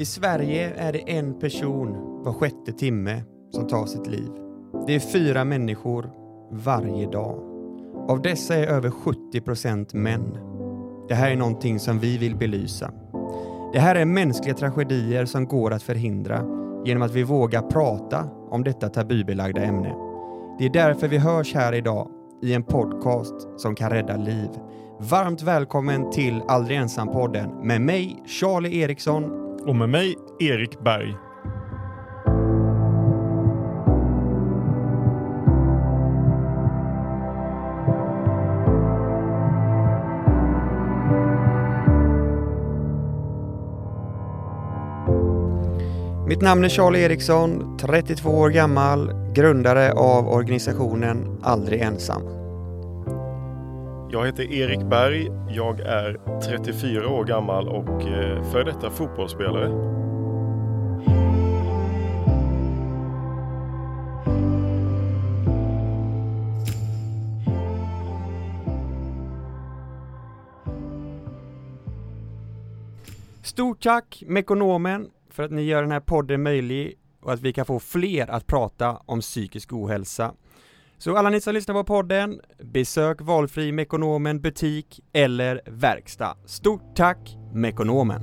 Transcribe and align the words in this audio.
I 0.00 0.04
Sverige 0.04 0.72
är 0.76 0.92
det 0.92 0.98
en 0.98 1.38
person 1.38 1.92
var 2.22 2.32
sjätte 2.32 2.72
timme 2.72 3.22
som 3.50 3.66
tar 3.66 3.86
sitt 3.86 4.06
liv. 4.06 4.30
Det 4.86 4.94
är 4.94 5.00
fyra 5.00 5.44
människor 5.44 6.10
varje 6.50 7.06
dag. 7.06 7.40
Av 8.08 8.22
dessa 8.22 8.54
är 8.56 8.66
över 8.66 8.90
70 8.90 9.40
procent 9.40 9.94
män. 9.94 10.38
Det 11.08 11.14
här 11.14 11.30
är 11.30 11.36
någonting 11.36 11.78
som 11.78 11.98
vi 11.98 12.18
vill 12.18 12.36
belysa. 12.36 12.92
Det 13.72 13.78
här 13.78 13.94
är 13.94 14.04
mänskliga 14.04 14.54
tragedier 14.54 15.24
som 15.24 15.46
går 15.46 15.72
att 15.72 15.82
förhindra 15.82 16.44
genom 16.86 17.02
att 17.02 17.14
vi 17.14 17.22
vågar 17.22 17.62
prata 17.62 18.28
om 18.50 18.64
detta 18.64 18.88
tabubelagda 18.88 19.62
ämne. 19.62 19.94
Det 20.58 20.64
är 20.64 20.72
därför 20.72 21.08
vi 21.08 21.18
hörs 21.18 21.54
här 21.54 21.72
idag 21.72 22.08
i 22.42 22.54
en 22.54 22.62
podcast 22.62 23.48
som 23.56 23.74
kan 23.74 23.90
rädda 23.90 24.16
liv. 24.16 24.50
Varmt 24.98 25.42
välkommen 25.42 26.10
till 26.10 26.42
Aldrig 26.48 26.78
ensam-podden 26.78 27.66
med 27.66 27.80
mig, 27.80 28.22
Charlie 28.26 28.80
Eriksson. 28.80 29.49
Och 29.66 29.76
med 29.76 29.88
mig, 29.88 30.16
Erik 30.38 30.80
Berg. 30.80 31.16
Mitt 46.28 46.40
namn 46.40 46.64
är 46.64 46.68
Charlie 46.68 47.02
Eriksson, 47.02 47.78
32 47.78 48.30
år 48.30 48.50
gammal, 48.50 49.12
grundare 49.34 49.92
av 49.92 50.28
organisationen 50.28 51.40
Aldrig 51.42 51.80
ensam. 51.80 52.39
Jag 54.12 54.26
heter 54.26 54.52
Erik 54.52 54.82
Berg. 54.82 55.28
Jag 55.48 55.80
är 55.80 56.40
34 56.40 57.08
år 57.08 57.24
gammal 57.24 57.68
och 57.68 58.02
eh, 58.02 58.50
före 58.52 58.64
detta 58.64 58.90
fotbollsspelare. 58.90 59.68
Stort 73.42 73.82
tack 73.82 74.22
Mekonomen 74.26 75.10
för 75.30 75.42
att 75.42 75.50
ni 75.50 75.62
gör 75.62 75.82
den 75.82 75.92
här 75.92 76.00
podden 76.00 76.42
möjlig 76.42 76.98
och 77.22 77.32
att 77.32 77.40
vi 77.40 77.52
kan 77.52 77.66
få 77.66 77.80
fler 77.80 78.30
att 78.30 78.46
prata 78.46 79.02
om 79.06 79.20
psykisk 79.20 79.72
ohälsa. 79.72 80.34
Så 81.00 81.16
alla 81.16 81.30
ni 81.30 81.40
som 81.40 81.54
lyssnar 81.54 81.74
på 81.74 81.84
podden, 81.84 82.40
besök 82.58 83.20
valfri 83.20 83.72
Mekonomen 83.72 84.40
butik 84.40 85.00
eller 85.12 85.60
verkstad. 85.66 86.36
Stort 86.46 86.96
tack 86.96 87.36
Mekonomen! 87.52 88.20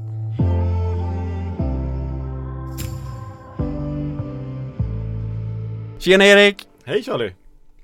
Tjena 5.99 6.25
Erik! 6.25 6.67
Hej 6.85 7.03
Charlie! 7.03 7.33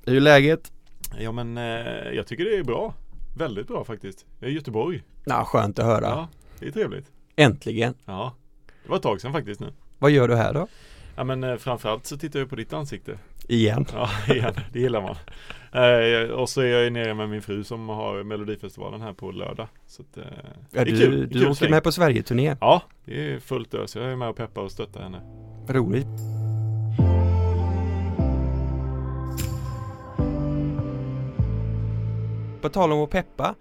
Hur 0.04 0.16
är 0.16 0.20
läget? 0.20 0.72
Ja 1.18 1.32
men 1.32 1.58
eh, 1.58 1.64
jag 2.12 2.26
tycker 2.26 2.44
det 2.44 2.56
är 2.56 2.64
bra. 2.64 2.94
Väldigt 3.36 3.68
bra 3.68 3.84
faktiskt. 3.84 4.26
Jag 4.38 4.48
är 4.48 4.52
i 4.52 4.56
Göteborg. 4.56 5.02
Ja, 5.24 5.44
skönt 5.44 5.78
att 5.78 5.84
höra. 5.84 6.06
Ja, 6.06 6.28
det 6.58 6.66
är 6.66 6.70
trevligt. 6.70 7.06
Äntligen! 7.36 7.94
Ja, 8.04 8.34
det 8.82 8.88
var 8.88 8.96
ett 8.96 9.02
tag 9.02 9.20
sedan 9.20 9.32
faktiskt 9.32 9.60
nu. 9.60 9.72
Vad 9.98 10.10
gör 10.10 10.28
du 10.28 10.34
här 10.36 10.54
då? 10.54 10.68
Ja 11.16 11.24
men 11.24 11.44
eh, 11.44 11.56
framförallt 11.56 12.06
så 12.06 12.16
tittar 12.16 12.38
jag 12.38 12.50
på 12.50 12.56
ditt 12.56 12.72
ansikte. 12.72 13.18
Igen? 13.48 13.86
Ja, 13.92 14.08
igen. 14.34 14.54
Det 14.72 14.80
gillar 14.80 15.00
man. 15.02 15.16
Eh, 15.72 16.30
och 16.30 16.48
så 16.48 16.60
är 16.60 16.66
jag 16.66 16.92
nere 16.92 17.14
med 17.14 17.28
min 17.28 17.42
fru 17.42 17.64
som 17.64 17.88
har 17.88 18.22
Melodifestivalen 18.22 19.00
här 19.00 19.12
på 19.12 19.30
lördag. 19.30 19.68
Så 19.86 20.02
att, 20.02 20.16
eh, 20.16 20.22
det 20.24 20.32
Ja, 20.70 20.80
är 20.80 20.84
du 20.84 20.98
kul. 20.98 21.20
Det 21.20 21.26
du 21.26 21.40
kul 21.40 21.48
åker 21.50 21.68
med 21.68 21.82
på 21.82 21.92
Sverigeturné. 21.92 22.56
Ja, 22.60 22.82
det 23.04 23.32
är 23.34 23.38
fullt 23.40 23.74
ös. 23.74 23.96
Jag 23.96 24.04
är 24.04 24.16
med 24.16 24.28
och 24.28 24.36
peppar 24.36 24.62
och 24.62 24.72
stöttar 24.72 25.02
henne. 25.02 25.20
Roligt. 25.68 26.06
På 32.60 32.68
tal 32.68 32.92
om 32.92 33.00
att 33.04 33.10
peppa, 33.10 33.54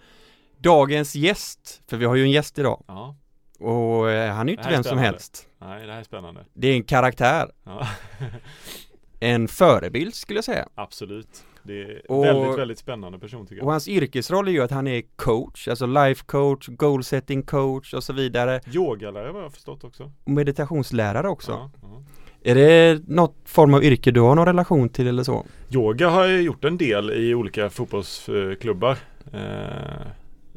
dagens 0.58 1.16
gäst, 1.16 1.82
för 1.88 1.98
vi 1.98 2.06
har 2.06 2.16
ju 2.16 2.24
en 2.24 2.32
gäst 2.32 2.60
idag 2.60 2.84
Ja, 2.88 3.16
och 3.60 4.10
eh, 4.12 4.34
han 4.34 4.50
är 4.50 4.52
ju 4.52 4.56
Det 4.56 4.62
inte 4.62 4.70
vem 4.74 4.84
som 4.84 4.98
helst. 4.98 5.48
nej 5.62 5.86
det 5.88 5.92
här 5.94 6.00
är 6.00 6.04
spännande. 6.04 6.46
Det 6.54 6.68
är 6.68 6.74
en 6.76 6.84
karaktär, 6.84 7.52
Ja, 7.64 7.88
en 9.24 9.48
förebild 9.48 10.14
skulle 10.16 10.38
jag 10.38 10.44
säga. 10.44 10.68
absolut. 10.76 11.44
Det 11.66 11.82
är 11.82 12.12
Och- 12.12 12.26
väldigt, 12.26 12.60
väldigt 12.60 12.78
spännande 12.80 13.20
person 13.20 13.46
tycker 13.48 13.62
Och 13.62 13.68
jag. 13.68 13.72
hans 13.72 13.88
yrkesroll 13.88 14.48
är 14.48 14.52
ju 14.52 14.62
att 14.62 14.72
han 14.72 14.88
är 14.88 15.02
coach, 15.16 15.68
alltså 15.68 15.86
life 15.86 16.24
coach, 16.26 16.68
goal 16.68 17.04
setting 17.04 17.44
coach 17.44 17.94
och 17.94 18.04
så 18.04 18.14
vidare. 18.14 18.62
Yogalärare 18.74 19.32
vad 19.32 19.42
jag 19.42 19.46
har 19.46 19.50
förstått 19.52 19.84
också. 19.84 20.12
Och 20.24 20.30
meditationslärare 20.32 21.30
också. 21.30 21.52
Ja, 21.52 21.72
ja. 21.82 22.04
Är 22.46 22.56
det 22.56 23.02
något 23.08 23.36
form 23.46 23.74
av 23.74 23.84
yrke 23.84 24.12
du 24.12 24.20
har 24.22 24.36
någon 24.36 24.46
relation 24.46 24.90
till 24.90 25.08
eller 25.08 25.24
så? 25.24 25.46
Yoga 25.70 26.10
har 26.10 26.26
jag 26.26 26.42
gjort 26.42 26.64
en 26.66 26.78
del 26.78 27.12
i 27.12 27.36
olika 27.36 27.70
fotbollsklubbar. 27.70 28.98
Eh, 29.34 29.40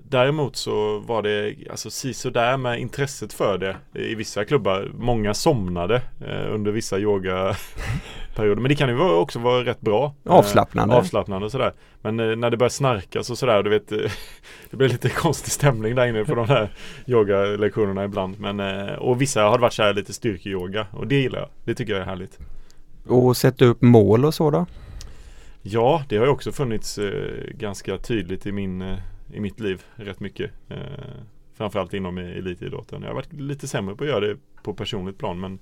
däremot 0.09 0.57
så 0.57 0.99
var 0.99 1.23
det 1.23 1.55
alltså 1.71 2.31
där 2.31 2.57
med 2.57 2.81
intresset 2.81 3.33
för 3.33 3.59
det 3.59 3.77
i 4.01 4.15
vissa 4.15 4.45
klubbar. 4.45 4.91
Många 4.99 5.35
somnade 5.35 6.03
eh, 6.27 6.55
under 6.55 6.73
vissa 6.73 6.99
yogaperioder. 6.99 8.61
Men 8.61 8.69
det 8.69 8.75
kan 8.75 8.89
ju 8.89 9.01
också 9.01 9.39
vara 9.39 9.65
rätt 9.65 9.81
bra. 9.81 10.15
Eh, 10.25 10.33
Avslappnande. 10.33 10.95
avslappnande 10.95 11.45
och 11.45 11.53
sådär. 11.53 11.73
Men 12.03 12.21
eh, 12.21 12.37
när 12.37 12.51
det 12.51 12.57
börjar 12.57 12.71
snarkas 12.71 13.31
och 13.31 13.39
sådär, 13.39 13.63
du 13.63 13.71
vet 13.71 13.93
eh, 13.93 13.99
Det 14.71 14.77
blir 14.77 14.89
lite 14.89 15.09
konstig 15.09 15.53
stämning 15.53 15.95
där 15.95 16.07
inne 16.07 16.25
på 16.25 16.35
de 16.35 16.49
här 16.49 16.69
yogalektionerna 17.07 18.05
ibland. 18.05 18.41
Men, 18.41 18.61
eh, 18.61 18.95
och 18.95 19.21
vissa 19.21 19.43
har 19.43 19.59
varit 19.59 19.73
så 19.73 19.83
här 19.83 19.95
lite 19.95 20.13
styrkeyoga 20.13 20.87
och 20.93 21.07
det 21.07 21.17
gillar 21.17 21.39
jag. 21.39 21.49
Det 21.65 21.75
tycker 21.75 21.93
jag 21.93 22.03
är 22.03 22.07
härligt. 22.07 22.39
Och 23.07 23.37
sätta 23.37 23.65
upp 23.65 23.83
mål 23.83 24.25
och 24.25 24.35
så 24.35 24.51
då? 24.51 24.67
Ja, 25.63 26.03
det 26.09 26.17
har 26.17 26.25
ju 26.25 26.31
också 26.31 26.53
funnits 26.53 26.99
eh, 26.99 27.13
ganska 27.55 27.99
tydligt 27.99 28.47
i, 28.47 28.53
min, 28.53 28.83
eh, 28.83 28.97
i 29.33 29.41
mitt 29.41 29.61
liv 29.61 29.83
rätt 29.97 30.21
mycket. 30.21 30.51
Eh, 30.69 30.77
framförallt 31.55 31.95
inom 31.95 32.19
elitidrotten. 32.19 33.03
Jag 33.03 33.09
har 33.09 33.15
varit 33.15 33.33
lite 33.33 33.69
sämre 33.69 33.97
på 33.97 34.05
att 34.05 34.11
göra 34.11 34.21
det 34.21 34.37
på 34.63 34.75
personligt 34.75 35.19
plan 35.19 35.41
men, 35.41 35.59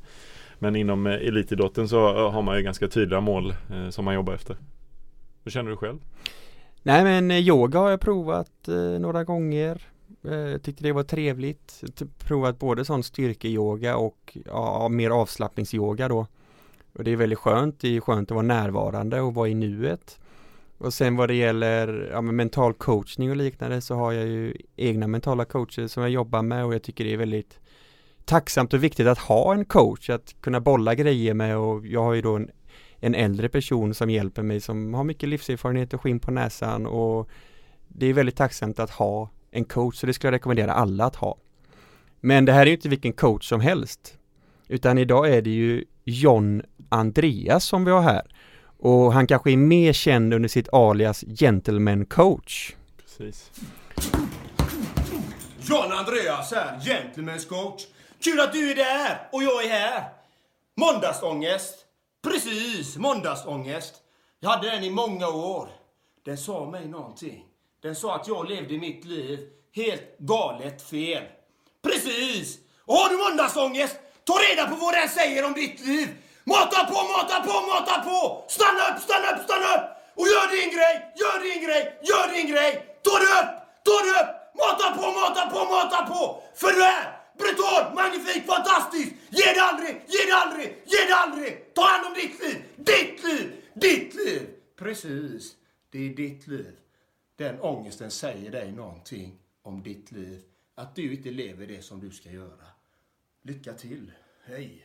men 0.58 0.76
inom 0.76 1.06
eh, 1.06 1.12
elitidrotten 1.12 1.88
så 1.88 2.26
eh, 2.26 2.32
har 2.32 2.42
man 2.42 2.56
ju 2.56 2.62
ganska 2.62 2.88
tydliga 2.88 3.20
mål 3.20 3.54
eh, 3.70 3.88
som 3.90 4.04
man 4.04 4.14
jobbar 4.14 4.34
efter. 4.34 4.56
Hur 5.44 5.50
känner 5.50 5.70
du 5.70 5.76
själv? 5.76 5.98
Nej 6.82 7.04
men 7.04 7.30
eh, 7.30 7.38
yoga 7.38 7.78
har 7.78 7.90
jag 7.90 8.00
provat 8.00 8.68
eh, 8.68 9.00
några 9.00 9.24
gånger 9.24 9.82
eh, 10.24 10.58
Tyckte 10.58 10.84
det 10.84 10.92
var 10.92 11.02
trevligt 11.02 11.84
typ 11.94 12.18
Provat 12.18 12.58
både 12.58 12.84
sån 12.84 13.02
styrkeyoga 13.02 13.96
och 13.96 14.36
ja, 14.46 14.88
mer 14.88 15.10
avslappningsyoga 15.10 16.08
då 16.08 16.26
Och 16.92 17.04
det 17.04 17.10
är 17.10 17.16
väldigt 17.16 17.38
skönt, 17.38 17.80
det 17.80 17.96
är 17.96 18.00
skönt 18.00 18.30
att 18.30 18.34
vara 18.34 18.46
närvarande 18.46 19.20
och 19.20 19.34
vara 19.34 19.48
i 19.48 19.54
nuet 19.54 20.20
och 20.84 20.94
sen 20.94 21.16
vad 21.16 21.28
det 21.28 21.34
gäller 21.34 22.08
ja, 22.12 22.20
men 22.20 22.36
mental 22.36 22.74
coachning 22.74 23.30
och 23.30 23.36
liknande 23.36 23.80
så 23.80 23.94
har 23.94 24.12
jag 24.12 24.26
ju 24.26 24.54
egna 24.76 25.06
mentala 25.06 25.44
coacher 25.44 25.86
som 25.86 26.02
jag 26.02 26.12
jobbar 26.12 26.42
med 26.42 26.64
och 26.64 26.74
jag 26.74 26.82
tycker 26.82 27.04
det 27.04 27.12
är 27.12 27.16
väldigt 27.16 27.58
tacksamt 28.24 28.74
och 28.74 28.84
viktigt 28.84 29.06
att 29.06 29.18
ha 29.18 29.54
en 29.54 29.64
coach 29.64 30.10
att 30.10 30.34
kunna 30.40 30.60
bolla 30.60 30.94
grejer 30.94 31.34
med 31.34 31.56
och 31.56 31.86
jag 31.86 32.02
har 32.02 32.14
ju 32.14 32.22
då 32.22 32.36
en 32.36 32.50
en 33.04 33.14
äldre 33.14 33.48
person 33.48 33.94
som 33.94 34.10
hjälper 34.10 34.42
mig 34.42 34.60
som 34.60 34.94
har 34.94 35.04
mycket 35.04 35.28
livserfarenhet 35.28 35.94
och 35.94 36.00
skinn 36.00 36.20
på 36.20 36.30
näsan 36.30 36.86
och 36.86 37.30
det 37.88 38.06
är 38.06 38.12
väldigt 38.12 38.36
tacksamt 38.36 38.78
att 38.78 38.90
ha 38.90 39.30
en 39.50 39.64
coach 39.64 39.96
så 39.96 40.06
det 40.06 40.14
skulle 40.14 40.28
jag 40.28 40.34
rekommendera 40.34 40.72
alla 40.72 41.04
att 41.04 41.16
ha. 41.16 41.36
Men 42.20 42.44
det 42.44 42.52
här 42.52 42.62
är 42.62 42.66
ju 42.66 42.72
inte 42.72 42.88
vilken 42.88 43.12
coach 43.12 43.48
som 43.48 43.60
helst 43.60 44.18
utan 44.68 44.98
idag 44.98 45.30
är 45.30 45.42
det 45.42 45.50
ju 45.50 45.84
John 46.04 46.62
Andreas 46.88 47.64
som 47.64 47.84
vi 47.84 47.90
har 47.90 48.02
här 48.02 48.22
och 48.84 49.12
han 49.12 49.26
kanske 49.26 49.52
är 49.52 49.56
mer 49.56 49.92
känd 49.92 50.34
under 50.34 50.48
sitt 50.48 50.68
alias 50.72 51.24
Gentleman 51.28 52.06
coach. 52.06 52.74
Precis. 53.02 53.50
John 55.60 55.92
Andreas 55.92 56.52
här, 56.52 56.78
Gentlemen's 56.78 57.48
coach. 57.48 57.86
Kul 58.24 58.40
att 58.40 58.52
du 58.52 58.70
är 58.70 58.74
där 58.74 59.28
och 59.32 59.42
jag 59.42 59.64
är 59.64 59.68
här. 59.68 60.04
Måndagsångest. 60.76 61.74
Precis, 62.22 62.96
måndagsångest. 62.96 63.94
Jag 64.40 64.50
hade 64.50 64.70
den 64.70 64.84
i 64.84 64.90
många 64.90 65.28
år. 65.28 65.68
Den 66.24 66.38
sa 66.38 66.70
mig 66.70 66.88
någonting. 66.88 67.44
Den 67.82 67.94
sa 67.94 68.16
att 68.16 68.28
jag 68.28 68.48
levde 68.48 68.78
mitt 68.78 69.04
liv 69.04 69.38
helt 69.72 70.18
galet 70.18 70.82
fel. 70.82 71.22
Precis! 71.82 72.58
Och 72.84 72.94
har 72.94 73.10
du 73.10 73.30
måndagsångest, 73.30 73.96
ta 74.24 74.34
reda 74.34 74.68
på 74.68 74.76
vad 74.76 74.94
den 74.94 75.08
säger 75.08 75.46
om 75.46 75.52
ditt 75.52 75.86
liv. 75.86 76.08
Mata 76.44 76.84
på, 76.90 76.98
mata 77.14 77.36
på, 77.46 77.54
mata 77.72 77.96
på! 78.06 78.44
Stanna 78.48 78.82
upp, 78.90 79.02
stanna 79.02 79.28
upp, 79.32 79.44
stanna 79.44 79.68
upp! 79.76 79.84
Och 80.18 80.26
gör 80.32 80.46
din 80.56 80.70
grej, 80.76 80.94
gör 81.20 81.38
din 81.46 81.60
grej, 81.66 81.82
gör 82.10 82.26
din 82.34 82.46
grej! 82.52 82.72
Ta 83.02 83.14
det 83.22 83.30
upp, 83.40 83.50
ta 83.86 83.96
det 84.06 84.12
upp! 84.20 84.30
Mata 84.62 84.86
på, 84.98 85.04
mata 85.20 85.42
på, 85.52 85.60
mata 85.74 86.06
på! 86.12 86.42
För 86.54 86.72
du 86.76 86.82
är 86.84 87.04
brutal, 87.38 87.94
magnifik, 87.94 88.46
fantastisk! 88.46 89.08
Ge 89.28 89.52
det 89.56 89.62
aldrig, 89.62 89.94
ge 90.06 90.24
det 90.26 90.36
aldrig, 90.42 90.66
ge 90.92 91.00
det 91.08 91.14
aldrig! 91.14 91.74
Ta 91.74 91.82
hand 91.82 92.06
om 92.06 92.14
ditt 92.14 92.40
liv, 92.42 92.56
ditt 92.76 93.24
liv, 93.24 93.62
ditt 93.74 94.14
liv! 94.14 94.42
Precis, 94.76 95.56
det 95.90 95.98
är 95.98 96.14
ditt 96.14 96.46
liv. 96.46 96.76
Den 97.36 97.60
ångesten 97.60 98.10
säger 98.10 98.50
dig 98.50 98.72
någonting 98.72 99.38
om 99.62 99.82
ditt 99.82 100.12
liv. 100.12 100.42
Att 100.74 100.94
du 100.94 101.14
inte 101.14 101.30
lever 101.30 101.66
det 101.66 101.82
som 101.82 102.00
du 102.00 102.10
ska 102.10 102.30
göra. 102.30 102.66
Lycka 103.42 103.72
till. 103.72 104.12
Hej. 104.44 104.83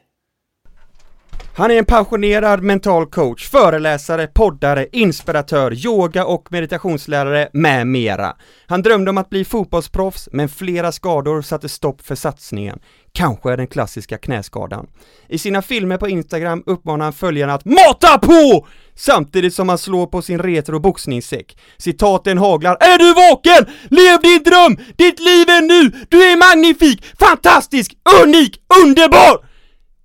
Han 1.60 1.72
är 1.72 1.76
en 1.76 1.86
passionerad 1.86 2.64
mental 2.64 3.06
coach, 3.06 3.50
föreläsare, 3.50 4.28
poddare, 4.28 4.88
inspiratör, 4.92 5.86
yoga 5.86 6.26
och 6.26 6.52
meditationslärare 6.52 7.50
med 7.54 7.88
mera. 7.88 8.36
Han 8.68 8.82
drömde 8.82 9.10
om 9.10 9.18
att 9.18 9.30
bli 9.30 9.46
fotbollsproffs, 9.46 10.30
men 10.32 10.50
flera 10.50 10.92
skador 10.92 11.42
satte 11.42 11.70
stopp 11.70 12.02
för 12.02 12.16
satsningen. 12.16 12.80
Kanske 13.14 13.56
den 13.56 13.68
klassiska 13.68 14.18
knäskadan. 14.18 14.88
I 15.28 15.38
sina 15.38 15.62
filmer 15.62 15.98
på 15.98 16.10
Instagram 16.10 16.64
uppmanar 16.66 17.06
han 17.06 17.14
följarna 17.14 17.54
att 17.54 17.66
MATA 17.66 18.18
PÅ! 18.18 18.68
Samtidigt 18.96 19.54
som 19.54 19.70
han 19.70 19.78
slår 19.78 20.08
på 20.08 20.22
sin 20.22 20.40
retro 20.40 20.80
boxningssäck. 20.80 21.58
Citaten 21.78 22.38
haglar 22.38 22.78
Är 22.80 22.98
du 22.98 23.14
vaken? 23.14 23.74
Lev 23.90 24.22
din 24.22 24.44
dröm! 24.44 24.78
Ditt 24.96 25.20
liv 25.20 25.50
är 25.50 25.62
nu! 25.62 26.06
Du 26.10 26.24
är 26.24 26.38
magnifik, 26.38 27.06
fantastisk, 27.20 27.94
unik, 28.24 28.62
underbar! 28.84 29.49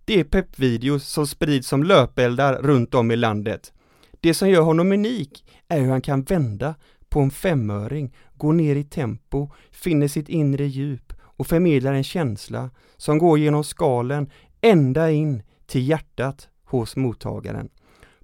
Det 0.04 0.20
är 0.20 0.24
peppvideos 0.24 1.08
som 1.08 1.26
sprids 1.26 1.68
som 1.68 1.82
löpeldar 1.82 2.62
runt 2.62 2.94
om 2.94 3.10
i 3.10 3.16
landet. 3.16 3.72
Det 4.20 4.34
som 4.34 4.50
gör 4.50 4.62
honom 4.62 4.92
unik 4.92 5.44
är 5.68 5.80
hur 5.80 5.90
han 5.90 6.00
kan 6.00 6.22
vända 6.22 6.74
på 7.08 7.20
en 7.20 7.30
femöring, 7.30 8.14
gå 8.34 8.52
ner 8.52 8.76
i 8.76 8.84
tempo, 8.84 9.50
finner 9.70 10.08
sitt 10.08 10.28
inre 10.28 10.66
djup 10.66 11.12
och 11.22 11.46
förmedlar 11.46 11.92
en 11.92 12.04
känsla 12.04 12.70
som 12.96 13.18
går 13.18 13.38
genom 13.38 13.64
skalen 13.64 14.30
ända 14.60 15.10
in 15.10 15.42
till 15.66 15.88
hjärtat 15.88 16.48
hos 16.64 16.96
mottagaren. 16.96 17.68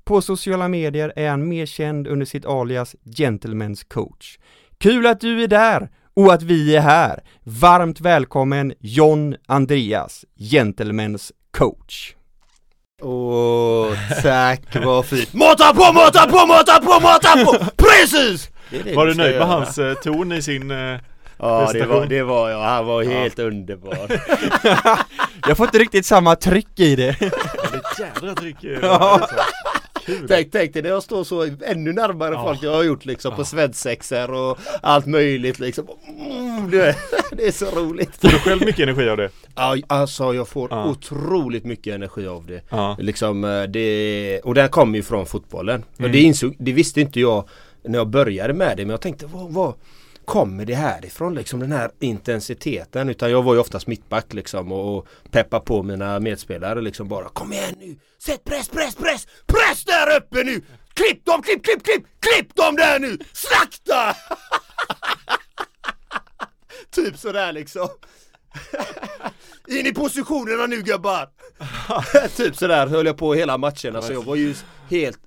På 0.05 0.23
sociala 0.23 0.69
medier 0.69 1.13
är 1.17 1.31
han 1.31 1.49
mer 1.49 1.67
känd 1.67 2.07
under 2.07 2.27
sitt 2.27 2.47
alias 2.47 2.97
Gentlemen's 3.05 3.85
coach. 3.89 4.39
Kul 4.79 5.07
att 5.07 5.21
du 5.21 5.43
är 5.43 5.49
där 5.49 5.91
och 6.15 6.33
att 6.33 6.43
vi 6.43 6.77
är 6.77 6.81
här! 6.81 7.25
Varmt 7.43 8.01
välkommen 8.01 8.73
John 8.81 9.37
Andreas, 9.47 10.25
Gentlemen's 10.37 11.33
coach. 11.59 12.15
Åh, 13.03 13.93
tack 14.23 14.77
vad 14.85 15.07
fint! 15.07 15.33
Mata 15.35 15.75
på, 15.75 15.93
mata 15.93 16.27
på, 16.27 16.47
mata 16.47 16.81
på, 16.81 17.01
mata 17.01 17.45
på! 17.45 17.65
Precis! 17.77 18.49
Det 18.71 18.79
är 18.79 18.85
det 18.85 18.95
Var 18.97 19.07
du 19.07 19.15
nöjd 19.15 19.39
med 19.39 19.47
hans 19.49 19.79
eh, 19.79 19.95
ton 19.95 20.33
i 20.33 20.43
sin... 20.43 20.71
Eh, 20.71 20.99
Ja 21.43 21.71
det 21.73 21.87
var, 21.87 22.07
det 22.07 22.23
var 22.23 22.51
jag, 22.51 22.61
han 22.61 22.87
var 22.87 23.03
helt 23.03 23.39
underbar 23.39 23.97
Jag 25.49 25.57
får 25.57 25.67
inte 25.67 25.79
riktigt 25.79 26.07
samma 26.07 26.37
tryck 26.37 26.81
i 26.81 26.97
det. 26.97 27.17
det 27.21 27.33
jädra 27.99 28.35
tryck 28.35 28.65
eh, 28.65 28.79
Ja. 28.83 29.29
Kul! 30.19 30.29
Tänk, 30.29 30.53
tänk 30.53 30.73
dig 30.73 30.83
när 30.83 30.91
jag 30.91 31.03
står 31.03 31.25
så 31.25 31.43
ännu 31.67 31.93
närmare 31.93 32.35
Ja. 32.35 32.45
folk 32.45 32.63
jag 32.63 32.73
har 32.75 32.83
gjort 32.83 33.05
liksom 33.05 33.37
på 33.37 33.45
svensexor 33.45 34.31
och 34.31 34.59
allt 34.83 35.07
möjligt 35.07 35.59
liksom 35.59 35.87
mm, 36.31 36.71
det, 36.71 36.97
det 37.33 37.47
är 37.47 37.53
så 37.53 37.67
roligt 37.67 38.17
Får 38.17 38.29
du 38.29 38.39
själv 38.39 38.61
mycket 38.65 38.81
energi 38.81 39.09
av 39.09 39.17
det? 39.17 39.31
Ja, 39.57 39.77
Alltså 39.87 40.35
jag 40.35 40.49
får 40.49 40.69
Ja. 40.71 40.85
otroligt 40.87 41.65
mycket 41.65 41.95
energi 41.95 42.27
av 42.27 42.47
det 42.47 42.61
Ja. 42.71 42.97
Liksom 43.01 43.45
eh, 43.45 43.63
det, 43.63 44.41
och 44.45 44.55
den 44.55 44.69
kommer 44.69 44.97
ju 44.97 45.03
från 45.03 45.27
fotbollen. 45.27 45.85
Mm. 45.99 46.09
Och 46.11 46.13
det 46.17 46.21
insåg, 46.21 46.57
det 46.59 46.73
visste 46.73 47.01
inte 47.01 47.21
jag 47.21 47.49
när 47.85 47.99
jag 47.99 48.09
började 48.09 48.55
med 48.55 48.77
det 48.77 48.83
men 48.85 48.91
jag 48.91 49.01
tänkte 49.01 49.27
vad, 49.27 49.53
vad 49.53 49.75
kommer 50.25 50.65
det 50.65 50.75
här 50.75 51.05
ifrån 51.05 51.35
liksom 51.35 51.61
den 51.61 51.73
här 51.73 51.91
intensiteten 52.01 53.09
utan 53.09 53.31
jag 53.31 53.43
var 53.43 53.55
ju 53.55 53.61
oftast 53.61 53.87
mittback 53.87 54.33
liksom 54.33 54.73
och, 54.73 54.99
och 54.99 55.09
peppa 55.31 55.61
på 55.61 55.83
mina 55.83 56.21
medspelare 56.21 56.81
liksom 56.81 57.09
bara 57.09 57.29
Kom 57.29 57.53
igen 57.53 57.75
nu! 57.79 57.97
Sätt 58.19 58.45
press, 58.45 58.69
press, 58.69 58.95
press! 58.95 59.27
Press 59.47 59.85
där 59.85 60.17
uppe 60.17 60.45
nu! 60.45 60.63
Klipp 60.95 61.25
dem, 61.25 61.43
klipp, 61.43 61.65
klipp, 61.65 61.85
klipp! 61.85 62.07
Klipp 62.21 62.55
dem 62.57 62.77
där 62.77 62.99
nu! 62.99 63.19
Slakta! 63.33 64.17
typ 66.91 67.19
sådär 67.19 67.53
liksom. 67.53 67.89
In 69.69 69.87
i 69.87 69.93
positionerna 69.93 70.67
nu 70.67 70.83
gubbar! 70.83 71.29
typ 72.37 72.57
sådär 72.57 72.87
höll 72.87 73.07
jag 73.07 73.19
på 73.19 73.35
hela 73.35 73.59
matchen. 73.59 73.97
Alltså 73.97 74.13
jag 74.13 74.25
var 74.25 74.37
ju 74.37 74.55
helt 74.91 75.21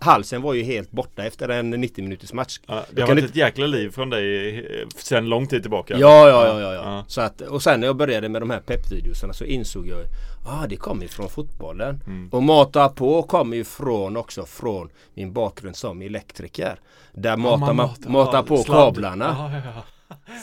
Halsen 0.00 0.42
var 0.42 0.54
ju 0.54 0.62
helt 0.62 0.90
borta 0.90 1.24
efter 1.24 1.48
en 1.48 1.70
90 1.70 2.04
minuters 2.04 2.32
match. 2.32 2.60
Ja, 2.66 2.84
det 2.90 3.00
har 3.00 3.08
varit 3.08 3.24
ett 3.24 3.36
jäkla 3.36 3.66
liv 3.66 3.90
från 3.90 4.10
dig 4.10 4.58
eh, 4.58 4.88
sen 4.96 5.28
lång 5.28 5.46
tid 5.46 5.62
tillbaka. 5.62 5.98
Ja, 5.98 6.28
ja, 6.28 6.46
ja, 6.46 6.60
ja, 6.60 6.74
ja. 6.74 7.04
Så 7.08 7.20
att, 7.20 7.40
och 7.40 7.62
sen 7.62 7.80
när 7.80 7.86
jag 7.86 7.96
började 7.96 8.28
med 8.28 8.42
de 8.42 8.50
här 8.50 8.60
peppvideosarna 8.60 9.32
så 9.32 9.44
insåg 9.44 9.88
jag 9.88 9.98
ah, 10.46 10.66
det 10.66 10.76
kommer 10.76 11.02
ju 11.02 11.08
från 11.08 11.28
fotbollen. 11.28 12.00
Mm. 12.06 12.28
Och 12.32 12.42
Mata 12.42 12.88
på 12.88 13.22
kommer 13.22 13.56
ju 13.56 13.64
från 13.64 14.16
också 14.16 14.46
från 14.46 14.88
min 15.14 15.32
bakgrund 15.32 15.76
som 15.76 16.02
elektriker. 16.02 16.80
Där 17.12 17.36
matar 17.36 17.72
man, 17.72 17.76
matar- 17.76 18.10
matar 18.10 18.42
på 18.42 18.62
kablarna. 18.62 19.52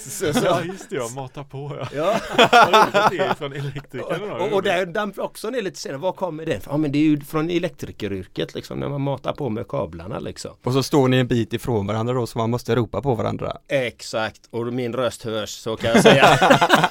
Så, 0.02 0.34
så. 0.34 0.46
ja 0.46 0.64
just 0.64 0.90
det, 0.90 0.96
ja, 0.96 1.10
mata 1.16 1.44
på 1.44 1.78
ja. 1.80 1.88
Ja. 1.96 2.20
Det 3.12 3.18
är 3.18 3.34
från 3.34 3.54
elektrikern 3.54 4.30
då. 4.30 4.36
Och, 4.36 4.54
och 4.54 4.64
där 4.64 4.86
damp 4.86 5.20
också 5.20 5.50
ner 5.50 5.62
lite 5.62 5.80
senare, 5.80 5.98
var 5.98 6.12
kommer 6.12 6.46
det 6.46 6.62
Ja 6.70 6.78
men 6.78 6.92
det 6.92 6.98
är 6.98 7.04
ju 7.04 7.22
från 7.22 7.50
elektrikeryrket 7.50 8.56
liksom 8.56 8.80
när 8.80 8.90
man 8.90 9.02
matar 9.02 9.34
på 9.34 9.50
med 9.50 9.68
kablarna 9.68 10.20
liksom. 10.20 10.52
Och 10.64 10.74
så 10.74 10.84
står 10.84 11.08
ni 11.08 11.18
en 11.18 11.28
bit 11.28 11.54
ifrån 11.54 11.88
varandra 11.88 12.14
då 12.14 12.28
så 12.28 12.38
man 12.38 12.50
måste 12.50 12.76
ropa 12.76 13.02
på 13.02 13.16
varandra. 13.16 13.58
Exakt, 13.68 14.42
och 14.50 14.74
min 14.74 14.94
röst 14.94 15.24
hörs 15.24 15.50
så 15.50 15.76
kan 15.76 15.90
jag 15.90 16.02
säga. 16.02 16.40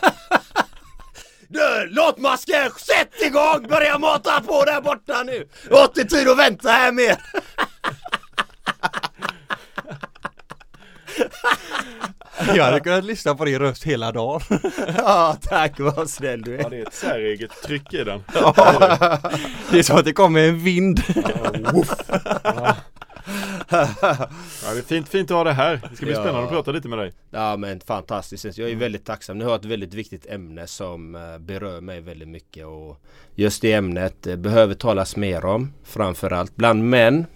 Du, 1.49 1.89
låtmasken, 1.91 2.71
sätt 2.71 3.23
igång! 3.23 3.67
Börja 3.69 3.99
mata 3.99 4.41
på 4.41 4.65
där 4.65 4.81
borta 4.81 5.23
nu! 5.23 5.49
Jag 5.71 5.77
har 5.77 5.85
inte 5.85 6.05
tid 6.05 6.29
att 6.29 6.39
vänta 6.39 6.69
här 6.69 6.93
mer! 6.93 7.17
Jag 12.57 12.65
hade 12.65 12.81
kunnat 12.81 13.05
lyssna 13.05 13.35
på 13.35 13.45
din 13.45 13.59
röst 13.59 13.85
hela 13.85 14.13
dagen. 14.13 14.41
Ja, 14.97 15.37
tack 15.43 15.81
vad 15.81 16.11
snäll 16.11 16.43
du 16.43 16.55
Ja 16.55 16.67
är. 16.67 16.71
det 16.71 16.77
är 16.77 16.83
ett 16.87 16.95
säreget 16.95 17.51
tryck 17.65 17.95
i 17.95 18.05
den. 18.05 18.23
Det 19.71 19.79
är 19.79 19.83
så 19.83 19.99
att 19.99 20.05
det 20.05 20.13
kommer 20.13 20.41
en 20.49 20.59
vind. 20.59 21.01
Ja, 23.69 24.73
det 24.75 24.79
är 24.79 24.83
fint, 24.87 25.09
fint 25.09 25.31
att 25.31 25.37
ha 25.37 25.45
det 25.45 25.53
här. 25.53 25.81
Det 25.91 25.97
ska 25.97 26.07
bli 26.07 26.15
Ja. 26.15 26.21
spännande 26.21 26.45
att 26.45 26.51
prata 26.51 26.71
lite 26.73 26.89
med 26.89 26.99
dig. 26.99 27.13
Ja 27.31 27.57
men 27.57 27.81
fantastiskt, 27.81 28.59
jag 28.59 28.71
är 28.71 28.77
väldigt 28.77 29.05
tacksam. 29.07 29.39
Ni 29.39 29.45
har 29.45 29.57
ett 29.57 29.65
väldigt 29.65 29.95
viktigt 29.95 30.27
ämne 30.27 30.67
som 30.67 31.15
eh, 31.15 31.39
berör 31.39 31.81
mig 31.81 32.01
väldigt 32.01 32.29
mycket 32.29 32.67
och 32.67 33.01
just 33.35 33.63
det 33.63 33.73
ämnet 33.73 34.27
eh, 34.27 34.37
behöver 34.37 34.75
talas 34.75 35.17
mer 35.17 35.45
om 35.45 35.73
framförallt 35.85 36.57
bland 36.57 36.85
män. 36.91 37.27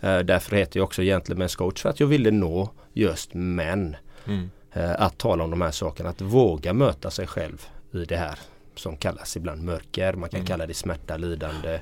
Eh, 0.00 0.18
Därför 0.18 0.56
heter 0.56 0.80
jag 0.80 0.84
också 0.84 1.02
Gentlemen's 1.02 1.56
coach 1.56 1.82
för 1.82 1.88
att 1.88 2.00
jag 2.00 2.06
ville 2.06 2.30
nå 2.30 2.70
just 2.92 3.34
män. 3.34 3.96
Mm. 4.26 4.50
Eh, 4.72 4.90
Att 5.02 5.18
tala 5.18 5.44
om 5.44 5.50
de 5.50 5.60
här 5.60 5.70
sakerna, 5.70 6.08
att 6.08 6.20
våga 6.20 6.72
möta 6.72 7.10
sig 7.10 7.26
själv 7.26 7.66
i 7.92 8.04
det 8.04 8.16
här 8.16 8.38
som 8.74 8.96
kallas 8.96 9.36
ibland 9.36 9.62
mörker. 9.62 10.12
Man 10.12 10.28
kan 10.30 10.40
Mm. 10.40 10.46
kalla 10.46 10.66
det 10.66 10.74
smärta, 10.74 11.16
lidande, 11.16 11.80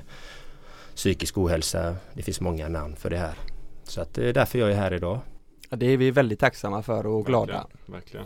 psykisk 0.95 1.37
ohälsa. 1.37 1.95
Det 2.13 2.23
finns 2.23 2.41
många 2.41 2.69
namn 2.69 2.95
för 2.95 3.09
det 3.09 3.17
här. 3.17 3.33
Så 3.83 4.01
att 4.01 4.13
det 4.13 4.29
är 4.29 4.33
därför 4.33 4.59
jag 4.59 4.71
är 4.71 4.75
här 4.75 4.93
idag. 4.93 5.19
Ja, 5.69 5.77
Det 5.77 5.85
är 5.85 5.97
vi 5.97 6.11
väldigt 6.11 6.39
tacksamma 6.39 6.83
för 6.83 7.05
och 7.05 7.25
glada. 7.25 7.67
Verkligen. 7.85 8.25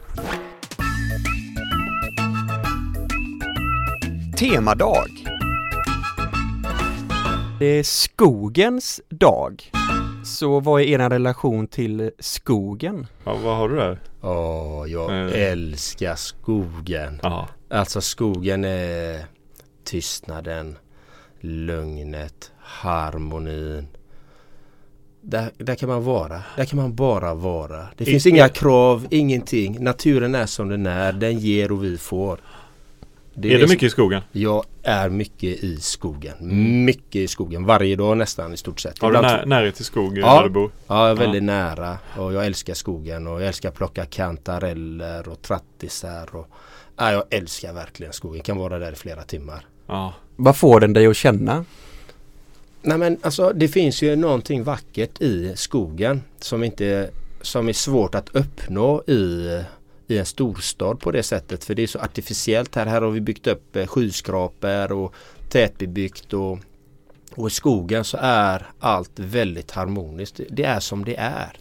Temadag. 4.38 5.08
Det 7.60 7.66
är 7.66 7.84
skogens 7.84 9.01
dag. 9.10 9.72
Så 10.25 10.60
vad 10.60 10.82
är 10.82 10.86
er 10.86 11.10
relation 11.10 11.68
till 11.68 12.12
skogen? 12.20 13.08
Ja, 13.25 13.36
vad 13.44 13.58
har 13.58 13.70
du 13.70 13.75
där? 13.75 14.00
Åh, 14.22 14.92
jag 14.92 15.12
Eh. 15.12 15.51
älskar 15.51 16.16
skogen. 16.16 17.20
Ja. 17.24 17.48
Alltså 17.70 18.01
skogen 18.01 18.66
är 18.66 19.25
tystnaden, 19.84 20.78
lugnet, 21.39 22.51
harmonin. 22.60 23.88
Där, 25.22 25.51
där 25.58 25.75
kan 25.75 25.89
man 25.89 26.04
vara. 26.04 26.44
Där 26.58 26.66
kan 26.66 26.80
man 26.80 26.96
bara 26.96 27.34
vara. 27.34 27.88
Det 27.98 28.06
finns 28.06 28.25
I- 28.25 28.30
inga 28.30 28.50
krav, 28.50 29.08
ingenting. 29.10 29.84
Naturen 29.84 30.36
är 30.36 30.46
som 30.46 30.70
den 30.70 30.86
är. 30.86 31.13
Den 31.13 31.39
ger 31.39 31.72
och 31.72 31.84
vi 31.84 31.98
får. 31.98 32.39
Det 33.41 33.48
är 33.48 33.51
det 33.51 33.58
det 33.58 33.67
som- 33.67 33.69
mycket 33.74 33.88
i 33.88 33.89
skogen? 33.89 34.22
Jag 34.31 34.65
är 34.84 35.10
mycket 35.10 35.63
i 35.63 35.77
skogen. 35.77 36.36
Mycket 36.86 37.15
i 37.15 37.27
skogen. 37.27 37.65
Varje 37.65 37.96
dag 37.96 38.17
nästan 38.17 38.53
i 38.53 38.58
stort 38.58 38.79
sett. 38.79 39.00
Har 39.01 39.12
du 39.12 39.22
när, 39.22 39.46
närhet 39.46 39.75
till 39.75 39.86
skog 39.86 40.17
Ja. 40.17 40.36
där 40.36 40.43
du 40.43 40.50
bor? 40.50 40.72
Ja, 40.88 41.08
jag 41.08 41.17
är 41.17 41.22
väldigt 41.22 41.43
nära 41.43 41.98
och 42.17 42.34
jag 42.34 42.46
älskar 42.46 42.74
skogen 42.74 43.27
och 43.27 43.41
jag 43.41 43.48
älskar 43.48 43.69
att 43.69 43.75
plocka 43.75 44.05
kantareller 44.05 45.29
och 45.29 45.41
trattisar. 45.41 46.36
Och, 46.36 46.48
ja, 46.98 47.12
jag 47.12 47.24
älskar 47.29 47.74
verkligen 47.74 48.13
skogen. 48.13 48.38
Jag 48.38 48.46
kan 48.46 48.58
vara 48.58 48.79
där 48.79 48.91
i 48.91 48.96
flera 48.96 49.22
timmar. 49.24 49.65
Ja. 49.88 50.13
Vad 50.36 50.58
får 50.58 50.79
den 50.79 50.93
dig 50.93 51.08
att 51.08 51.15
känna? 51.17 51.65
Nej 52.81 52.98
men 52.98 53.17
alltså 53.22 53.51
det 53.55 53.67
finns 53.67 54.01
ju 54.01 54.15
någonting 54.15 54.63
vackert 54.63 55.22
i 55.22 55.53
skogen 55.55 56.22
som 56.39 56.63
inte 56.63 57.10
som 57.41 57.69
är 57.69 57.74
svårt 57.74 58.15
att 58.15 58.29
uppnå 58.36 59.03
i, 59.08 59.60
i 60.12 60.18
en 60.18 60.25
storstad 60.25 61.00
på 61.00 61.12
det 61.12 61.24
sättet. 61.24 61.63
För 61.63 61.75
det 61.75 61.84
är 61.84 61.88
så 61.88 62.00
artificiellt 62.00 62.75
här. 62.75 62.86
Här 62.86 63.01
har 63.01 63.10
vi 63.12 63.22
byggt 63.22 63.48
upp 63.48 63.75
eh, 63.75 63.88
skyskrapor 63.88 64.92
och 64.92 65.13
tätbebyggt 65.50 66.34
och, 66.34 66.60
och 67.36 67.48
i 67.48 67.50
skogen 67.50 68.04
så 68.04 68.18
är 68.22 68.66
allt 68.80 69.12
väldigt 69.20 69.72
harmoniskt. 69.72 70.39
Det- 70.50 70.63
är 70.63 70.80
som 70.80 71.06
det 71.06 71.16
är. 71.16 71.51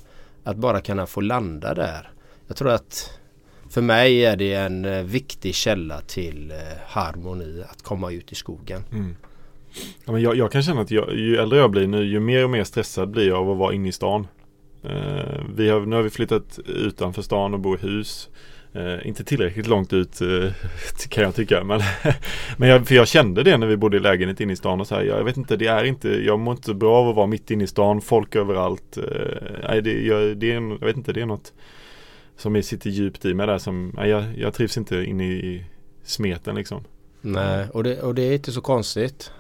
Att 0.45 0.57
bara 0.57 0.81
kunna 0.81 1.07
få 1.07 1.21
landa 1.21 1.75
där. 1.75 2.11
Jag 2.47 2.57
tror 2.57 2.71
att 2.71 3.11
för 3.71 3.83
mig 3.83 4.25
är 4.25 4.37
det 4.37 4.55
en 4.55 4.85
eh, 4.85 5.03
viktig 5.03 5.55
källa 5.55 6.01
till 6.01 6.51
eh, 6.51 6.57
harmoni 6.87 7.63
att 7.71 7.83
komma 7.83 8.11
ut 8.13 8.33
i 8.33 8.35
skogen. 8.35 8.83
Mm. 8.93 9.17
Ja, 10.05 10.13
men 10.13 10.23
jag, 10.23 10.37
jag 10.37 10.53
kan 10.53 10.63
känna 10.63 10.81
att 10.81 10.91
jag, 10.91 11.15
ju 11.15 11.37
äldre 11.37 11.59
jag 11.59 11.71
blir 11.71 11.87
nu, 11.87 12.05
ju 12.05 12.21
mer 12.21 12.45
och 12.45 12.51
mer 12.51 12.65
stressad 12.65 13.11
blir 13.11 13.29
jag 13.29 13.39
av 13.39 13.51
att 13.51 13.59
vara 13.59 13.75
inne 13.75 13.89
i 13.89 13.93
stan. 13.93 14.27
Eh, 14.83 15.43
vi 15.55 15.69
har, 15.69 15.81
nu 15.81 15.97
har 15.97 16.03
vi 16.03 16.11
flyttat 16.11 16.59
utanför 16.67 17.23
stan 17.23 17.55
och 17.55 17.61
bor 17.61 17.79
i 17.79 17.87
hus. 17.87 18.29
Eh, 18.73 19.07
inte 19.07 19.25
tillräckligt 19.25 19.67
långt 19.67 19.93
ut 19.93 20.21
eh, 20.21 20.53
kan 21.09 21.25
jag 21.25 21.35
tycka. 21.35 21.65
Men, 21.65 21.81
men 22.57 22.69
jag, 22.69 22.87
för 22.87 22.95
jag 22.95 23.09
kände 23.09 23.43
det 23.43 23.57
när 23.57 23.67
vi 23.67 23.77
bodde 23.77 23.97
i 23.97 24.01
lägenhet 24.01 24.41
inne 24.41 24.53
i 24.53 24.57
stan 24.57 24.81
och 24.81 24.87
så 24.87 24.95
här. 24.95 25.03
Jag 25.03 25.25
vet 25.25 25.37
inte, 25.37 25.57
det 25.57 25.67
är 25.67 25.85
inte, 25.85 26.09
jag 26.09 26.39
mår 26.39 26.55
inte 26.55 26.75
bra 26.75 26.97
av 26.97 27.09
att 27.09 27.17
vara 27.17 27.27
mitt 27.27 27.51
inne 27.51 27.65
i 27.65 27.67
stan, 27.67 28.01
folk 28.01 28.37
överallt. 28.37 28.97
Eh, 28.97 29.05
nej, 29.69 29.83
det, 29.83 29.93
jag, 29.93 30.37
det 30.37 30.53
är 30.53 30.55
jag 30.55 30.87
vet 30.87 30.97
inte, 30.97 31.13
det 31.13 31.21
är 31.21 31.27
något 31.27 31.53
som 32.37 32.63
sitter 32.63 32.91
djupt 32.91 33.25
i 33.25 33.35
mig 33.35 33.47
där 33.47 33.59
som, 33.59 33.93
nej, 33.97 34.11
jag, 34.11 34.25
jag 34.39 34.55
trivs 34.55 34.77
inte 34.77 35.05
inne 35.05 35.25
i 35.25 35.65
smeten 36.03 36.55
liksom. 36.55 36.85
Nej, 37.21 37.67
och 37.73 37.85
det, 37.85 38.03
och 38.03 38.15
det 38.15 38.23
är 38.23 38.33
inte 38.33 38.53
så 38.53 38.61
konstigt. 38.61 39.33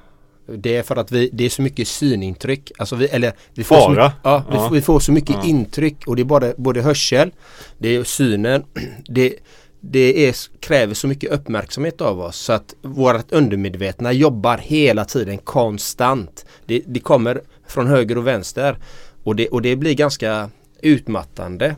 Det 0.56 0.76
är 0.76 0.82
för 0.82 0.96
att 0.96 1.12
vi, 1.12 1.30
det 1.32 1.44
är 1.44 1.48
så 1.50 1.62
mycket 1.62 1.88
synintryck. 1.88 2.72
Alltså 2.78 2.96
vi, 2.96 3.06
eller 3.06 3.32
vi 3.54 3.64
får, 3.64 3.76
så, 3.76 3.88
Bara? 3.88 4.04
mycket- 4.06 4.18
ja, 4.22 4.44
vi, 4.50 4.56
Ja. 4.56 4.68
vi 4.72 4.80
får 4.82 5.00
så 5.00 5.12
mycket 5.12 5.36
Ja. 5.36 5.44
intryck 5.44 6.06
och 6.06 6.16
det 6.16 6.22
är 6.22 6.24
både, 6.24 6.54
både 6.56 6.82
hörsel, 6.82 7.30
det 7.78 7.88
är 7.96 8.04
synen, 8.04 8.64
det, 9.08 9.34
det 9.80 10.28
är, 10.28 10.36
kräver 10.60 10.94
så 10.94 11.06
mycket 11.08 11.30
uppmärksamhet 11.30 12.00
av 12.00 12.20
oss 12.20 12.36
så 12.36 12.52
att 12.52 12.74
vårt 12.82 13.32
undermedvetna 13.32 14.12
jobbar 14.12 14.58
hela 14.58 15.04
tiden 15.04 15.38
konstant. 15.38 16.46
Det, 16.66 16.82
det 16.86 17.00
kommer 17.00 17.40
från 17.66 17.86
höger 17.86 18.18
och 18.18 18.26
vänster 18.26 18.76
och 19.24 19.36
det, 19.36 19.48
och 19.48 19.62
det 19.62 19.76
blir 19.76 19.94
ganska 19.94 20.50
utmattande. 20.80 21.76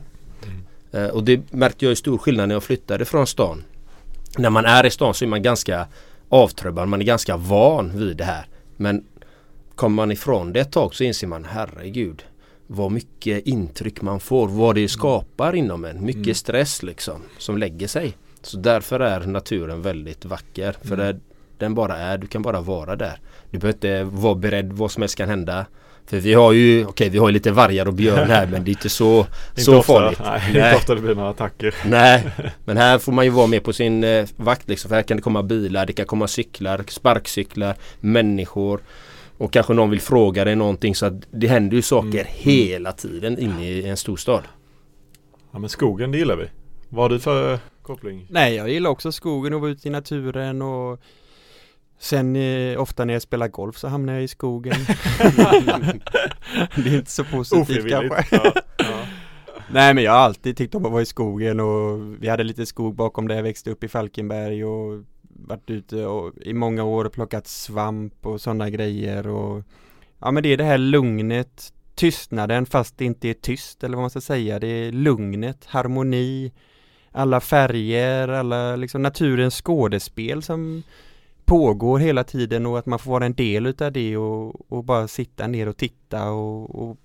Eh, 0.91 1.05
och 1.05 1.23
det 1.23 1.41
märkte 1.53 1.85
jag 1.85 1.89
ju 1.89 1.95
stor 1.95 2.17
skillnad 2.17 2.47
när 2.47 2.55
jag 2.55 2.63
flyttade 2.63 3.05
från 3.05 3.27
stan. 3.27 3.63
När 4.37 4.49
man 4.49 4.65
är 4.65 4.85
i 4.85 4.89
stan 4.89 5.13
så 5.13 5.25
är 5.25 5.29
man 5.29 5.41
ganska 5.41 5.87
avtrubbad, 6.29 6.87
man 6.87 7.01
är 7.01 7.05
ganska 7.05 7.37
van 7.37 7.91
vid 7.99 8.17
det 8.17 8.23
här. 8.23 8.45
Men 8.81 9.05
kommer 9.75 9.95
man 9.95 10.11
ifrån 10.11 10.53
det 10.53 10.59
ett 10.59 10.71
tag 10.71 10.95
så 10.95 11.03
inser 11.03 11.27
man 11.27 11.45
herregud 11.45 12.23
vad 12.67 12.91
mycket 12.91 13.47
intryck 13.47 14.01
man 14.01 14.19
får, 14.19 14.47
vad 14.47 14.75
det 14.75 14.87
skapar 14.87 15.55
inom 15.55 15.85
en. 15.85 16.05
Mycket 16.05 16.23
Mm. 16.23 16.35
stress 16.35 16.83
liksom 16.83 17.21
som 17.37 17.57
lägger 17.57 17.87
sig. 17.87 18.17
Så 18.41 18.57
därför 18.57 18.99
är 18.99 19.19
naturen 19.19 19.81
väldigt 19.81 20.25
vacker. 20.25 20.71
För 20.81 20.93
Mm. 20.93 21.05
det, 21.05 21.19
den 21.57 21.75
bara 21.75 21.97
är, 21.97 22.17
du 22.17 22.27
kan 22.27 22.41
bara 22.41 22.61
vara 22.61 22.95
där. 22.95 23.19
Du 23.49 23.57
behöver 23.59 23.75
inte 23.77 24.03
vara 24.03 24.35
beredd, 24.35 24.73
vad 24.73 24.91
som 24.91 25.01
helst 25.01 25.15
kan 25.15 25.29
hända. 25.29 25.65
För 26.05 26.19
vi 26.19 26.33
har 26.33 26.51
ju, 26.51 26.85
okej 26.85 27.09
vi 27.09 27.17
har 27.17 27.27
ju 27.27 27.33
lite 27.33 27.51
vargar 27.51 27.87
och 27.87 27.93
björn 27.93 28.29
här 28.29 28.47
men 28.47 28.63
det 28.63 28.69
är 28.69 28.73
inte 28.73 28.89
så, 28.89 29.17
Inte 29.49 29.61
så 29.61 29.77
ofta, 29.77 29.93
farligt. 29.93 30.19
Nej, 30.23 30.47
inte 30.47 30.75
ofta 30.75 30.95
det 30.95 31.01
blir 31.01 31.15
några 31.15 31.29
attacker. 31.29 31.75
Nej, 31.85 32.29
men 32.65 32.77
här 32.77 32.99
får 32.99 33.11
man 33.11 33.25
ju 33.25 33.31
vara 33.31 33.47
med 33.47 33.63
på 33.63 33.73
sin 33.73 34.03
eh, 34.03 34.25
vakt 34.35 34.69
liksom. 34.69 34.89
För 34.89 34.95
här 34.95 35.03
kan 35.03 35.17
det 35.17 35.23
komma 35.23 35.43
bilar, 35.43 35.85
det 35.85 35.93
kan 35.93 36.05
komma 36.05 36.27
cyklar, 36.27 36.83
sparkcyklar, 36.87 37.75
människor. 37.99 38.79
Och 39.37 39.53
kanske 39.53 39.73
någon 39.73 39.89
vill 39.89 40.01
fråga 40.01 40.45
dig 40.45 40.55
någonting 40.55 40.95
så 40.95 41.05
att 41.05 41.13
det 41.31 41.47
händer 41.47 41.75
ju 41.75 41.81
saker 41.81 42.07
Mm. 42.21 42.25
hela 42.29 42.91
tiden 42.91 43.39
inne 43.39 43.69
i 43.69 43.87
en 43.89 43.97
storstad. 43.97 44.43
Ja 45.51 45.59
men 45.59 45.69
skogen 45.69 46.11
det 46.11 46.17
gillar 46.17 46.35
vi. 46.35 46.45
Vad 46.89 47.03
har 47.03 47.09
du 47.09 47.19
för 47.19 47.59
koppling? 47.81 48.25
Nej, 48.29 48.55
jag 48.55 48.69
gillar 48.69 48.89
också 48.89 49.11
skogen 49.11 49.53
och 49.53 49.61
vara 49.61 49.71
ute 49.71 49.87
i 49.87 49.91
naturen 49.91 50.61
och 50.61 50.99
Sen 52.01 52.35
eh, 52.35 52.81
ofta 52.81 53.05
när 53.05 53.13
jag 53.13 53.21
spelar 53.21 53.47
golf 53.47 53.77
så 53.77 53.87
hamnar 53.87 54.13
jag 54.13 54.23
i 54.23 54.27
skogen. 54.27 54.75
det 56.75 56.89
är 56.89 56.97
inte 56.97 57.11
så 57.11 57.23
positivt 57.23 57.89
kanske. 57.89 58.25
Ja, 58.31 58.53
ja. 58.77 59.05
Nej 59.71 59.93
men 59.93 60.03
jag 60.03 60.11
har 60.11 60.19
alltid 60.19 60.57
tyckt 60.57 60.75
om 60.75 60.85
att 60.85 60.91
vara 60.91 61.01
i 61.01 61.05
skogen 61.05 61.59
och 61.59 61.99
vi 62.23 62.29
hade 62.29 62.43
lite 62.43 62.65
skog 62.65 62.95
bakom 62.95 63.27
där 63.27 63.35
jag 63.35 63.43
växte 63.43 63.71
upp 63.71 63.83
i 63.83 63.87
Falkenberg 63.87 64.65
och 64.65 65.03
varit 65.21 65.69
ute 65.69 66.05
och, 66.05 66.33
i 66.41 66.53
många 66.53 66.83
år 66.83 67.05
och 67.05 67.13
plockat 67.13 67.47
svamp 67.47 68.25
och 68.25 68.41
sådana 68.41 68.69
grejer 68.69 69.27
och 69.27 69.63
Ja 70.19 70.31
men 70.31 70.43
det 70.43 70.49
är 70.49 70.57
det 70.57 70.63
här 70.63 70.77
lugnet, 70.77 71.73
tystnaden 71.95 72.65
fast 72.65 72.97
det 72.97 73.05
inte 73.05 73.29
är 73.29 73.33
tyst 73.33 73.83
eller 73.83 73.95
vad 73.95 74.03
man 74.03 74.09
ska 74.09 74.21
säga. 74.21 74.59
Det 74.59 74.67
är 74.67 74.91
lugnet, 74.91 75.65
harmoni, 75.65 76.51
alla 77.11 77.39
färger, 77.39 78.27
alla 78.27 78.75
liksom 78.75 79.01
naturens 79.01 79.61
skådespel 79.61 80.43
som 80.43 80.83
pågår 81.45 81.99
hela 81.99 82.23
tiden 82.23 82.65
och 82.65 82.79
att 82.79 82.85
man 82.85 82.99
får 82.99 83.11
vara 83.11 83.25
en 83.25 83.33
del 83.33 83.65
utav 83.65 83.91
det 83.91 84.17
och, 84.17 84.71
och 84.71 84.83
bara 84.83 85.07
sitta 85.07 85.47
ner 85.47 85.67
och 85.67 85.77
titta 85.77 86.31
och, 86.31 86.75
och, 86.83 86.97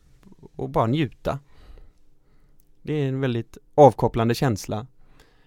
och 0.56 0.70
bara 0.70 0.86
njuta. 0.86 1.38
Det 2.82 2.92
är 2.92 3.08
en 3.08 3.20
väldigt 3.20 3.58
avkopplande 3.74 4.34
känsla. 4.34 4.86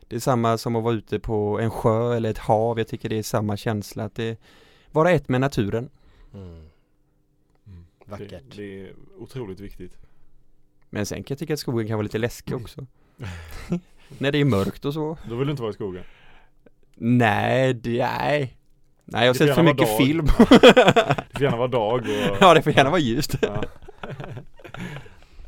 Det 0.08 0.16
är 0.16 0.20
samma 0.20 0.58
som 0.58 0.76
att 0.76 0.84
vara 0.84 0.94
ute 0.94 1.20
på 1.20 1.60
en 1.60 1.72
sjö 1.72 2.16
eller 2.16 2.30
ett 2.30 2.38
hav. 2.38 2.78
Jag 2.78 2.88
tycker 2.88 3.10
det 3.10 3.18
är 3.18 3.24
samma 3.24 3.58
känsla. 3.58 4.04
Att 4.04 4.16
det 4.16 4.40
vara 4.92 5.12
ett 5.12 5.30
med 5.30 5.42
naturen. 5.42 5.90
Mm. 6.34 6.70
Mm. 7.68 7.86
Vackert. 8.06 8.30
Det, 8.30 8.56
det 8.56 8.82
är 8.82 8.94
otroligt 9.18 9.60
viktigt. 9.60 9.98
Men 10.90 11.06
sen 11.06 11.24
kan 11.24 11.34
jag 11.34 11.40
tycka 11.40 11.54
att 11.54 11.60
skogen 11.60 11.88
kan 11.88 11.98
vara 11.98 12.04
lite 12.04 12.18
läskig 12.18 12.56
också. 12.56 12.86
När 14.18 14.32
det 14.32 14.38
är 14.38 14.46
mörkt 14.46 14.86
och 14.86 14.94
så. 14.94 15.18
Då 15.30 15.36
vill 15.36 15.48
du 15.48 15.52
inte 15.52 15.62
vara 15.62 15.72
i 15.72 15.74
skogen? 15.74 16.04
Nej, 16.96 17.74
det, 17.74 17.98
nej. 17.98 18.59
Nej, 19.12 19.22
jag 19.22 19.30
har 19.30 19.34
sett 19.34 19.56
för 19.56 19.64
mycket 19.64 19.98
film. 19.98 20.26
Det 20.50 21.34
får 21.34 21.42
gärna 21.42 21.58
vara 21.58 21.68
dag 21.68 22.00
och... 22.00 22.08
ja, 22.42 22.54
det 22.54 22.62
får 22.62 22.74
gärna 22.74 22.90
vara 22.90 23.00
ljust. 23.00 23.36
Ja. 23.42 23.64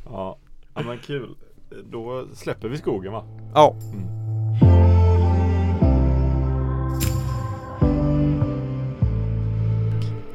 ja. 0.04 0.38
ja 0.74 0.82
men 0.82 0.98
kul. 0.98 1.34
Då 1.84 2.26
släpper 2.34 2.68
vi 2.68 2.78
skogen 2.78 3.12
va? 3.12 3.24
Ja. 3.54 3.76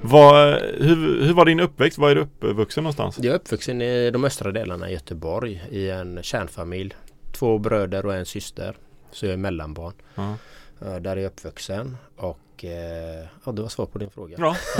Vad, 0.02 0.62
hur, 0.62 1.26
hur 1.26 1.34
var 1.34 1.46
din 1.46 1.60
uppväxt? 1.60 1.98
Var 1.98 2.10
är 2.10 2.16
du 2.16 2.22
uppvuxen 2.22 2.84
någonstans? 2.84 3.18
Jag 3.18 3.26
är 3.26 3.36
uppvuxen 3.36 3.82
i 3.82 4.12
de 4.12 4.26
östra 4.26 4.52
delarna 4.52 4.90
i 4.90 4.94
Göteborg 4.94 5.64
i 5.70 5.90
en 5.90 6.24
kärnfamilj. 6.24 6.96
Två 7.32 7.58
bröder 7.58 8.06
och 8.06 8.16
en 8.16 8.26
syster. 8.26 8.76
Så 9.12 9.26
jag 9.26 9.34
är 9.34 9.38
mellanbarn. 9.38 9.94
Eh, 10.82 10.96
Där 10.96 11.12
är 11.12 11.16
jag 11.22 11.26
uppvuxen 11.26 11.98
och 12.18 12.40
eh, 12.64 13.26
ja, 13.46 13.52
det 13.52 13.62
var 13.62 13.70
svar 13.70 13.86
på 13.86 13.98
din 14.00 14.10
fråga. 14.10 14.36
Ja. 14.40 14.56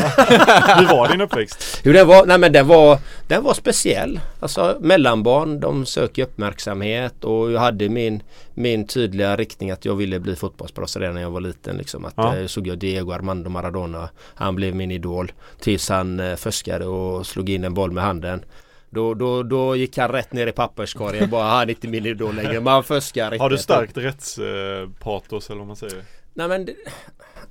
Hur 0.80 0.88
var 0.88 1.08
din 1.08 1.22
uppväxt? 1.22 1.82
Jo, 1.84 1.94
den 1.94 2.08
var, 2.08 2.26
nej 2.26 2.38
men 2.38 2.52
den 2.52 2.68
var, 2.68 3.00
den 3.28 3.44
var 3.44 3.54
speciell. 3.54 4.20
Alltså 4.40 4.78
mellanbarn, 4.82 5.60
de 5.60 5.86
söker 5.86 6.24
uppmärksamhet 6.24 7.24
och 7.24 7.52
jag 7.52 7.60
hade 7.60 7.90
min, 7.90 8.24
min 8.54 8.88
tydliga 8.88 9.36
riktning 9.36 9.72
att 9.72 9.86
jag 9.86 9.96
ville 9.96 10.20
bli 10.20 10.36
fotbollsproffs 10.36 10.98
redan 10.98 11.16
när 11.16 11.22
jag 11.22 11.32
var 11.32 11.42
liten. 11.42 11.78
Liksom. 11.78 12.06
Att, 12.06 12.14
Ja. 12.18 12.38
eh, 12.38 12.46
såg 12.48 12.68
jag 12.68 12.78
Diego 12.78 13.12
Armando 13.12 13.50
Maradona. 13.50 14.10
Han 14.36 14.56
blev 14.56 14.76
min 14.76 14.92
idol. 14.92 15.32
Tills 15.60 15.90
han 15.90 16.20
eh, 16.20 16.36
fuskade 16.36 16.86
och 16.86 17.26
slog 17.28 17.50
in 17.50 17.64
en 17.64 17.74
boll 17.74 17.92
med 17.92 18.04
handen. 18.04 18.46
Då, 18.90 19.14
då, 19.14 19.44
då 19.44 19.76
gick 19.76 19.98
han 19.98 20.10
rätt 20.12 20.34
ner 20.34 20.48
i 20.48 20.52
papperskorgen. 20.52 21.30
Bara 21.30 21.44
han 21.50 21.62
är 21.62 21.70
inte 21.70 21.88
min 21.88 22.06
idol 22.06 22.36
längre. 22.36 22.54
Men 22.54 22.68
han 22.74 22.84
fuskar 22.84 23.24
Har 23.40 23.50
du 23.50 23.56
riktigt. 23.56 23.64
starkt 23.64 23.98
rättspatos 23.98 25.50
eller 25.50 25.58
vad 25.60 25.68
man 25.68 25.76
säger? 25.76 26.04
Nej 26.34 26.48
men 26.48 26.68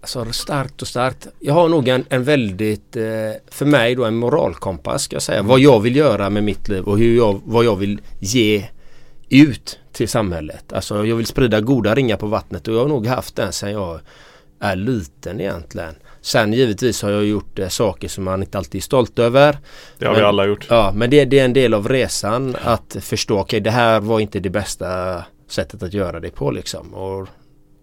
alltså 0.01 0.33
starkt 0.33 0.83
och 0.83 0.89
starkt. 0.89 1.27
Jag 1.41 1.55
har 1.55 1.69
nog 1.69 1.89
en, 1.89 2.05
en 2.09 2.25
väldigt, 2.25 2.97
eh, 2.97 3.03
för 3.51 3.65
mig 3.65 3.95
då 3.95 4.05
en 4.05 4.17
moralkompass 4.17 5.03
ska 5.03 5.17
jag 5.17 5.23
säga. 5.23 5.43
Vad 5.43 5.61
jag 5.61 5.81
vill 5.81 5.97
göra 5.97 6.31
med 6.31 6.45
mitt 6.45 6.69
liv 6.69 6.85
och 6.85 6.99
hur 6.99 7.17
jag, 7.17 7.41
vad 7.45 7.65
jag 7.65 7.77
vill 7.77 8.01
ge 8.19 8.65
ut 9.29 9.79
till 9.93 10.09
samhället. 10.09 10.73
Alltså 10.73 11.07
jag 11.07 11.17
vill 11.17 11.27
sprida 11.27 11.61
goda 11.61 11.95
ringar 11.95 12.17
på 12.17 12.27
vattnet 12.27 12.69
och 12.69 12.75
jag 12.75 12.81
har 12.81 12.89
nog 12.89 13.07
haft 13.07 13.37
den 13.37 13.53
sedan 13.53 13.73
jag 13.73 14.01
är 14.61 14.77
liten 14.77 15.41
egentligen. 15.41 15.95
Sen 16.21 16.53
givetvis 16.53 17.03
har 17.03 17.11
jag 17.11 17.25
gjort 17.25 17.59
eh, 17.59 17.69
saker 17.69 18.09
som 18.09 18.25
man 18.25 18.43
inte 18.43 18.59
alltid 18.59 18.79
är 18.79 18.83
stolt 18.83 19.19
över. 19.19 19.59
Det 19.99 20.05
har 20.07 20.13
Men- 20.13 20.21
vi 20.23 20.27
alla 20.27 20.47
gjort. 20.47 20.67
Ja 20.71 20.93
men 20.95 21.11
det, 21.11 21.25
det 21.25 21.39
är 21.39 21.45
en 21.45 21.53
del 21.53 21.75
av 21.75 21.89
resan 21.89 22.57
att 22.65 22.97
förstå, 23.01 23.39
okej 23.39 23.61
det 23.61 23.71
här 23.71 24.01
var 24.01 24.21
inte 24.21 24.41
det 24.41 24.51
bästa 24.51 25.23
sättet 25.49 25.83
att 25.83 25.93
göra 25.95 26.21
det 26.21 26.31
på 26.31 26.51
liksom. 26.51 26.95
Och 26.95 27.29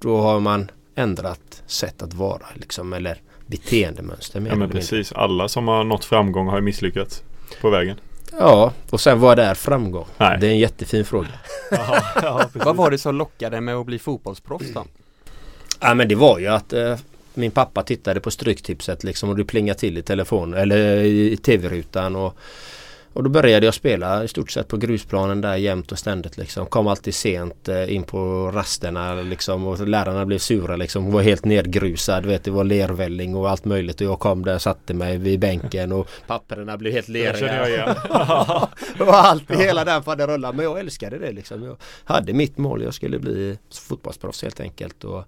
då 0.01 0.17
har 0.22 0.39
man 0.39 0.72
ändrat 0.96 1.64
sätt 1.68 2.02
att 2.02 2.14
vara 2.14 2.46
liksom 2.54 2.94
eller 2.94 3.22
beteendemönster 3.46 4.40
mer 4.40 4.50
Ja 4.50 4.56
men 4.56 4.70
precis. 4.70 5.12
Alla 5.12 5.48
som 5.48 5.68
har 5.68 5.84
nått 5.84 6.06
framgång 6.06 6.48
har 6.48 6.56
ju 6.56 6.62
misslyckats 6.62 7.24
på 7.62 7.70
vägen. 7.70 7.98
Ja 8.40 8.74
och 8.90 9.02
sen 9.02 9.20
vad 9.20 9.40
är 9.40 9.54
framgång? 9.54 10.06
Nej. 10.18 10.38
Det 10.42 10.48
är 10.48 10.52
en 10.52 10.60
jättefin 10.60 11.06
fråga. 11.06 11.28
ja, 11.72 12.04
ja, 12.16 12.50
Vad 12.54 12.76
var 12.76 12.92
det 12.92 12.98
som 12.98 13.16
lockade 13.16 13.62
med 13.62 13.76
att 13.76 13.86
bli 13.86 14.00
fotbollsproffs 14.00 14.74
då? 14.74 14.86
Ja 15.80 15.94
men 15.94 16.08
det 16.08 16.16
var 16.16 16.40
ju 16.40 16.48
att 16.48 16.74
eh, 16.74 16.96
min 17.34 17.52
pappa 17.52 17.84
tittade 17.84 18.20
på 18.20 18.32
Stryktipset 18.32 19.04
liksom 19.04 19.30
och 19.30 19.38
det 19.38 19.46
plingade 19.46 19.80
till 19.80 19.98
i 19.98 20.02
telefonen 20.02 20.60
eller 20.60 20.98
i 21.04 21.38
tv-rutan 21.38 22.16
och 22.16 22.38
Och 23.13 23.24
då 23.24 23.29
började 23.29 23.65
jag 23.65 23.74
spela 23.74 24.24
i 24.24 24.27
stort 24.27 24.51
sett 24.51 24.67
på 24.67 24.77
grusplanen 24.77 25.41
där 25.41 25.55
jämt 25.55 25.91
och 25.91 26.00
ständigt 26.00 26.38
liksom. 26.38 26.65
Kom 26.65 26.88
alltid 26.88 27.15
sent 27.15 27.67
eh, 27.67 27.93
in 27.96 28.03
på 28.03 28.51
rasterna 28.53 29.13
liksom 29.13 29.67
och 29.67 29.88
lärarna 29.88 30.25
blev 30.25 30.38
sura 30.38 30.75
liksom. 30.75 31.12
Var 31.12 31.22
helt 31.22 31.46
nedgrusad. 31.46 32.25
Vet, 32.25 32.43
det 32.43 32.51
var 32.51 32.63
lervälling 32.63 33.36
och 33.36 33.50
allt 33.50 33.65
möjligt. 33.65 34.01
Och 34.01 34.08
jag 34.08 34.20
kom 34.20 34.46
där 34.46 34.55
och 34.55 34.62
satte 34.62 34.93
mig 34.93 35.17
vid 35.17 35.39
bänken 35.39 35.91
och 35.91 36.08
papperna 36.27 36.77
blev 36.77 36.93
helt 36.93 37.08
Det 37.08 37.13
leriga. 37.13 37.70
igen. 37.70 37.96
och 39.00 39.15
allt, 39.15 39.51
hela 39.51 39.86
den 39.86 40.03
faderullan. 40.03 40.55
Men 40.55 40.65
jag 40.65 40.79
älskade 40.79 41.17
det 41.17 41.32
liksom. 41.32 41.63
Jag 41.63 41.77
hade 42.03 42.34
mitt 42.34 42.58
mål. 42.58 42.84
Jag 42.84 42.93
skulle 42.93 43.20
bli 43.20 43.58
fotbollsproffs 43.88 44.41
helt 44.43 44.60
enkelt. 44.60 45.03
Och 45.03 45.25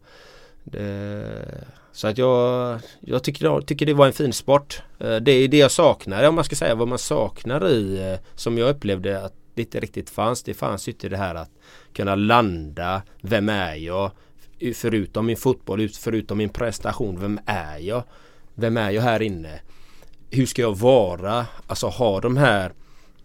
det, 0.66 1.64
så 1.92 2.08
att 2.08 2.18
jag, 2.18 2.80
jag 3.00 3.24
tycker, 3.24 3.62
tycker 3.62 3.86
det 3.86 3.94
var 3.94 4.08
en 4.08 4.14
fin 4.14 4.34
sport. 4.34 4.82
Eh, 5.00 5.16
det 5.16 5.32
är 5.32 5.48
det 5.48 5.58
jag 5.58 5.72
saknar, 5.72 6.28
om 6.28 6.36
man 6.36 6.44
ska 6.44 6.56
säga 6.56 6.76
vad 6.76 6.88
man 6.88 7.00
saknar 7.00 7.70
i 7.70 8.12
eh, 8.12 8.20
som 8.36 8.58
jag 8.58 8.70
upplevde 8.70 9.26
att 9.26 9.34
det 9.54 9.62
inte 9.62 9.80
riktigt 9.80 10.10
fanns. 10.10 10.44
Det 10.44 10.54
fanns 10.54 10.88
ju 10.88 10.92
inte 10.92 11.10
det 11.10 11.18
här 11.18 11.36
att 11.36 11.50
kunna 11.94 12.16
landa. 12.16 13.02
Vem 13.22 13.50
är 13.50 13.76
jag? 13.76 14.12
Förutom 14.76 15.26
min 15.26 15.38
fotboll, 15.38 15.90
förutom 15.90 16.38
min 16.38 16.50
prestation. 16.50 17.20
Vem 17.20 17.40
är 17.46 17.78
jag? 17.78 18.04
Vem 18.54 18.78
är 18.78 18.92
jag 18.92 19.02
här 19.02 19.22
inne? 19.22 19.60
Hur 20.30 20.46
ska 20.46 20.62
jag 20.62 20.78
vara? 20.78 21.46
Alltså 21.68 21.88
ha 21.88 22.22
de 22.22 22.38
här 22.38 22.74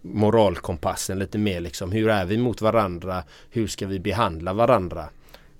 moralkompassen 0.01 1.19
lite 1.19 1.37
mer 1.37 1.59
liksom. 1.59 1.91
Hur 1.91 2.09
är 2.09 2.25
vi 2.25 2.37
mot 2.37 2.61
varandra? 2.61 3.23
Hur 3.49 3.67
ska 3.67 3.87
vi 3.87 3.99
behandla 3.99 4.53
varandra? 4.53 5.09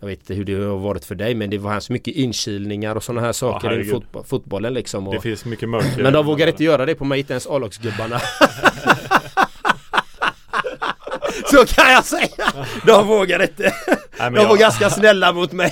Jag 0.02 0.08
vet 0.08 0.20
inte 0.20 0.34
hur 0.34 0.46
det 0.46 0.54
har 0.66 0.78
varit 0.78 1.06
för 1.06 1.16
dig 1.16 1.36
men 1.36 1.50
det 1.50 1.58
var 1.58 1.80
så 1.80 1.94
mycket 1.94 2.16
inkilningar 2.16 2.96
och 2.96 3.04
sådana 3.04 3.22
här 3.22 3.32
saker 3.34 3.68
i 3.68 3.72
herregud. 3.72 3.92
fotboll, 3.92 4.24
fotbollen 4.24 4.74
liksom. 4.74 5.08
Och, 5.08 5.14
Det 5.14 5.22
finns 5.22 5.46
mycket 5.46 5.70
mörker. 5.70 6.04
men 6.04 6.14
de 6.14 6.26
vågar 6.26 6.48
inte 6.48 6.64
göra 6.64 6.86
det 6.86 6.96
på 6.96 7.06
mig, 7.06 7.20
inte 7.20 7.34
ens 7.34 7.48
A-lagsgubbarna. 7.48 8.22
Så 11.52 11.66
kan 11.66 11.92
jag 11.92 12.06
säga! 12.06 12.66
De 12.86 13.08
vågar 13.08 13.42
inte. 13.42 13.64
Nej, 13.64 14.32
De 14.32 14.32
var 14.36 14.42
jag, 14.42 14.58
ganska 14.60 14.90
snälla 14.90 15.34
mot 15.34 15.52
mig. 15.52 15.72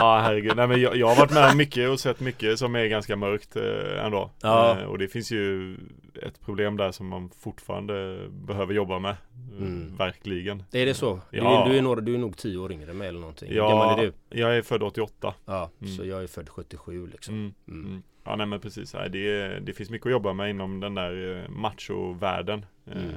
Ja 0.00 0.18
herregud, 0.22 0.56
nej 0.56 0.68
men 0.68 0.80
jag, 0.80 0.96
jag 0.96 1.06
har 1.08 1.16
varit 1.16 1.32
med 1.34 1.50
om 1.50 1.56
mycket 1.56 1.88
och 1.90 2.00
sett 2.00 2.20
mycket 2.20 2.58
som 2.58 2.74
är 2.74 2.86
ganska 2.86 3.16
mörkt 3.16 3.56
eh, 3.56 4.04
ändå. 4.04 4.30
Ja. 4.42 4.78
Eh, 4.80 4.84
och 4.86 4.98
det 4.98 5.08
finns 5.08 5.30
ju 5.32 5.76
ett 6.22 6.40
problem 6.44 6.76
där 6.76 6.90
som 6.92 7.06
man 7.08 7.30
fortfarande 7.40 8.18
behöver 8.30 8.74
jobba 8.74 8.98
med. 8.98 9.10
eh, 9.10 9.16
Mm. 9.58 9.96
Verkligen. 9.96 10.62
Är 10.72 10.86
det 10.86 10.94
så? 10.94 11.20
Du, 11.30 11.36
Ja. 11.38 11.64
är, 11.64 11.70
du, 11.70 11.78
är 11.78 11.82
nog, 11.82 12.02
du 12.02 12.14
är 12.14 12.18
nog 12.18 12.36
tio 12.36 12.58
år 12.58 12.72
yngre 12.72 12.90
än 12.90 12.98
mig 12.98 13.08
eller 13.08 13.20
någonting. 13.20 13.48
Hur 13.48 13.56
gammal 13.56 13.98
Ja, 13.98 14.02
är 14.02 14.12
du? 14.30 14.40
jag 14.40 14.56
är 14.56 14.62
född 14.62 14.82
88. 14.82 15.34
Ja, 15.44 15.70
Mm. 15.80 15.92
så 15.96 16.04
jag 16.04 16.22
är 16.22 16.26
född 16.26 16.48
77 16.48 17.06
liksom. 17.06 17.34
Mm. 17.34 17.54
Mm. 17.68 17.86
Mm. 17.86 18.02
Ja 18.24 18.36
nej 18.36 18.46
men 18.46 18.60
precis, 18.60 18.92
det, 19.10 19.60
det 19.60 19.72
finns 19.72 19.90
mycket 19.90 20.06
att 20.06 20.12
jobba 20.12 20.32
med 20.32 20.50
inom 20.50 20.80
den 20.80 20.94
där 20.94 21.36
eh, 21.44 21.48
machovärlden. 21.50 22.66
Eh, 22.86 22.92
Mm. 22.96 23.14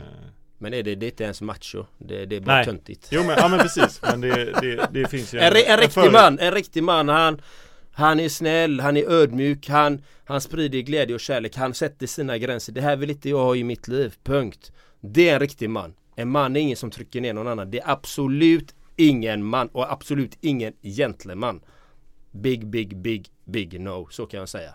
Men 0.61 0.73
är 0.73 0.83
det, 0.83 0.95
det 0.95 1.05
är 1.05 1.09
inte 1.09 1.23
ens 1.23 1.41
macho. 1.41 1.85
Det, 1.97 2.25
det 2.25 2.35
är 2.35 2.39
bara 2.39 2.55
Nej. 2.55 2.65
töntigt. 2.65 3.07
Jo 3.11 3.23
men, 3.23 3.35
ja, 3.37 3.47
men 3.47 3.59
precis, 3.59 4.01
men 4.01 4.21
det, 4.21 4.51
det, 4.61 4.87
det 4.91 5.07
finns 5.07 5.33
ju 5.33 5.39
En, 5.39 5.53
ri- 5.53 5.63
en 5.67 5.77
riktig 5.77 5.93
före- 5.93 6.11
man, 6.11 6.39
en 6.39 6.51
riktig 6.53 6.83
man 6.83 7.09
han 7.09 7.41
Han 7.91 8.19
är 8.19 8.29
snäll, 8.29 8.79
han 8.79 8.97
är 8.97 9.09
ödmjuk, 9.11 9.69
han, 9.69 10.01
han 10.25 10.41
sprider 10.41 10.79
glädje 10.79 11.15
och 11.15 11.19
kärlek, 11.21 11.55
han 11.55 11.73
sätter 11.73 12.07
sina 12.07 12.37
gränser. 12.37 12.73
Det 12.73 12.81
här 12.81 12.95
vill 12.95 13.09
inte 13.09 13.29
jag 13.29 13.37
ha 13.43 13.55
i 13.55 13.63
mitt 13.63 13.87
liv, 13.87 14.13
punkt. 14.23 14.71
Det 15.01 15.29
är 15.29 15.33
en 15.33 15.39
riktig 15.39 15.69
man. 15.69 15.93
En 16.15 16.29
man 16.29 16.55
är 16.55 16.59
ingen 16.59 16.77
som 16.77 16.91
trycker 16.91 17.21
ner 17.21 17.33
någon 17.33 17.47
annan. 17.47 17.71
Det 17.71 17.79
är 17.79 17.89
absolut 17.91 18.75
ingen 18.95 19.43
man 19.43 19.67
och 19.67 19.91
absolut 19.91 20.37
ingen 20.41 20.73
gentleman. 20.81 21.61
Big, 22.31 22.67
big, 22.67 22.97
big, 22.97 23.27
big 23.45 23.79
no, 23.81 24.07
så 24.11 24.25
kan 24.25 24.39
jag 24.39 24.49
säga. 24.49 24.73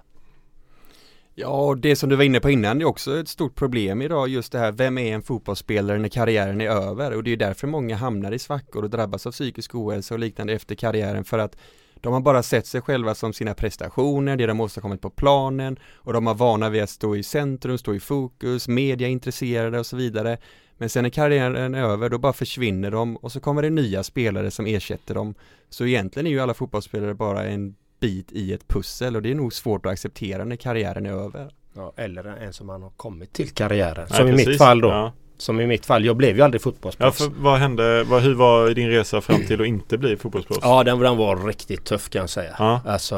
Ja, 1.38 1.76
det 1.78 1.96
som 1.96 2.08
du 2.08 2.16
var 2.16 2.24
inne 2.24 2.40
på 2.40 2.50
innan 2.50 2.80
är 2.80 2.84
också 2.84 3.20
ett 3.20 3.28
stort 3.28 3.54
problem 3.54 4.02
idag 4.02 4.28
just 4.28 4.52
det 4.52 4.58
här, 4.58 4.72
vem 4.72 4.98
är 4.98 5.14
en 5.14 5.22
fotbollsspelare 5.22 5.98
när 5.98 6.08
karriären 6.08 6.60
är 6.60 6.68
över? 6.68 7.16
Och 7.16 7.24
det 7.24 7.32
är 7.32 7.36
därför 7.36 7.66
många 7.66 7.96
hamnar 7.96 8.32
i 8.32 8.38
svackor 8.38 8.82
och 8.82 8.90
drabbas 8.90 9.26
av 9.26 9.32
psykisk 9.32 9.74
ohälsa 9.74 10.14
och 10.14 10.20
liknande 10.20 10.52
efter 10.52 10.74
karriären 10.74 11.24
för 11.24 11.38
att 11.38 11.56
de 11.94 12.12
har 12.12 12.20
bara 12.20 12.42
sett 12.42 12.66
sig 12.66 12.80
själva 12.80 13.14
som 13.14 13.32
sina 13.32 13.54
prestationer, 13.54 14.36
det 14.36 14.46
de 14.46 14.60
åstadkommit 14.60 15.00
på 15.00 15.10
planen 15.10 15.78
och 15.94 16.12
de 16.12 16.26
har 16.26 16.34
vana 16.34 16.70
vid 16.70 16.82
att 16.82 16.90
stå 16.90 17.16
i 17.16 17.22
centrum, 17.22 17.78
stå 17.78 17.94
i 17.94 18.00
fokus, 18.00 18.68
media 18.68 19.08
intresserade 19.08 19.78
och 19.78 19.86
så 19.86 19.96
vidare. 19.96 20.38
Men 20.78 20.88
sen 20.88 21.02
när 21.02 21.10
karriären 21.10 21.74
är 21.74 21.82
över 21.82 22.10
då 22.10 22.18
bara 22.18 22.32
försvinner 22.32 22.90
de 22.90 23.16
och 23.16 23.32
så 23.32 23.40
kommer 23.40 23.62
det 23.62 23.70
nya 23.70 24.02
spelare 24.02 24.50
som 24.50 24.66
ersätter 24.66 25.14
dem. 25.14 25.34
Så 25.68 25.86
egentligen 25.86 26.26
är 26.26 26.30
ju 26.30 26.40
alla 26.40 26.54
fotbollsspelare 26.54 27.14
bara 27.14 27.44
en 27.44 27.74
bit 28.06 28.32
i 28.32 28.52
ett 28.52 28.68
pussel 28.68 29.16
och 29.16 29.22
det 29.22 29.30
är 29.30 29.34
nog 29.34 29.52
svårt 29.52 29.86
att 29.86 29.92
acceptera 29.92 30.44
när 30.44 30.56
karriären 30.56 31.06
är 31.06 31.10
över. 31.10 31.50
Ja, 31.74 31.92
eller 31.96 32.24
en 32.24 32.52
som 32.52 32.68
han 32.68 32.82
har 32.82 32.90
kommit 32.90 33.32
till 33.32 33.50
karriären. 33.50 34.06
Nej, 34.10 34.18
som 34.18 34.28
i 34.28 34.30
precis. 34.30 34.48
mitt 34.48 34.58
fall 34.58 34.80
då. 34.80 34.88
Ja. 34.88 35.12
Som 35.38 35.60
i 35.60 35.66
mitt 35.66 35.86
fall, 35.86 36.04
jag 36.04 36.16
blev 36.16 36.36
ju 36.36 36.42
aldrig 36.42 36.60
Ja, 36.60 36.62
fotbollsproffs. 36.62 37.18
för 37.18 37.30
vad 37.38 37.58
hände, 37.58 38.04
vad, 38.04 38.22
hur 38.22 38.34
var 38.34 38.70
din 38.70 38.88
resa 38.90 39.20
fram 39.20 39.44
till 39.46 39.60
att 39.60 39.66
inte 39.66 39.98
bli 39.98 40.16
fotbollsproffs? 40.16 40.60
Ja, 40.62 40.84
den, 40.84 40.98
den 40.98 41.16
var 41.16 41.36
riktigt 41.46 41.84
tuff 41.84 42.08
kan 42.10 42.20
jag 42.20 42.30
säga. 42.30 42.56
Ja. 42.58 42.80
Alltså, 42.86 43.16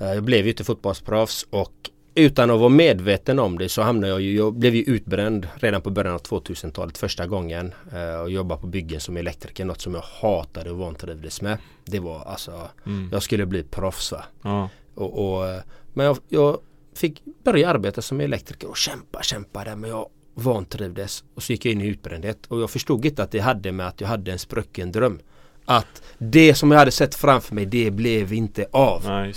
eh, 0.00 0.06
jag 0.14 0.22
blev 0.22 0.44
ju 0.44 0.50
inte 0.50 0.64
fotbollsproffs 0.64 1.46
och 1.50 1.90
utan 2.16 2.50
att 2.50 2.58
vara 2.58 2.68
medveten 2.68 3.38
om 3.38 3.58
det 3.58 3.68
så 3.68 3.82
hamnade 3.82 4.08
jag 4.12 4.20
ju, 4.20 4.36
jag 4.36 4.54
blev 4.54 4.74
ju 4.74 4.82
utbränd 4.82 5.48
redan 5.54 5.80
på 5.82 5.90
början 5.90 6.14
av 6.14 6.22
2000-talet 6.22 6.98
första 6.98 7.26
gången. 7.26 7.74
eh, 7.92 8.20
Och 8.20 8.30
jobbade 8.30 8.60
på 8.60 8.66
byggen 8.66 9.00
som 9.00 9.16
elektriker, 9.16 9.64
något 9.64 9.80
som 9.80 9.94
jag 9.94 10.02
hatade 10.20 10.70
och 10.70 10.78
vantrivdes 10.78 11.42
med. 11.42 11.58
Det 11.84 11.98
var 12.00 12.20
alltså, 12.24 12.68
Mm. 12.86 13.08
jag 13.12 13.22
skulle 13.22 13.46
bli 13.46 13.62
proffs 13.62 14.12
va. 14.12 14.24
Ja. 14.42 14.68
Och, 14.94 15.34
och, 15.36 15.46
eh, 15.48 15.60
men 15.94 16.06
jag, 16.06 16.18
jag 16.28 16.58
fick 16.94 17.22
börja 17.44 17.68
arbeta 17.70 18.02
som 18.02 18.20
elektriker 18.20 18.68
och 18.68 18.76
kämpa, 18.76 19.22
kämpa 19.22 19.64
där 19.64 19.76
men 19.76 19.90
jag 19.90 20.08
vantrivdes. 20.34 21.24
Och 21.34 21.42
så 21.42 21.52
gick 21.52 21.64
jag 21.66 21.72
in 21.72 21.80
i 21.80 21.86
utbrändhet 21.86 22.46
och 22.48 22.60
jag 22.60 22.70
förstod 22.70 23.06
inte 23.06 23.22
att 23.22 23.30
det 23.30 23.38
hade 23.38 23.72
med 23.72 23.86
att 23.88 24.00
jag 24.00 24.08
hade 24.08 24.32
en 24.32 24.38
sprucken 24.38 24.92
dröm. 24.92 25.18
Att 25.64 26.02
det 26.18 26.54
som 26.54 26.70
jag 26.70 26.78
hade 26.78 26.90
sett 26.90 27.14
framför 27.14 27.54
mig 27.54 27.66
det 27.66 27.90
blev 27.90 28.32
inte 28.32 28.66
av. 28.72 29.02
Nej. 29.06 29.34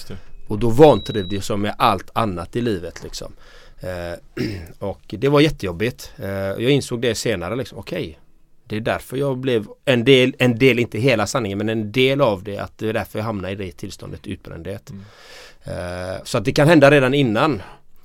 Och 0.49 0.59
då 0.59 0.69
vantrivdes 0.69 1.49
jag 1.49 1.59
med 1.59 1.75
allt 1.77 2.09
annat 2.13 2.55
i 2.55 2.61
livet 2.61 3.03
liksom. 3.03 3.33
Eh, 3.79 4.43
och 4.89 5.01
det 5.07 5.29
var 5.29 5.39
jättejobbigt. 5.39 6.11
Eh, 6.17 6.29
jag 6.29 6.69
insåg 6.69 7.01
det 7.01 7.15
senare 7.15 7.55
liksom. 7.55 7.77
Okej. 7.77 8.19
det 8.67 8.75
är 8.75 8.79
därför 8.79 9.17
jag 9.17 9.37
blev 9.37 9.67
en 9.85 10.03
del, 10.03 10.35
en 10.39 10.59
del, 10.59 10.79
inte 10.79 10.99
hela 10.99 11.27
sanningen 11.27 11.57
men 11.57 11.69
en 11.69 11.91
del 11.91 12.21
av 12.21 12.43
det 12.43 12.57
att 12.57 12.77
det 12.77 12.89
är 12.89 12.93
därför 12.93 13.19
jag 13.19 13.23
hamnade 13.23 13.53
i 13.53 13.55
det 13.55 13.71
tillståndet 13.71 14.27
utbrändhet. 14.27 14.89
Mm. 14.89 15.03
Eh, 15.63 16.23
så 16.23 16.37
att 16.37 16.45
det 16.45 16.51
kan 16.51 16.67
hända 16.67 16.91
redan 16.91 17.13
innan. 17.13 17.61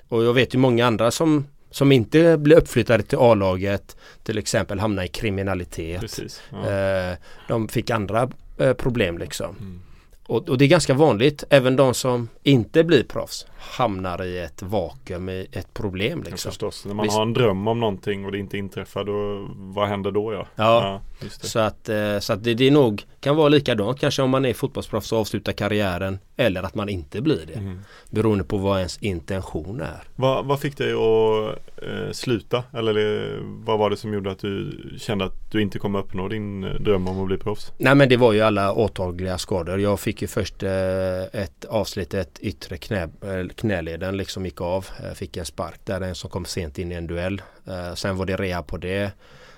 Och 0.09 0.25
jag 0.25 0.35
vet 0.35 0.55
ju 0.55 0.59
många 0.59 0.87
andra 0.87 1.11
som 1.11 1.47
som 1.71 1.93
inte 1.93 2.37
blir 2.37 2.57
uppflyttade 2.57 3.03
till 3.03 3.19
A-laget 3.19 3.97
till 4.23 4.39
exempel 4.39 4.81
hamnar 4.81 5.05
i 5.05 5.09
kriminalitet. 5.09 6.01
Precis. 6.01 6.43
Ja. 6.51 6.71
Eh, 6.71 7.17
de 7.49 7.69
fick 7.69 7.91
andra 7.91 8.31
eh, 8.59 8.73
problem 8.73 9.19
liksom. 9.19 9.57
Mm. 9.61 9.81
Och, 10.27 10.49
och 10.49 10.59
det 10.59 10.65
är 10.65 10.69
ganska 10.69 10.95
vanligt. 10.95 11.45
Även 11.51 11.77
de 11.77 11.95
som 11.95 12.29
inte 12.43 12.85
blir 12.85 13.03
proffs 13.03 13.47
hamnar 13.71 14.25
i 14.25 14.39
ett 14.39 14.63
vakuum, 14.63 15.29
i 15.29 15.47
ett 15.53 15.75
problem 15.75 16.23
Ja, 16.25 16.31
liksom. 16.31 16.51
förstås. 16.51 16.85
När 16.85 16.95
man 16.95 17.03
Visst. 17.03 17.17
har 17.17 17.23
en 17.23 17.33
dröm 17.33 17.69
om 17.69 17.81
någonting 17.81 18.25
och 18.25 18.33
det 18.33 18.39
inte 18.39 18.59
inträffar 18.59 19.05
då 19.05 19.47
Vad 19.57 19.89
händer 19.89 20.11
då 20.11 20.33
ja? 20.33 20.47
Ja. 20.57 21.01
det. 21.21 21.47
Så 21.47 21.59
att, 21.59 21.89
eh, 21.89 22.19
så 22.19 22.33
att 22.33 22.45
det, 22.45 22.55
det 22.55 22.67
är 22.67 22.71
nog 22.71 23.05
kan 23.21 23.37
vara 23.37 23.49
likadant 23.49 24.01
kanske 24.01 24.23
om 24.23 24.31
man 24.31 24.45
är 24.45 24.55
fotbollsproffs 24.55 25.13
och 25.13 25.19
avslutar 25.19 25.53
karriären 25.53 26.19
eller 26.37 26.63
att 26.63 26.75
man 26.75 26.89
inte 26.89 27.21
blir 27.21 27.47
det. 27.47 27.59
Mm. 27.59 27.81
Beroende 28.11 28.45
på 28.45 28.57
vad 28.57 28.79
ens 28.79 28.99
intention 28.99 29.81
är. 29.81 30.03
Vad, 30.17 30.45
vad 30.45 30.61
fick 30.61 30.77
dig 30.79 30.93
att 30.93 31.59
eh, 31.83 32.13
sluta? 32.13 32.65
Eller 32.73 32.97
eh, 33.35 33.39
vad 33.43 33.79
var 33.79 33.91
det 33.91 33.97
som 33.97 34.15
gjorde 34.15 34.31
att 34.31 34.39
du 34.39 34.81
kände 34.99 35.25
att 35.25 35.51
du 35.51 35.63
inte 35.63 35.79
kommer 35.79 35.99
uppnå 35.99 36.29
din 36.29 36.65
eh, 36.65 36.71
dröm 36.75 37.09
om 37.09 37.21
att 37.21 37.27
bli 37.27 37.37
proffs? 37.39 37.73
Nej 37.79 37.95
men 37.95 38.09
det 38.09 38.17
var 38.17 38.33
ju 38.33 38.41
alla 38.41 38.73
åtagliga 38.73 39.39
skador. 39.39 39.81
Jag 39.81 40.01
fick 40.01 40.23
ju 40.23 40.29
först 40.29 40.63
eh, 40.63 41.23
ett 41.33 41.65
avslitet 41.65 42.39
yttre 42.41 42.77
knä, 42.77 43.09
knäleden 43.57 44.17
liksom 44.17 44.45
gick 44.45 44.61
av. 44.61 44.87
Eh, 45.03 45.13
fick 45.13 45.37
en 45.37 45.45
spark 45.45 45.81
där, 45.85 46.01
en 46.01 46.15
som 46.15 46.31
kom 46.31 46.45
sent 46.45 46.79
in 46.79 46.93
i 46.93 46.95
en 46.95 47.07
duell. 47.07 47.43
Eh, 47.67 47.95
sen 47.95 48.17
var 48.17 48.27
det 48.27 48.37
rehab 48.37 48.67
på 48.67 48.77
det. 48.77 49.13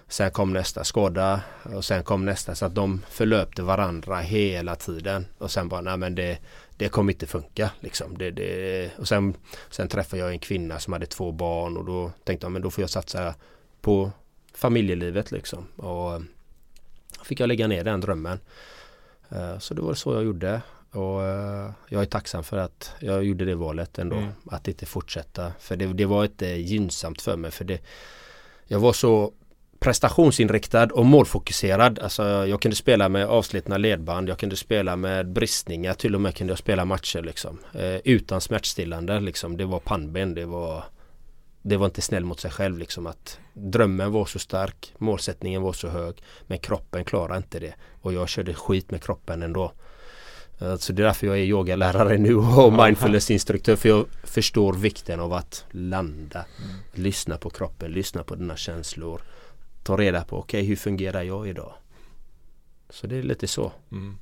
Sen 0.09 0.31
kom 0.31 0.53
nästa 0.53 0.85
skada 0.85 1.41
och 1.63 1.85
sen 1.85 2.05
kom 2.05 2.25
nästa 2.25 2.55
så 2.55 2.67
att 2.67 2.75
de 2.75 3.03
förlöpte 3.11 3.63
varandra 3.63 4.17
hela 4.17 4.77
tiden. 4.77 5.27
Och 5.39 5.51
sen 5.51 5.69
bara, 5.69 5.81
nej 5.81 5.97
men 5.97 6.15
det, 6.15 6.39
det 6.77 6.89
kommer 6.89 7.13
inte 7.13 7.27
funka 7.27 7.71
liksom. 7.81 8.19
Det, 8.19 8.31
det, 8.31 8.91
och 8.99 9.09
sen, 9.09 9.35
sen 9.71 9.89
träffade 9.89 10.23
jag 10.23 10.31
en 10.31 10.39
kvinna 10.39 10.79
som 10.79 10.93
hade 10.93 11.07
två 11.07 11.33
barn 11.33 11.77
och 11.77 11.85
då 11.85 12.13
tänkte 12.25 12.45
jag 12.45 12.53
men 12.53 12.63
då 12.63 12.71
får 12.71 12.83
jag 12.83 12.91
satsa 12.91 13.35
på 13.81 14.11
familjelivet 14.55 15.33
liksom. 15.33 15.67
Och 15.77 16.15
eh, 16.15 16.21
fick 17.25 17.41
jag 17.41 17.49
lägga 17.49 17.67
ner 17.67 17.85
den 17.85 18.01
drömmen. 18.01 18.39
Så 19.59 19.75
det 19.75 19.83
var 19.83 19.95
så 19.95 20.15
jag 20.15 20.25
gjorde. 20.25 20.61
Och 20.97 21.25
eh, 21.25 21.71
jag 21.89 22.03
är 22.03 22.07
tacksam 22.07 22.45
för 22.45 22.57
att 22.57 22.93
jag 23.01 23.25
gjorde 23.25 23.45
det 23.45 23.55
valet 23.55 23.99
ändå. 23.99 24.17
Mm. 24.17 24.33
Att 24.51 24.69
inte 24.69 24.87
fortsätta. 24.87 25.53
För 25.59 25.77
det, 25.77 25.87
det 25.87 26.05
var 26.05 26.25
inte 26.25 26.47
gynnsamt 26.47 27.23
för 27.23 27.37
mig. 27.37 27.51
För 27.51 27.65
det, 27.65 27.81
jag 28.67 28.79
var 28.79 28.93
så 28.93 29.33
prestationsinriktad 29.79 30.87
och 30.87 31.07
målfokuserad. 31.07 31.99
Alltså 31.99 32.23
jag 32.47 32.63
kunde 32.63 32.77
spela 32.77 33.09
med 33.09 33.27
avslitna 33.27 33.77
ledband. 33.77 34.29
Jag 34.29 34.39
kunde 34.39 34.57
spela 34.57 34.97
med 34.97 35.29
bristningar. 35.33 35.95
Till 35.95 36.15
och 36.15 36.21
med 36.21 36.37
kunde 36.37 36.51
jag 36.51 36.59
spela 36.59 36.85
matcher 36.85 37.23
liksom. 37.23 37.59
Eh, 37.75 37.97
utan 38.05 38.41
smärtstillande 38.41 39.21
liksom. 39.21 39.57
Det 39.57 39.65
var 39.65 39.79
pannben. 39.79 40.35
Det 40.35 40.45
var 40.45 40.85
det 41.69 41.77
var 41.77 41.87
inte 41.87 42.03
snäll 42.03 42.25
mot 42.25 42.41
sig 42.41 42.51
själv 42.51 42.79
liksom 42.79 43.07
att 43.07 43.39
drömmen 43.53 44.13
var 44.13 44.25
så 44.25 44.39
stark, 44.39 44.93
målsättningen 44.99 45.63
var 45.63 45.73
så 45.73 45.89
hög 45.89 46.23
men 46.47 46.59
kroppen 46.59 47.05
klarade 47.05 47.37
inte 47.37 47.59
det 47.59 47.75
och 48.03 48.13
jag 48.13 48.29
körde 48.29 48.55
skit 48.55 48.91
med 48.91 49.03
kroppen 49.03 49.43
ändå. 49.43 49.73
Eh, 50.59 50.77
så 50.77 50.93
det 50.93 51.03
är 51.03 51.07
därför 51.07 51.27
jag 51.27 51.39
är 51.39 51.43
yogalärare 51.43 52.19
nu 52.19 52.35
och 52.35 52.73
mindfulnessinstruktör 52.73 53.77
för 53.77 53.89
jag 53.89 54.07
förstår 54.25 54.73
vikten 54.73 55.21
av 55.21 55.33
att 55.33 55.65
landa. 55.71 56.45
Mm. 56.65 56.77
Lyssna 56.93 57.37
på 57.37 57.51
kroppen, 57.51 57.93
lyssna 57.93 58.23
på 58.23 58.35
dina 58.35 58.57
känslor. 58.57 59.21
Ta 59.83 59.97
reda 59.97 60.25
på, 60.25 60.39
okej 60.39 60.59
okay, 60.59 60.69
hur 60.69 60.77
fungerar 60.77 61.23
jag 61.23 61.49
idag? 61.49 61.73
Så 62.91 63.07
det 63.07 63.17
är 63.17 63.23
lite 63.23 63.47
så. 63.47 63.73
Mm. 63.93 64.19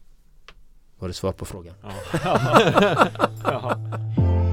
Var 0.98 1.08
det 1.08 1.14
svar 1.14 1.32
på 1.32 1.44
frågan? 1.44 1.74
Ja. 1.82 3.76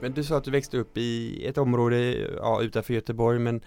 Men 0.00 0.12
du 0.12 0.24
sa 0.24 0.36
att 0.36 0.44
du 0.44 0.50
växte 0.50 0.78
upp 0.78 0.98
i 0.98 1.46
ett 1.46 1.58
område 1.58 1.96
ja, 2.36 2.62
utanför 2.62 2.94
Göteborg 2.94 3.38
men 3.38 3.60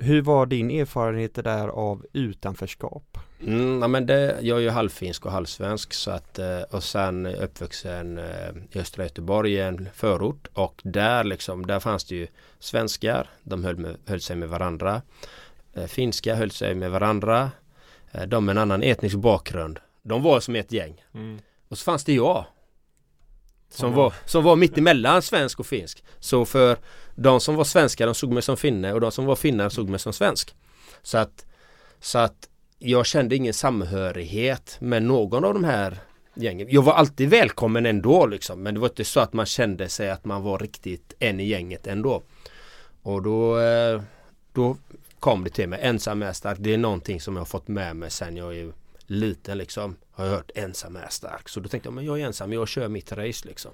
hur 0.00 0.22
var 0.22 0.46
din 0.46 0.70
erfarenhet 0.70 1.34
där 1.34 1.68
av 1.68 2.06
utanförskap? 2.12 3.18
Mm, 3.46 3.80
ja, 3.80 3.88
men 3.88 4.06
det, 4.06 4.38
jag 4.40 4.58
är 4.58 4.62
ju 4.62 4.70
halvfinsk 4.70 5.26
och 5.26 5.32
halvsvensk 5.32 5.92
så 5.92 6.10
att, 6.10 6.38
eh, 6.38 6.60
och 6.70 6.84
sen 6.84 7.26
uppvuxen 7.26 8.18
eh, 8.18 8.50
i 8.72 8.78
östra 8.78 9.04
Göteborg 9.04 9.52
i 9.52 9.60
en 9.60 9.88
förort 9.94 10.48
och 10.52 10.80
där 10.84 11.24
liksom, 11.24 11.66
där 11.66 11.80
fanns 11.80 12.04
det 12.04 12.14
ju 12.14 12.26
svenskar, 12.58 13.26
de 13.42 13.64
höll, 13.64 13.76
med, 13.76 13.96
höll 14.06 14.20
sig 14.20 14.36
med 14.36 14.48
varandra. 14.48 15.02
Eh, 15.74 15.86
finska 15.86 16.34
höll 16.34 16.50
sig 16.50 16.74
med 16.74 16.90
varandra. 16.90 17.50
De 18.26 18.44
med 18.44 18.52
en 18.52 18.58
annan 18.58 18.82
etnisk 18.82 19.16
bakgrund, 19.16 19.78
de 20.02 20.22
var 20.22 20.40
som 20.40 20.56
ett 20.56 20.72
gäng. 20.72 21.04
Mm. 21.14 21.38
Och 21.68 21.78
så 21.78 21.84
fanns 21.84 22.04
det 22.04 22.12
jag 22.12 22.44
som 23.70 23.92
var, 23.92 24.14
som 24.24 24.44
var 24.44 24.56
mitt 24.56 24.78
emellan 24.78 25.22
svensk 25.22 25.60
och 25.60 25.66
finsk. 25.66 26.04
Så 26.18 26.44
för 26.44 26.76
de 27.22 27.40
som 27.40 27.56
var 27.56 27.64
svenskar 27.64 28.06
de 28.06 28.14
såg 28.14 28.32
mig 28.32 28.42
som 28.42 28.56
finne 28.56 28.92
och 28.92 29.00
de 29.00 29.12
som 29.12 29.24
var 29.24 29.36
finnar 29.36 29.68
såg 29.68 29.88
mig 29.88 30.00
som 30.00 30.12
svensk. 30.12 30.54
Så 31.02 31.18
att, 31.18 31.46
så 32.00 32.18
att 32.18 32.48
jag 32.78 33.06
kände 33.06 33.36
ingen 33.36 33.54
samhörighet 33.54 34.76
med 34.80 35.02
någon 35.02 35.44
av 35.44 35.54
de 35.54 35.64
här 35.64 35.98
gängen. 36.34 36.66
Jag 36.70 36.82
var 36.82 36.92
alltid 36.92 37.30
välkommen 37.30 37.86
ändå 37.86 38.26
liksom. 38.26 38.62
Men 38.62 38.74
det 38.74 38.80
var 38.80 38.88
inte 38.88 39.04
så 39.04 39.20
att 39.20 39.32
man 39.32 39.46
kände 39.46 39.88
sig 39.88 40.10
att 40.10 40.24
man 40.24 40.42
var 40.42 40.58
riktigt 40.58 41.14
en 41.18 41.40
i 41.40 41.44
gänget 41.44 41.86
ändå. 41.86 42.22
Och 43.02 43.22
då, 43.22 43.58
eh, 43.58 44.02
då 44.52 44.76
kom 45.18 45.44
det 45.44 45.50
till 45.50 45.68
mig. 45.68 45.78
Ensam 45.82 46.22
är 46.22 46.32
stark. 46.32 46.58
Det 46.60 46.74
är 46.74 46.78
någonting 46.78 47.20
som 47.20 47.34
jag 47.36 47.40
har 47.40 47.46
fått 47.46 47.68
med 47.68 47.96
mig 47.96 48.10
sen 48.10 48.36
jag 48.36 48.56
är 48.56 48.72
liten 49.06 49.58
liksom. 49.58 49.96
Har 50.10 50.24
jag 50.24 50.32
hört 50.32 50.50
ensam 50.54 50.96
är 50.96 51.08
stark. 51.10 51.48
Så 51.48 51.60
då 51.60 51.68
tänkte 51.68 51.86
jag 51.86 51.94
men 51.94 52.04
jag 52.04 52.20
är 52.20 52.26
ensam. 52.26 52.52
Jag 52.52 52.68
kör 52.68 52.88
mitt 52.88 53.12
race 53.12 53.48
liksom. 53.48 53.70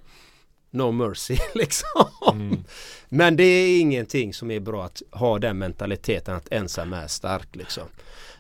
No 0.77 0.93
mercy 0.93 1.37
liksom. 1.55 2.09
Mm. 2.33 2.65
Men 3.09 3.37
det 3.37 3.45
är 3.45 3.81
ingenting 3.81 4.35
som 4.35 4.51
är 4.51 4.61
bra 4.61 4.85
att 4.85 5.03
ha 5.11 5.39
den 5.39 5.59
mentaliteten 5.59 6.37
att 6.37 6.53
ensam 6.53 6.93
är 6.93 7.07
stark 7.07 7.57
liksom. 7.57 7.85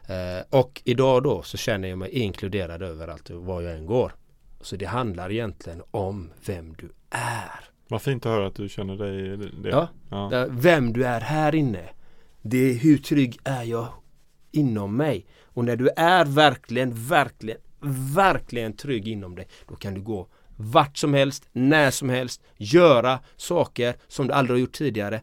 Eh, 0.08 0.60
och 0.60 0.82
idag 0.84 1.22
då 1.22 1.42
så 1.42 1.56
känner 1.56 1.88
jag 1.88 1.98
mig 1.98 2.10
inkluderad 2.10 2.82
överallt 2.82 3.30
var 3.30 3.62
jag 3.62 3.76
än 3.76 3.86
går. 3.86 4.12
Så 4.60 4.76
det 4.76 4.86
handlar 4.86 5.32
egentligen 5.32 5.82
om 5.90 6.30
vem 6.46 6.74
du 6.74 6.90
är. 7.10 7.64
Vad 7.88 8.02
fint 8.02 8.26
att 8.26 8.32
höra 8.32 8.46
att 8.46 8.54
du 8.54 8.68
känner 8.68 8.96
dig 8.96 9.36
det. 9.36 9.68
Ja, 9.68 9.88
ja. 10.10 10.46
vem 10.50 10.92
du 10.92 11.06
är 11.06 11.20
här 11.20 11.54
inne. 11.54 11.88
Det 12.42 12.58
är 12.58 12.74
hur 12.74 12.98
trygg 12.98 13.38
är 13.44 13.62
jag 13.62 13.88
inom 14.52 14.96
mig. 14.96 15.26
Och 15.42 15.64
när 15.64 15.76
du 15.76 15.88
är 15.96 16.24
verkligen, 16.24 16.94
verkligen, 16.94 17.60
verkligen 18.14 18.72
trygg 18.72 19.08
inom 19.08 19.34
dig. 19.34 19.48
Då 19.68 19.76
kan 19.76 19.94
du 19.94 20.00
gå 20.00 20.28
vart 20.56 20.96
som 20.96 21.14
helst, 21.14 21.48
när 21.52 21.90
som 21.90 22.08
helst, 22.08 22.42
göra 22.56 23.20
saker 23.36 23.96
som 24.08 24.26
du 24.26 24.32
aldrig 24.32 24.54
har 24.54 24.60
gjort 24.60 24.72
tidigare. 24.72 25.20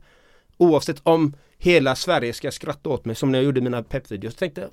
Oavsett 0.57 1.01
om 1.03 1.35
hela 1.57 1.95
Sverige 1.95 2.33
ska 2.33 2.51
skratta 2.51 2.89
åt 2.89 3.05
mig 3.05 3.15
som 3.15 3.31
när 3.31 3.39
jag 3.39 3.45
gjorde 3.45 3.61
mina 3.61 3.83
pepvideos. 3.83 4.35
Tänkte 4.35 4.61
jag, 4.61 4.69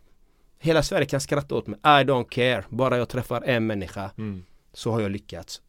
hela 0.58 0.82
Sverige 0.82 1.06
kan 1.06 1.20
skratta 1.20 1.54
åt 1.54 1.66
mig. 1.66 1.78
I 1.82 2.04
don't 2.04 2.28
care. 2.28 2.64
Bara 2.68 2.98
jag 2.98 3.08
träffar 3.08 3.42
en 3.42 3.66
människa 3.66 4.10
mm. 4.18 4.44
så 4.72 4.90
har 4.90 5.00
jag 5.00 5.10
lyckats. 5.10 5.62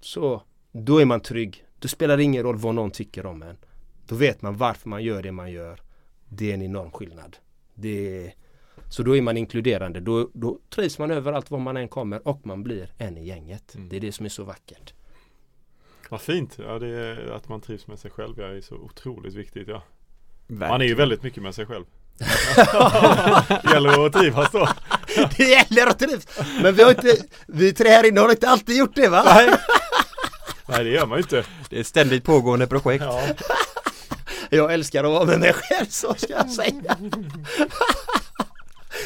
Så 0.00 0.42
då 0.72 0.98
är 0.98 1.04
man 1.04 1.20
trygg. 1.20 1.64
Då 1.78 1.88
spelar 1.88 2.16
det 2.16 2.22
ingen 2.22 2.42
roll 2.42 2.56
vad 2.56 2.74
någon 2.74 2.90
tycker 2.90 3.26
om 3.26 3.42
en. 3.42 3.56
Då 4.06 4.14
vet 4.14 4.42
man 4.42 4.56
varför 4.56 4.88
man 4.88 5.02
gör 5.02 5.22
det 5.22 5.32
man 5.32 5.52
gör. 5.52 5.80
Det 6.28 6.50
är 6.50 6.54
en 6.54 6.62
enorm 6.62 6.90
skillnad. 6.90 7.36
Det 7.74 8.26
är, 8.26 8.34
så 8.92 9.02
då 9.02 9.16
är 9.16 9.22
man 9.22 9.36
inkluderande. 9.36 10.00
Då, 10.00 10.30
då 10.32 10.58
trivs 10.74 10.98
man 10.98 11.10
överallt 11.10 11.50
var 11.50 11.58
man 11.58 11.76
än 11.76 11.88
kommer 11.88 12.28
och 12.28 12.46
man 12.46 12.62
blir 12.62 12.92
en 12.98 13.18
i 13.18 13.26
gänget. 13.26 13.74
Mm. 13.74 13.88
Det 13.88 13.96
är 13.96 14.00
det 14.00 14.12
som 14.12 14.26
är 14.26 14.30
så 14.30 14.44
vackert. 14.44 14.92
Vad 16.08 16.20
fint! 16.20 16.58
Ja, 16.58 16.78
det 16.78 16.88
är, 16.88 17.30
att 17.30 17.48
man 17.48 17.60
trivs 17.60 17.86
med 17.86 17.98
sig 17.98 18.10
själv 18.10 18.34
ja, 18.38 18.46
är 18.46 18.60
så 18.60 18.74
otroligt 18.74 19.34
viktigt. 19.34 19.68
Ja. 19.68 19.82
Man 20.46 20.80
är 20.80 20.84
ju 20.84 20.94
väldigt 20.94 21.22
mycket 21.22 21.42
med 21.42 21.54
sig 21.54 21.66
själv. 21.66 21.84
det 23.62 23.70
gäller 23.72 24.06
att 24.06 24.12
trivas 24.12 24.50
då. 24.52 24.68
det 25.36 25.44
gäller 25.44 25.86
att 25.86 25.98
trivas. 25.98 26.26
Men 26.62 26.74
vi 26.74 26.82
har 26.82 26.90
inte, 26.90 27.16
vi 27.46 27.72
tre 27.72 27.88
här 27.88 28.08
inne 28.08 28.20
har 28.20 28.30
inte 28.30 28.48
alltid 28.48 28.76
gjort 28.76 28.94
det 28.94 29.08
va? 29.08 29.22
Nej, 29.24 29.50
Nej 30.66 30.84
det 30.84 30.90
gör 30.90 31.06
man 31.06 31.18
ju 31.18 31.22
inte. 31.22 31.44
Det 31.70 31.76
är 31.76 31.80
ett 31.80 31.86
ständigt 31.86 32.24
pågående 32.24 32.66
projekt. 32.66 33.04
Ja. 33.04 33.22
Jag 34.50 34.74
älskar 34.74 35.04
att 35.04 35.10
vara 35.10 35.24
med 35.24 35.40
mig 35.40 35.52
själv 35.52 35.86
så 35.86 36.14
ska 36.14 36.32
jag 36.32 36.50
säga. 36.50 36.96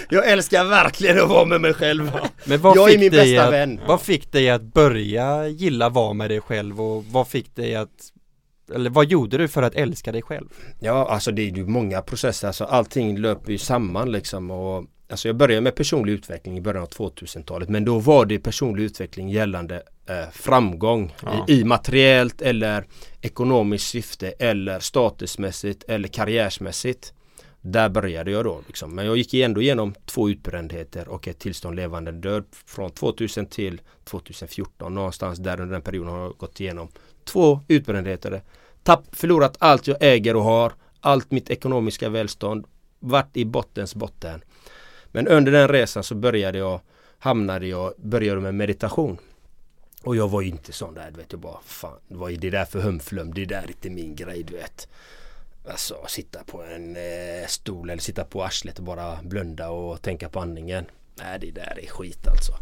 Jag 0.09 0.31
älskar 0.31 0.65
verkligen 0.65 1.21
att 1.21 1.29
vara 1.29 1.45
med 1.45 1.61
mig 1.61 1.75
själv. 1.75 2.11
Men 2.45 2.61
vad 2.61 2.77
jag 2.77 2.93
är 2.93 2.99
min 2.99 3.11
bästa 3.11 3.45
att, 3.45 3.53
vän. 3.53 3.81
Vad 3.87 4.01
fick 4.01 4.33
dig 4.33 4.51
att 4.51 4.63
börja 4.63 5.49
gilla 5.49 5.89
vara 5.89 6.13
med 6.13 6.31
dig 6.31 6.41
själv 6.41 6.81
och 6.81 7.05
vad 7.05 7.29
fick 7.29 7.57
dig 7.57 7.75
att 7.75 8.13
eller 8.75 8.91
vad 8.91 9.07
gjorde 9.07 9.39
du 9.39 9.49
för 9.49 9.63
att 9.63 9.75
älska 9.75 10.13
dig 10.13 10.23
själv? 10.23 10.49
Ja, 10.79 11.09
alltså 11.09 11.31
det 11.31 11.43
är 11.43 11.51
ju 11.51 11.67
många 11.67 12.03
processer. 12.03 12.47
Alltså 12.47 12.65
allting 12.65 13.19
löper 13.19 13.53
ju 13.53 13.59
samman 13.59 14.13
liksom. 14.13 14.51
Och, 14.51 14.85
alltså 15.11 15.29
jag 15.29 15.37
började 15.37 15.61
med 15.61 15.75
personlig 15.75 16.13
utveckling 16.13 16.59
i 16.59 16.61
början 16.61 16.83
av 16.83 16.89
2000-talet. 16.89 17.69
Men 17.69 17.85
då 17.85 17.99
var 17.99 18.27
det 18.27 18.39
personlig 18.39 18.83
utveckling 18.83 19.29
gällande 19.29 19.83
eh, 20.09 20.31
framgång 20.33 21.15
ja. 21.23 21.47
i, 21.49 21.61
i 21.61 21.65
materiellt 21.65 22.43
eller 22.43 22.85
ekonomiskt 23.21 23.89
syfte 23.89 24.31
eller 24.31 24.81
statusmässigt 24.81 25.85
eller 25.89 26.09
karriärsmässigt. 26.09 27.13
Där 27.69 27.89
började 27.89 28.31
jag 28.31 28.45
då. 28.45 28.63
Liksom. 28.67 28.95
Men 28.95 29.07
jag 29.07 29.17
gick 29.17 29.35
ändå 29.35 29.63
igenom 29.63 29.95
två 30.05 30.31
utbrändheter 30.31 31.09
och 31.09 31.29
ett 31.29 31.39
tillstånd 31.39 31.77
levande 31.77 32.13
död 32.13 32.45
från 32.67 32.91
2000 32.91 33.47
till 33.47 33.81
2014. 34.05 34.95
Någonstans 34.95 35.39
där 35.39 35.61
under 35.61 35.73
den 35.73 35.83
perioden 35.83 36.13
har 36.13 36.21
jag 36.21 36.37
gått 36.37 36.61
igenom 36.61 36.89
två 37.25 37.61
utbrändheter. 37.69 38.43
Tapp, 38.83 39.05
förlorat 39.13 39.57
allt 39.59 39.87
jag 39.87 39.97
äger 40.01 40.37
och 40.37 40.43
har. 40.43 40.73
Allt 41.01 41.31
mitt 41.31 41.51
ekonomiska 41.51 42.09
välstånd. 42.09 42.67
Vart 42.99 43.37
i 43.37 43.45
bottens 43.45 43.95
botten. 43.95 44.45
Men 45.07 45.29
under 45.29 45.53
den 45.53 45.69
resan 45.69 46.03
så 46.03 46.15
började 46.15 46.59
jag 46.59 46.81
Hamnade 47.19 47.67
jag, 47.67 47.95
började 47.97 48.41
med 48.41 48.55
meditation. 48.55 49.19
Och 50.03 50.17
jag 50.17 50.29
var 50.29 50.41
ju 50.41 50.49
inte 50.49 50.73
sån 50.73 50.95
där, 50.95 51.11
du 51.11 51.17
vet 51.17 51.33
jag 51.33 51.41
bara 51.41 51.61
fan, 51.65 51.99
vad 52.09 52.33
är 52.33 52.37
det 52.37 52.51
där 52.51 52.65
för 52.65 52.81
humflum? 52.81 53.35
Det 53.35 53.45
där 53.45 53.63
är 53.63 53.69
inte 53.69 53.91
min 53.91 54.17
grej, 54.17 54.43
du 54.43 54.57
vet. 54.57 54.89
Alltså 55.71 56.05
sitta 56.09 56.45
på 56.45 56.63
en 56.63 56.97
eh, 56.97 57.47
stol 57.49 57.91
eller 57.91 58.03
sitta 58.03 58.25
på 58.25 58.45
arslet 58.45 58.79
och 58.79 58.85
bara 58.85 59.19
blunda 59.23 59.71
och 59.71 60.03
tänka 60.03 60.29
på 60.29 60.41
andningen. 60.41 60.85
Nej 61.15 61.39
det 61.41 61.51
där 61.51 61.79
är 61.83 61.87
skit 61.87 62.29
alltså. 62.29 62.53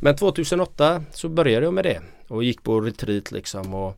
Men 0.00 0.16
2008 0.16 1.04
så 1.12 1.28
började 1.28 1.66
jag 1.66 1.74
med 1.74 1.84
det 1.84 2.00
och 2.28 2.44
gick 2.44 2.62
på 2.62 2.80
retreat 2.80 3.32
liksom 3.32 3.74
och 3.74 3.96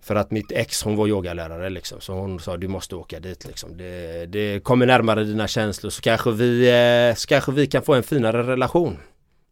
för 0.00 0.14
att 0.14 0.30
mitt 0.30 0.52
ex 0.52 0.82
hon 0.82 0.96
var 0.96 1.08
yogalärare 1.08 1.70
liksom 1.70 2.00
så 2.00 2.12
hon 2.12 2.40
sa 2.40 2.56
du 2.56 2.68
måste 2.68 2.96
åka 2.96 3.20
dit 3.20 3.46
liksom. 3.46 3.76
Det, 3.76 4.26
det 4.26 4.60
kommer 4.60 4.86
närmare 4.86 5.24
dina 5.24 5.48
känslor 5.48 5.90
så 5.90 6.02
kanske 6.02 6.30
vi, 6.30 6.68
eh, 6.68 7.14
så 7.14 7.26
kanske 7.26 7.52
vi 7.52 7.66
kan 7.66 7.82
få 7.82 7.94
en 7.94 8.02
finare 8.02 8.42
relation. 8.42 8.98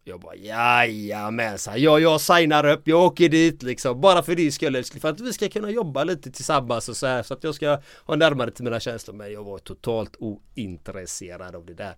Jag 0.09 0.19
bara 0.19 0.35
jajamensan, 0.35 1.81
ja 1.81 1.99
jag 1.99 2.21
signar 2.21 2.65
upp, 2.65 2.81
jag 2.87 3.03
åker 3.03 3.29
dit 3.29 3.63
liksom 3.63 4.01
bara 4.01 4.23
för 4.23 4.35
din 4.35 4.51
skull 4.51 4.83
för 4.83 5.09
att 5.09 5.19
vi 5.19 5.33
ska 5.33 5.49
kunna 5.49 5.71
jobba 5.71 6.03
lite 6.03 6.31
tillsammans 6.31 6.89
och 6.89 6.97
så 6.97 7.07
här 7.07 7.23
så 7.23 7.33
att 7.33 7.43
jag 7.43 7.55
ska 7.55 7.79
ha 8.05 8.15
närmare 8.15 8.51
till 8.51 8.63
mina 8.63 8.79
känslor 8.79 9.15
men 9.15 9.33
jag 9.33 9.43
var 9.43 9.57
totalt 9.57 10.15
ointresserad 10.19 11.55
av 11.55 11.65
det 11.65 11.73
där. 11.73 11.95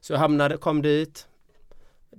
Så 0.00 0.12
jag 0.12 0.18
hamnade, 0.18 0.56
kom 0.56 0.82
dit 0.82 1.26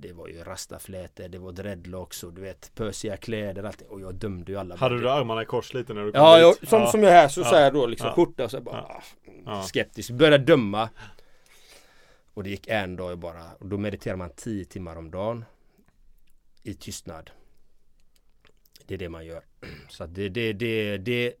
det 0.00 0.12
var 0.12 0.28
ju 0.28 0.44
rastaflätor, 0.44 1.28
det 1.28 1.38
var 1.38 1.52
dreadlocks 1.52 2.22
och 2.22 2.32
du 2.32 2.40
vet 2.40 2.70
pösiga 2.74 3.16
kläder 3.16 3.62
och 3.62 3.68
allting. 3.68 3.88
Och 3.88 4.00
jag 4.00 4.14
dömde 4.14 4.52
ju 4.52 4.58
alla. 4.58 4.76
Hade 4.76 5.00
du 5.00 5.10
armarna 5.10 5.42
i 5.42 5.44
kors 5.44 5.74
lite 5.74 5.94
när 5.94 6.04
du 6.04 6.12
kom 6.12 6.20
ja, 6.20 6.36
dit? 6.36 6.42
Jag, 6.60 6.68
som, 6.68 6.80
ja, 6.80 6.90
som 6.90 7.02
jag 7.02 7.12
är 7.12 7.16
här 7.16 7.28
så, 7.28 7.40
ja, 7.40 7.44
så 7.44 7.54
här 7.54 7.70
då 7.70 7.86
liksom 7.86 8.06
ja, 8.06 8.14
skjorta 8.14 8.44
och 8.44 8.50
så 8.50 8.60
bara 8.60 8.84
ja, 8.88 9.02
ah, 9.46 9.62
skeptisk. 9.62 10.10
Började 10.10 10.38
döma. 10.44 10.88
Och 12.38 12.44
det 12.44 12.50
gick 12.50 12.68
en 12.68 12.96
dag 12.96 13.18
bara. 13.18 13.54
Och 13.58 13.66
då 13.66 13.78
mediterar 13.78 14.16
man 14.16 14.30
tio 14.30 14.64
timmar 14.64 14.96
om 14.96 15.10
dagen. 15.10 15.44
I 16.62 16.74
tystnad. 16.74 17.30
Det 18.86 18.94
är 18.94 18.98
det 18.98 19.08
man 19.08 19.26
gör. 19.26 19.42
Så 19.88 20.06
det, 20.06 20.28
det, 20.28 20.52
det, 20.52 20.98
det 20.98 21.34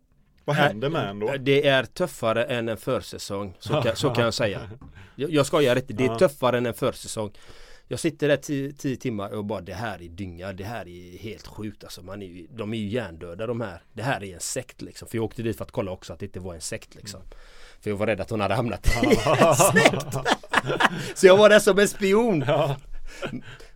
Vad 0.44 0.56
händer 0.56 0.88
med 0.90 1.10
en 1.10 1.18
då? 1.18 1.36
Det 1.36 1.66
är 1.66 1.84
tuffare 1.84 2.44
än 2.44 2.68
en 2.68 2.76
försäsong. 2.76 3.56
Så 3.58 3.82
kan, 3.82 3.96
så 3.96 4.10
kan 4.10 4.24
jag 4.24 4.34
säga. 4.34 4.70
Jag, 5.16 5.30
jag 5.30 5.46
skojar 5.46 5.76
inte. 5.76 5.92
Det 5.92 6.04
är 6.04 6.18
tuffare 6.18 6.58
än 6.58 6.66
en 6.66 6.74
försäsong. 6.74 7.32
Jag 7.88 8.00
sitter 8.00 8.28
där 8.28 8.72
10 8.72 8.96
timmar 8.96 9.30
och 9.30 9.44
bara 9.44 9.60
det 9.60 9.74
här 9.74 10.02
är 10.02 10.08
dynga, 10.08 10.52
det 10.52 10.64
här 10.64 10.88
är 10.88 11.18
helt 11.18 11.46
sjukt 11.46 11.84
alltså. 11.84 12.02
Man 12.02 12.22
är 12.22 12.26
ju, 12.26 12.46
de 12.50 12.74
är 12.74 12.78
ju 12.78 12.88
hjärndöda 12.88 13.46
de 13.46 13.60
här. 13.60 13.82
Det 13.92 14.02
här 14.02 14.24
är 14.24 14.34
en 14.34 14.40
sekt 14.40 14.82
liksom. 14.82 15.08
För 15.08 15.18
jag 15.18 15.24
åkte 15.24 15.42
dit 15.42 15.56
för 15.56 15.64
att 15.64 15.70
kolla 15.70 15.90
också 15.90 16.12
att 16.12 16.18
det 16.18 16.26
inte 16.26 16.40
var 16.40 16.54
en 16.54 16.60
sekt 16.60 16.94
liksom. 16.94 17.20
För 17.80 17.90
jag 17.90 17.96
var 17.96 18.06
rädd 18.06 18.20
att 18.20 18.30
hon 18.30 18.40
hade 18.40 18.54
hamnat 18.54 18.86
sekt. 18.86 20.16
så 21.14 21.26
jag 21.26 21.36
var 21.36 21.48
där 21.48 21.58
som 21.58 21.78
en 21.78 21.88
spion. 21.88 22.44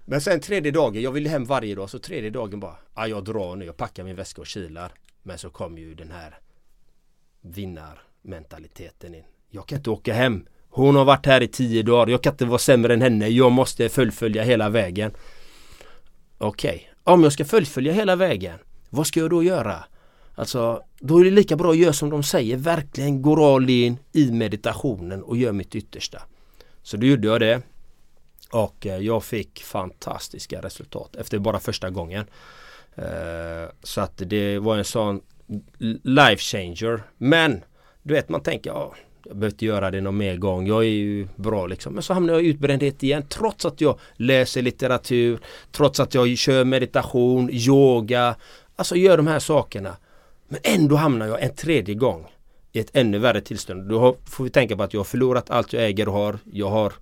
Men 0.04 0.20
sen 0.20 0.40
tredje 0.40 0.72
dagen, 0.72 1.02
jag 1.02 1.12
ville 1.12 1.28
hem 1.28 1.44
varje 1.44 1.74
dag 1.74 1.90
så 1.90 1.98
tredje 1.98 2.30
dagen 2.30 2.60
bara, 2.60 2.76
ja 2.94 3.06
jag 3.06 3.24
drar 3.24 3.56
nu, 3.56 3.64
jag 3.64 3.76
packar 3.76 4.04
min 4.04 4.16
väska 4.16 4.40
och 4.40 4.46
kilar. 4.46 4.92
Men 5.22 5.38
så 5.38 5.50
kom 5.50 5.78
ju 5.78 5.94
den 5.94 6.10
här 6.10 6.38
vinnarmentaliteten 7.40 9.14
in. 9.14 9.24
Jag 9.50 9.68
kan 9.68 9.78
inte 9.78 9.90
åka 9.90 10.14
hem. 10.14 10.46
Hon 10.68 10.96
har 10.96 11.04
varit 11.04 11.26
här 11.26 11.40
i 11.40 11.48
tio 11.48 11.82
dagar, 11.82 12.12
jag 12.12 12.22
kan 12.22 12.32
inte 12.32 12.44
vara 12.44 12.58
sämre 12.58 12.94
än 12.94 13.02
henne, 13.02 13.28
jag 13.28 13.52
måste 13.52 13.88
fullfölja 13.88 14.42
hela 14.42 14.68
vägen. 14.68 15.12
Okej, 16.38 16.74
okay. 16.74 17.14
om 17.14 17.22
jag 17.22 17.32
ska 17.32 17.44
fullfölja 17.44 17.92
hela 17.92 18.16
vägen, 18.16 18.58
vad 18.90 19.06
ska 19.06 19.20
jag 19.20 19.30
då 19.30 19.42
göra? 19.42 19.84
Alltså, 20.34 20.82
då 21.00 21.18
är 21.18 21.24
det 21.24 21.30
lika 21.30 21.56
bra 21.56 21.70
att 21.70 21.76
göra 21.76 21.92
som 21.92 22.10
de 22.10 22.22
säger, 22.22 22.56
verkligen 22.56 23.22
gå 23.22 23.54
all 23.54 23.70
in 23.70 23.98
i 24.12 24.32
meditationen 24.32 25.22
och 25.22 25.36
gör 25.36 25.52
mitt 25.52 25.74
yttersta. 25.74 26.22
Så 26.82 26.96
då 26.96 27.06
gjorde 27.06 27.28
jag 27.28 27.40
det. 27.40 27.62
Och 28.50 28.86
eh, 28.86 28.96
jag 28.96 29.24
fick 29.24 29.62
fantastiska 29.62 30.60
resultat 30.62 31.16
efter 31.16 31.38
bara 31.38 31.60
första 31.60 31.90
gången. 31.90 32.26
Eh, 32.94 33.70
så 33.82 34.00
att 34.00 34.12
det 34.16 34.58
var 34.58 34.76
en 34.76 34.84
sån 34.84 35.20
life 36.02 36.42
changer. 36.42 37.02
Men 37.18 37.64
du 38.02 38.14
vet 38.14 38.28
man 38.28 38.42
tänker 38.42 38.70
ja, 38.70 38.94
jag 39.24 39.36
behöver 39.36 39.54
inte 39.54 39.64
göra 39.64 39.90
det 39.90 40.00
någon 40.00 40.16
mer 40.16 40.36
gång. 40.36 40.66
Jag 40.66 40.84
är 40.84 40.88
ju 40.88 41.28
bra 41.36 41.66
liksom. 41.66 41.94
Men 41.94 42.02
så 42.02 42.14
hamnar 42.14 42.34
jag 42.34 42.42
i 42.42 42.46
utbrändhet 42.46 43.02
igen 43.02 43.24
trots 43.28 43.64
att 43.64 43.80
jag 43.80 43.98
läser 44.14 44.62
litteratur. 44.62 45.40
Trots 45.72 46.00
att 46.00 46.14
jag 46.14 46.38
kör 46.38 46.64
meditation, 46.64 47.50
yoga. 47.52 48.36
Alltså 48.76 48.96
gör 48.96 49.16
de 49.16 49.26
här 49.26 49.38
sakerna. 49.38 49.96
Men 50.52 50.60
ändå 50.64 50.96
hamnar 50.96 51.26
jag 51.26 51.42
en 51.42 51.54
tredje 51.54 51.94
gång 51.94 52.26
i 52.72 52.78
ett 52.78 52.90
ännu 52.92 53.18
värre 53.18 53.40
tillstånd. 53.40 53.88
Då 53.88 54.16
får 54.24 54.44
vi 54.44 54.50
tänka 54.50 54.76
på 54.76 54.82
att 54.82 54.92
jag 54.92 55.00
har 55.00 55.04
förlorat 55.04 55.50
allt 55.50 55.72
jag 55.72 55.84
äger 55.84 56.08
och 56.08 56.14
har. 56.14 56.38
Jag 56.52 56.68
har 56.68 56.92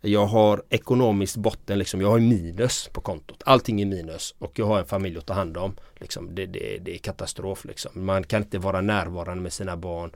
jag 0.00 0.26
har 0.26 0.62
ekonomiskt 0.70 1.36
botten 1.36 1.78
liksom. 1.78 2.00
Jag 2.00 2.08
har 2.08 2.18
minus 2.18 2.88
på 2.92 3.00
kontot. 3.00 3.42
Allting 3.46 3.80
är 3.80 3.86
minus 3.86 4.34
och 4.38 4.58
jag 4.58 4.66
har 4.66 4.78
en 4.78 4.84
familj 4.84 5.18
att 5.18 5.26
ta 5.26 5.34
hand 5.34 5.56
om. 5.56 5.74
Liksom. 5.96 6.34
Det, 6.34 6.46
det, 6.46 6.78
det 6.78 6.94
är 6.94 6.98
katastrof 6.98 7.64
liksom. 7.64 8.04
Man 8.06 8.24
kan 8.24 8.42
inte 8.42 8.58
vara 8.58 8.80
närvarande 8.80 9.42
med 9.42 9.52
sina 9.52 9.76
barn 9.76 10.10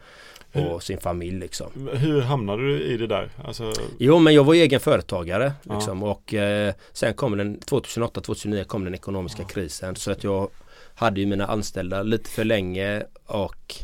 och 0.53 0.61
hur, 0.61 0.79
sin 0.79 0.99
familj 0.99 1.39
liksom. 1.39 1.89
Hur 1.93 2.21
hamnade 2.21 2.63
du 2.63 2.83
i 2.83 2.97
det 2.97 3.07
där? 3.07 3.31
Alltså... 3.45 3.73
Jo 3.99 4.19
men 4.19 4.35
jag 4.35 4.45
var 4.45 4.55
egen 4.55 4.81
företagare 4.81 5.53
liksom. 5.63 6.03
ja. 6.03 6.11
och 6.11 6.35
eh, 6.35 6.75
sen 6.93 7.15
kom 7.15 7.37
den 7.37 7.61
2008-2009 7.61 8.65
kom 8.65 8.85
den 8.85 8.95
ekonomiska 8.95 9.43
ja. 9.43 9.49
krisen 9.49 9.97
så 9.97 10.11
att 10.11 10.25
jag 10.25 10.51
hade 10.97 11.21
ju 11.21 11.27
mina 11.27 11.47
anställda 11.47 12.03
lite 12.03 12.31
för 12.31 12.45
länge 12.45 13.03
och 13.27 13.75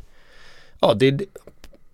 ja 0.81 0.95
det 0.95 1.23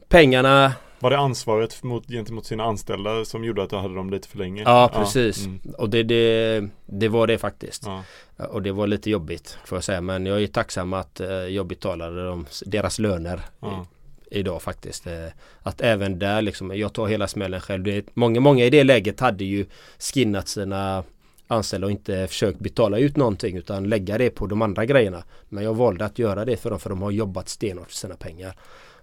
pengarna 0.09 0.72
var 1.00 1.11
det 1.11 1.18
ansvaret 1.18 1.83
mot, 1.83 2.09
gentemot 2.09 2.46
sina 2.46 2.64
anställda 2.64 3.24
som 3.24 3.44
gjorde 3.44 3.62
att 3.62 3.70
du 3.70 3.76
hade 3.76 3.94
dem 3.94 4.11
lite 4.11 4.28
för 4.28 4.38
länge? 4.38 4.62
Ja 4.62 4.90
precis 4.94 5.38
ja, 5.38 5.46
mm. 5.46 5.61
och 5.78 5.90
det, 5.90 6.02
det, 6.02 6.68
det, 6.87 7.09
var 7.09 7.26
det 7.26 7.38
faktiskt 7.38 7.87
ja. 7.87 8.04
Och 8.37 8.62
det 8.62 8.72
var 8.72 8.87
lite 8.87 9.11
jobbigt 9.11 9.59
får 9.64 9.76
jag 9.76 9.85
säga 9.85 10.00
men 10.00 10.26
jag 10.26 10.42
är 10.42 10.46
tacksam 10.46 10.92
att 10.92 11.20
eh, 11.20 11.28
jag 11.28 11.66
betalade 11.66 12.24
dem, 12.24 12.46
deras 12.66 12.98
löner 12.98 13.40
ja. 13.61 13.87
i, 14.31 14.38
idag 14.38 14.62
faktiskt 14.62 15.07
eh, 15.07 15.26
Att 15.62 15.81
även 15.81 16.18
där 16.18 16.42
liksom, 16.42 16.76
jag 16.76 16.92
tar 16.92 17.07
hela 17.07 17.28
smällen 17.28 17.61
själv 17.61 17.83
det, 17.83 18.07
Många, 18.14 18.40
många 18.40 18.64
i 18.64 18.70
det 18.70 18.85
läget 18.85 19.20
hade 19.20 19.44
ju 19.44 19.66
skinnat 19.98 20.48
sina 20.48 21.04
anställda 21.48 21.87
och 21.87 21.90
inte 21.90 22.26
försökt 22.26 22.58
betala 22.58 22.98
ut 22.98 23.16
någonting 23.16 23.56
utan 23.56 23.88
lägga 23.88 24.18
det 24.18 24.30
på 24.30 24.46
de 24.46 24.62
andra 24.62 24.84
grejerna 24.84 25.24
Men 25.48 25.64
jag 25.64 25.74
valde 25.74 26.04
att 26.04 26.18
göra 26.18 26.44
det 26.44 26.56
för 26.56 26.70
dem 26.70 26.80
för 26.80 26.90
de 26.90 27.02
har 27.02 27.11
jobbat 27.11 27.48
stenhårt 27.48 27.88
för 27.88 27.94
sina 27.94 28.16
pengar 28.16 28.56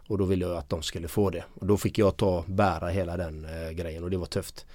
och 0.07 0.17
då 0.17 0.25
ville 0.25 0.45
jag 0.45 0.57
att 0.57 0.69
de 0.69 0.81
skulle 0.81 1.07
få 1.07 1.29
det. 1.29 1.43
Och 1.53 1.65
då 1.65 1.77
fick 1.77 1.97
jag 1.97 2.17
ta 2.17 2.43
bära 2.47 2.87
hela 2.87 3.17
den 3.17 3.45
eh, 3.45 3.71
grejen 3.71 4.03
och 4.03 4.11
det 4.11 4.17
var 4.17 4.25
tufft. 4.25 4.65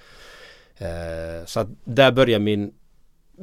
Eh, 0.77 1.45
så 1.45 1.59
att 1.59 1.67
där 1.83 2.11
började 2.11 2.43
min 2.43 2.73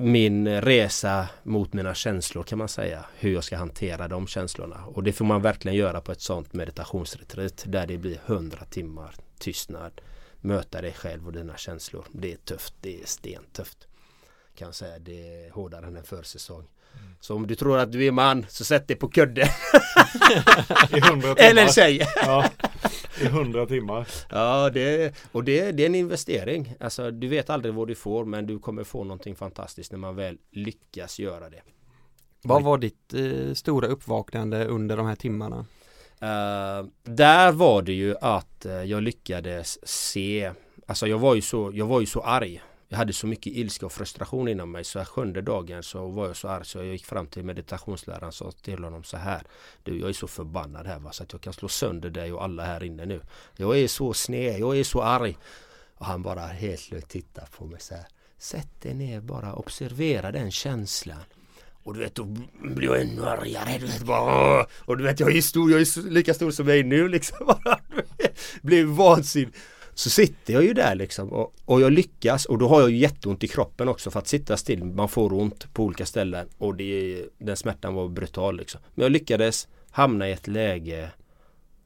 min 0.01 0.61
resa 0.61 1.29
mot 1.43 1.73
mina 1.73 1.95
känslor 1.95 2.43
kan 2.43 2.59
man 2.59 2.69
säga. 2.69 3.05
Hur 3.19 3.33
jag 3.33 3.45
ska 3.45 3.57
hantera 3.57 4.09
de 4.09 4.27
känslorna. 4.27 4.85
Och 4.87 5.03
det 5.03 5.13
får 5.13 5.25
man 5.25 5.43
verkligen 5.43 5.77
göra 5.77 6.01
på 6.01 6.13
ett 6.13 6.21
sånt 6.21 6.53
meditationsretreat 6.53 7.65
där 7.67 7.87
det 7.87 7.99
blir 7.99 8.21
hundra 8.25 8.65
timmar 8.65 9.15
tystnad. 9.39 10.01
Möta 10.41 10.83
dig 10.83 10.93
själv 10.93 11.27
och 11.27 11.33
dina 11.33 11.57
känslor. 11.57 12.05
Det 12.13 12.33
är 12.33 12.37
tufft. 12.37 12.75
Det 12.81 13.03
är 13.03 13.07
stentufft. 13.07 13.88
Kan 14.59 14.73
säga. 14.73 14.99
Det 14.99 15.45
är 15.45 15.51
hårdare 15.51 15.87
än 15.87 15.97
en 15.97 16.05
försäsong. 16.05 16.65
Så 17.21 17.35
om 17.35 17.47
du 17.47 17.55
tror 17.55 17.79
att 17.79 17.93
du 17.93 18.07
är 18.07 18.13
man 18.13 18.47
så 18.49 18.65
sätt 18.65 18.89
dig 18.89 18.97
på 18.97 19.09
kudde. 19.09 19.43
I 20.91 21.01
hundra 21.01 21.35
timmar. 21.35 21.51
Eller 21.51 21.67
tjej. 21.67 22.07
ja, 22.17 22.45
I 23.21 23.27
hundra 23.27 23.67
timmar. 23.67 24.09
Ja, 24.31 24.71
det, 24.71 25.15
och 25.33 25.45
det, 25.45 25.73
det 25.73 25.83
är 25.83 25.87
en 25.87 25.95
investering. 25.95 26.75
Alltså, 26.81 27.11
du 27.11 27.29
vet 27.29 27.51
aldrig 27.51 27.75
vad 27.75 27.89
du 27.89 27.95
får 27.95 28.25
men 28.25 28.47
du 28.47 28.59
kommer 28.59 28.85
få 28.85 29.05
någonting 29.05 29.37
fantastiskt 29.37 29.93
när 29.93 29.99
man 29.99 30.17
väl 30.17 30.39
lyckas 30.51 31.19
göra 31.19 31.51
det. 31.51 31.63
Vad 32.43 32.63
var 32.63 32.79
ditt 32.79 33.15
eh, 33.15 33.55
stora 33.55 33.87
uppvaknande 33.87 34.65
under 34.65 34.97
de 34.97 35.07
här 35.07 35.17
timmarna? 35.17 35.57
Uh, 36.23 36.89
där 37.03 37.53
var 37.53 37.83
det 37.83 37.93
ju 37.93 38.17
att 38.21 38.67
uh, 38.67 38.85
jag 38.85 39.03
lyckades 39.03 39.89
se 39.89 40.53
Alltså 40.87 41.07
jag 41.07 41.19
var 41.19 41.35
ju 41.35 41.41
så, 41.41 41.71
jag 41.75 41.87
var 41.87 42.01
ju 42.01 42.07
så 42.07 42.21
arg 42.21 42.63
jag 42.89 42.99
hade 42.99 43.13
så 43.13 43.27
mycket 43.27 43.53
ilska 43.53 43.87
och 43.87 43.93
frustration 43.93 44.49
inom 44.49 44.71
mig 44.71 44.85
så 44.85 45.05
sjunde 45.05 45.43
dagen 45.43 45.83
så 45.83 46.09
var 46.09 46.27
jag 46.27 46.37
så 46.37 46.49
arg 46.49 46.65
så 46.65 46.79
jag 46.79 46.87
gick 46.87 47.07
fram 47.07 47.27
till 47.27 47.45
meditationsläraren 47.45 48.29
och 48.29 48.35
sa 48.35 48.51
till 48.51 48.85
honom 48.85 49.05
så 49.05 49.17
här 49.17 49.43
Du 49.83 50.01
jag 50.01 50.09
är 50.09 50.13
så 50.13 50.29
förbannad 50.29 50.87
här 50.87 50.99
va, 50.99 51.13
så 51.13 51.23
att 51.23 51.33
jag 51.33 51.41
kan 51.41 51.53
slå 51.53 51.69
sönder 51.69 52.11
dig 52.11 52.33
och 52.33 52.45
alla 52.45 52.65
här 52.65 52.85
inne 52.85 53.07
nu 53.07 53.21
Jag 53.57 53.79
är 53.79 53.89
så 53.89 54.15
sned, 54.15 54.61
jag 54.61 54.79
är 54.79 54.85
så 54.85 55.03
arg 55.03 55.37
Och 55.95 56.07
han 56.07 56.23
bara 56.23 56.41
helt 56.41 56.91
lugnt 56.91 57.09
tittar 57.09 57.49
på 57.59 57.65
mig 57.65 57.81
så 57.81 57.95
här 57.95 58.07
Sätt 58.39 58.81
dig 58.83 58.95
ner 58.95 59.21
bara, 59.21 59.55
observera 59.55 60.33
den 60.33 60.51
känslan 60.51 61.25
och 61.83 61.95
du 61.95 62.01
vet 62.01 62.15
då 62.15 62.25
blir 62.63 62.89
jag 62.89 63.01
ännu 63.01 63.25
argare. 63.25 63.79
Du 63.79 63.87
vet, 63.87 64.03
bara, 64.03 64.67
och 64.85 64.97
du 64.97 65.05
vet 65.05 65.21
jag 65.21 65.37
är 65.37 65.41
stor, 65.41 65.71
jag 65.71 65.81
är 65.81 66.11
lika 66.11 66.35
stor 66.35 66.51
som 66.51 66.69
jag 66.69 66.79
är 66.79 66.85
nu 66.85 67.09
liksom. 67.09 67.55
Blir 68.63 68.85
vansinnig. 68.85 69.55
Så 69.99 70.11
sitter 70.11 70.55
jag 70.55 70.65
ju 70.65 70.73
där 70.73 70.95
liksom 70.95 71.33
och, 71.33 71.55
och 71.65 71.81
jag 71.81 71.93
lyckas 71.93 72.45
och 72.45 72.59
då 72.59 72.69
har 72.69 72.81
jag 72.81 72.91
ju 72.91 72.97
jätteont 72.97 73.45
i 73.45 73.49
kroppen 73.49 73.89
också 73.89 74.11
för 74.11 74.19
att 74.19 74.29
sitta 74.29 74.57
still. 74.57 74.85
Man 74.85 75.09
får 75.09 75.33
ont 75.33 75.75
på 75.75 75.83
olika 75.83 76.07
ställen 76.07 76.49
och 76.59 76.75
det, 76.75 77.25
den 77.39 77.57
smärtan 77.57 77.95
var 77.95 78.09
brutal 78.09 78.57
liksom. 78.57 78.81
Men 78.95 79.03
jag 79.03 79.13
lyckades 79.13 79.69
hamna 79.91 80.29
i 80.29 80.33
ett 80.33 80.47
läge 80.47 81.11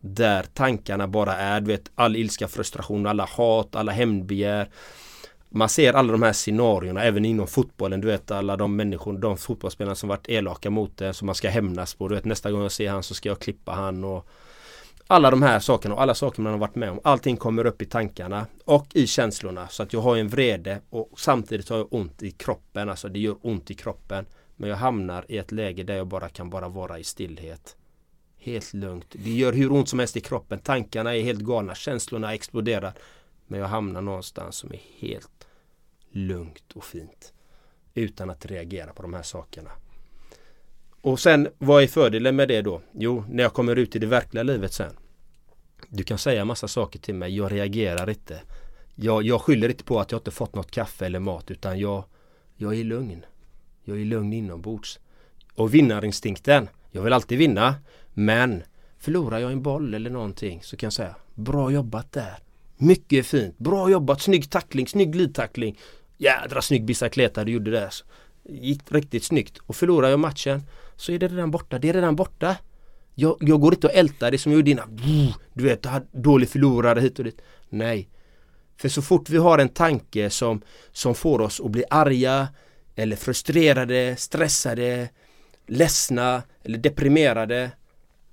där 0.01 0.43
tankarna 0.55 1.09
bara 1.09 1.37
är, 1.37 1.61
du 1.61 1.67
vet, 1.67 1.91
all 1.95 2.17
ilska, 2.17 2.49
frustration, 2.49 3.07
alla 3.07 3.25
hat, 3.25 3.77
alla 3.77 3.93
hämndbegär. 3.93 4.69
Man 5.49 5.69
ser 5.69 5.93
alla 5.93 6.13
de 6.13 6.23
här 6.23 6.33
scenarierna 6.33 7.03
även 7.03 7.25
inom 7.25 7.47
fotbollen. 7.47 8.01
Du 8.01 8.07
vet 8.07 8.31
alla 8.31 8.57
de 8.57 8.77
människor, 8.77 9.19
de 9.19 9.37
fotbollsspelarna 9.37 9.95
som 9.95 10.09
varit 10.09 10.29
elaka 10.29 10.71
mot 10.71 10.97
det 10.97 11.15
som 11.15 11.27
man 11.27 11.35
ska 11.35 11.49
hämnas 11.49 11.95
på. 11.95 12.09
Du 12.09 12.15
vet 12.15 12.25
nästa 12.25 12.51
gång 12.51 12.63
jag 12.63 12.73
ser 12.73 12.91
han 12.91 13.03
så 13.03 13.15
ska 13.15 13.29
jag 13.29 13.39
klippa 13.39 13.73
han 13.73 14.05
och 14.05 14.29
alla 15.07 15.31
de 15.31 15.43
här 15.43 15.61
sakerna 15.61 15.95
och 15.95 16.03
alla 16.03 16.15
saker 16.15 16.43
man 16.43 16.53
har 16.53 16.59
varit 16.59 16.75
med 16.75 16.91
om. 16.91 17.01
Allting 17.05 17.37
kommer 17.37 17.67
upp 17.67 17.83
i 17.83 17.87
tankarna 17.87 18.47
och 18.65 18.87
i 18.95 19.07
känslorna. 19.07 19.69
Så 19.69 19.83
att 19.83 19.93
jag 19.93 20.01
har 20.01 20.17
en 20.17 20.29
vrede 20.29 20.81
och 20.91 21.11
samtidigt 21.17 21.69
har 21.69 21.77
jag 21.77 21.93
ont 21.93 22.23
i 22.23 22.31
kroppen. 22.31 22.89
Alltså 22.89 23.09
det 23.09 23.19
gör 23.19 23.37
ont 23.43 23.71
i 23.71 23.75
kroppen. 23.75 24.27
Men 24.57 24.71
jag 24.71 24.77
hamnar 24.77 25.25
i 25.29 25.39
ett 25.39 25.53
läge 25.53 25.83
där 25.83 25.97
jag 25.97 26.07
bara 26.07 26.29
kan 26.29 26.51
bara 26.51 26.69
vara 26.69 26.99
i 26.99 27.05
stillhet. 27.05 27.77
Helt 28.39 28.75
lugnt. 28.75 29.07
Det 29.13 29.31
gör 29.31 29.53
hur 29.53 29.73
ont 29.73 29.89
som 29.89 29.99
helst 29.99 30.17
i 30.17 30.21
kroppen. 30.21 30.59
Tankarna 30.59 31.17
är 31.17 31.23
helt 31.23 31.41
galna. 31.41 31.75
Känslorna 31.75 32.35
exploderar. 32.35 32.93
Men 33.47 33.61
jag 33.61 33.67
hamnar 33.67 34.01
någonstans 34.01 34.57
som 34.57 34.73
är 34.73 34.81
helt 34.99 35.47
lugnt 36.11 36.73
och 36.75 36.85
fint. 36.85 37.33
Utan 37.95 38.31
att 38.31 38.47
reagera 38.47 38.93
på 38.93 39.03
de 39.03 39.15
här 39.15 39.23
sakerna. 39.23 39.71
Och 41.03 41.21
sen 41.21 41.49
vad 41.59 41.83
är 41.83 41.87
fördelen 41.87 42.37
med 42.37 42.49
det 42.49 42.63
då? 42.63 42.83
Jo, 42.93 43.25
när 43.29 43.43
jag 43.43 43.53
kommer 43.53 43.77
ut 43.77 43.97
i 43.97 43.99
det 43.99 44.07
verkliga 44.07 44.43
livet 44.43 44.73
sen. 44.73 44.93
Du 45.89 46.05
kan 46.05 46.19
säga 46.19 46.45
massa 46.45 46.69
saker 46.69 46.99
till 46.99 47.15
mig, 47.15 47.37
jag 47.37 47.53
reagerar 47.53 48.11
inte. 48.11 48.41
Jag, 48.95 49.23
jag 49.23 49.41
skyller 49.41 49.69
inte 49.69 49.85
på 49.85 50.01
att 50.01 50.13
jag 50.13 50.19
inte 50.19 50.31
fått 50.31 50.55
något 50.55 50.71
kaffe 50.71 51.07
eller 51.07 51.19
mat 51.19 51.51
utan 51.51 51.79
jag, 51.79 52.05
jag 52.57 52.75
är 52.75 52.85
lugn. 52.85 53.25
Jag 53.85 54.01
är 54.01 54.05
lugn 54.05 54.33
inombords. 54.33 54.99
Och 55.55 55.75
vinnarinstinkten, 55.75 56.69
jag 56.91 57.03
vill 57.03 57.13
alltid 57.13 57.39
vinna. 57.39 57.75
Men 58.15 58.63
förlorar 58.99 59.39
jag 59.39 59.53
en 59.53 59.63
boll 59.63 59.95
eller 59.95 60.11
någonting 60.11 60.63
så 60.63 60.77
kan 60.77 60.87
jag 60.87 60.93
säga 60.93 61.17
Bra 61.35 61.71
jobbat 61.71 62.13
där. 62.13 62.39
Mycket 62.77 63.27
fint. 63.27 63.59
Bra 63.59 63.91
jobbat. 63.91 64.21
Snygg 64.21 64.51
tackling. 64.51 64.89
Snygg 64.89 65.13
glidtackling. 65.13 65.79
Jädra 66.17 66.63
snygg 66.63 66.85
bicicleta 66.85 67.45
du 67.45 67.53
gjorde 67.53 67.71
där. 67.71 67.95
Gick 68.45 68.93
riktigt 68.93 69.25
snyggt. 69.25 69.59
Och 69.59 69.77
förlorar 69.77 70.09
jag 70.09 70.21
matchen 70.21 70.63
så 70.97 71.13
är 71.13 71.19
det 71.19 71.29
redan 71.29 71.51
borta. 71.51 71.79
Det 71.79 71.89
är 71.89 71.93
redan 71.93 72.17
borta. 72.17 72.57
Jag, 73.15 73.37
jag 73.41 73.61
går 73.61 73.75
inte 73.75 73.87
och 73.87 73.95
ältar 73.95 74.31
det 74.31 74.39
som 74.39 74.53
jag 74.53 74.57
gjorde 74.57 74.71
innan. 74.71 75.01
Du 75.55 75.65
vet, 75.65 75.87
dålig 76.13 76.49
förlorare 76.49 77.01
hit 77.01 77.19
och 77.19 77.25
dit. 77.25 77.41
Nej. 77.69 78.09
För 78.77 78.89
så 78.89 79.03
fort 79.03 79.31
vi 79.31 79.37
har 79.37 79.59
en 79.59 79.69
tanke 79.69 80.31
som, 80.31 80.63
som 80.93 81.15
får 81.15 81.41
oss 81.41 81.61
att 81.61 81.71
bli 81.71 81.85
arga 81.91 82.49
eller 82.95 83.17
frustrerade, 83.17 84.17
stressade, 84.17 85.09
ledsna 85.67 86.43
eller 86.63 86.79
deprimerade. 86.79 87.71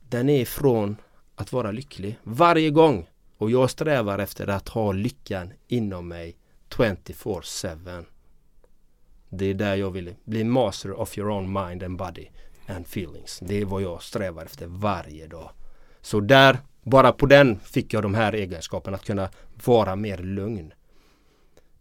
Den 0.10 0.30
är 0.30 0.42
ifrån 0.42 0.98
att 1.36 1.52
vara 1.52 1.72
lycklig. 1.72 2.20
Varje 2.24 2.70
gång. 2.70 3.10
Och 3.38 3.52
jag 3.52 3.70
strävar 3.70 4.20
efter 4.20 4.48
att 4.48 4.70
ha 4.70 4.92
lyckan 4.92 5.54
inom 5.68 6.08
mig 6.08 6.36
24-7. 6.70 8.06
Det 9.30 9.46
är 9.46 9.54
där 9.54 9.76
jag 9.76 9.92
vill 9.92 10.16
bli 10.24 10.44
master 10.44 11.00
of 11.00 11.18
your 11.18 11.30
own 11.30 11.54
mind 11.54 11.84
and 11.84 11.98
body 11.98 12.28
and 12.70 12.86
feelings. 12.86 13.40
Det 13.42 13.62
är 13.62 13.66
vad 13.66 13.82
jag 13.82 14.04
strävar 14.04 14.46
efter 14.46 14.68
varje 14.68 15.28
dag. 15.28 15.52
Så 16.02 16.20
där, 16.20 16.58
bara 16.84 17.12
på 17.12 17.26
den 17.26 17.60
fick 17.60 17.94
jag 17.94 18.04
de 18.04 18.14
här 18.14 18.34
egenskaperna 18.34 18.98
att 18.98 19.06
kunna 19.06 19.30
vara 19.66 19.96
mer 19.96 20.18
lugn. 20.18 20.74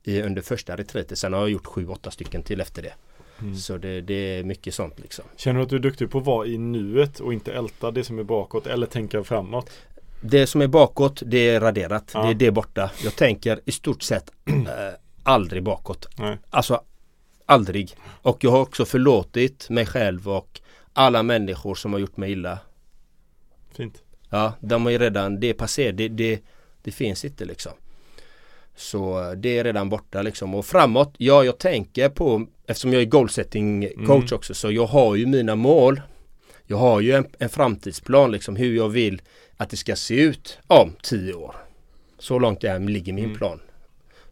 I, 0.02 0.22
under 0.22 0.42
första 0.42 0.76
retreaten. 0.76 1.16
Sen 1.16 1.32
har 1.32 1.40
jag 1.40 1.50
gjort 1.50 1.66
sju, 1.66 1.88
åtta 1.88 2.10
stycken 2.10 2.42
till 2.42 2.60
efter 2.60 2.82
det. 2.82 2.94
Mm. 3.40 3.56
Så 3.56 3.78
det, 3.78 4.00
det, 4.00 4.14
är 4.14 4.44
mycket 4.44 4.74
sånt 4.74 5.00
liksom. 5.00 5.24
Känner 5.36 5.58
du 5.58 5.62
att 5.62 5.70
du 5.70 5.76
är 5.76 5.80
duktig 5.80 6.10
på 6.10 6.18
att 6.18 6.24
vara 6.24 6.46
i 6.46 6.58
nuet 6.58 7.20
och 7.20 7.32
inte 7.32 7.52
älta 7.52 7.90
det 7.90 8.04
som 8.04 8.18
är 8.18 8.22
bakåt 8.22 8.66
eller 8.66 8.86
tänka 8.86 9.24
framåt? 9.24 9.70
Det 10.20 10.46
som 10.46 10.62
är 10.62 10.66
bakåt, 10.66 11.22
det 11.26 11.50
är 11.50 11.60
raderat. 11.60 12.10
Ja. 12.14 12.22
Det 12.22 12.28
är 12.28 12.34
det 12.34 12.50
borta. 12.50 12.90
Jag 13.04 13.16
tänker 13.16 13.60
i 13.64 13.72
stort 13.72 14.02
sett 14.02 14.30
äh, 14.46 14.54
aldrig 15.22 15.62
bakåt. 15.62 16.08
Nej. 16.18 16.38
Alltså 16.50 16.80
aldrig. 17.46 17.96
Och 18.22 18.44
jag 18.44 18.50
har 18.50 18.60
också 18.60 18.84
förlåtit 18.84 19.70
mig 19.70 19.86
själv 19.86 20.28
och 20.28 20.60
alla 20.92 21.22
människor 21.22 21.74
som 21.74 21.92
har 21.92 22.00
gjort 22.00 22.16
mig 22.16 22.32
illa. 22.32 22.58
Fint. 23.76 24.02
Ja, 24.30 24.52
de 24.60 24.92
ju 24.92 24.98
redan, 24.98 25.40
det 25.40 25.46
är 25.46 25.54
passé. 25.54 25.92
Det, 25.92 26.08
det, 26.08 26.40
det 26.82 26.90
finns 26.90 27.24
inte 27.24 27.44
liksom. 27.44 27.72
Så 28.76 29.34
det 29.36 29.58
är 29.58 29.64
redan 29.64 29.88
borta 29.88 30.22
liksom. 30.22 30.54
Och 30.54 30.66
framåt, 30.66 31.14
ja 31.18 31.44
jag 31.44 31.58
tänker 31.58 32.08
på, 32.08 32.46
eftersom 32.66 32.92
jag 32.92 33.02
är 33.02 33.06
goalsetting 33.06 33.88
coach 34.06 34.32
mm. 34.32 34.36
också, 34.36 34.54
så 34.54 34.70
jag 34.70 34.86
har 34.86 35.16
ju 35.16 35.26
mina 35.26 35.54
mål. 35.54 36.00
Jag 36.66 36.76
har 36.76 37.00
ju 37.00 37.12
en, 37.12 37.26
en 37.38 37.48
framtidsplan 37.48 38.30
liksom 38.30 38.56
hur 38.56 38.76
jag 38.76 38.88
vill 38.88 39.22
att 39.56 39.70
det 39.70 39.76
ska 39.76 39.96
se 39.96 40.20
ut 40.20 40.58
om 40.66 40.92
tio 41.02 41.34
år. 41.34 41.54
Så 42.18 42.38
långt 42.38 42.64
är, 42.64 42.78
ligger 42.78 43.12
min 43.12 43.24
mm. 43.24 43.36
plan. 43.36 43.60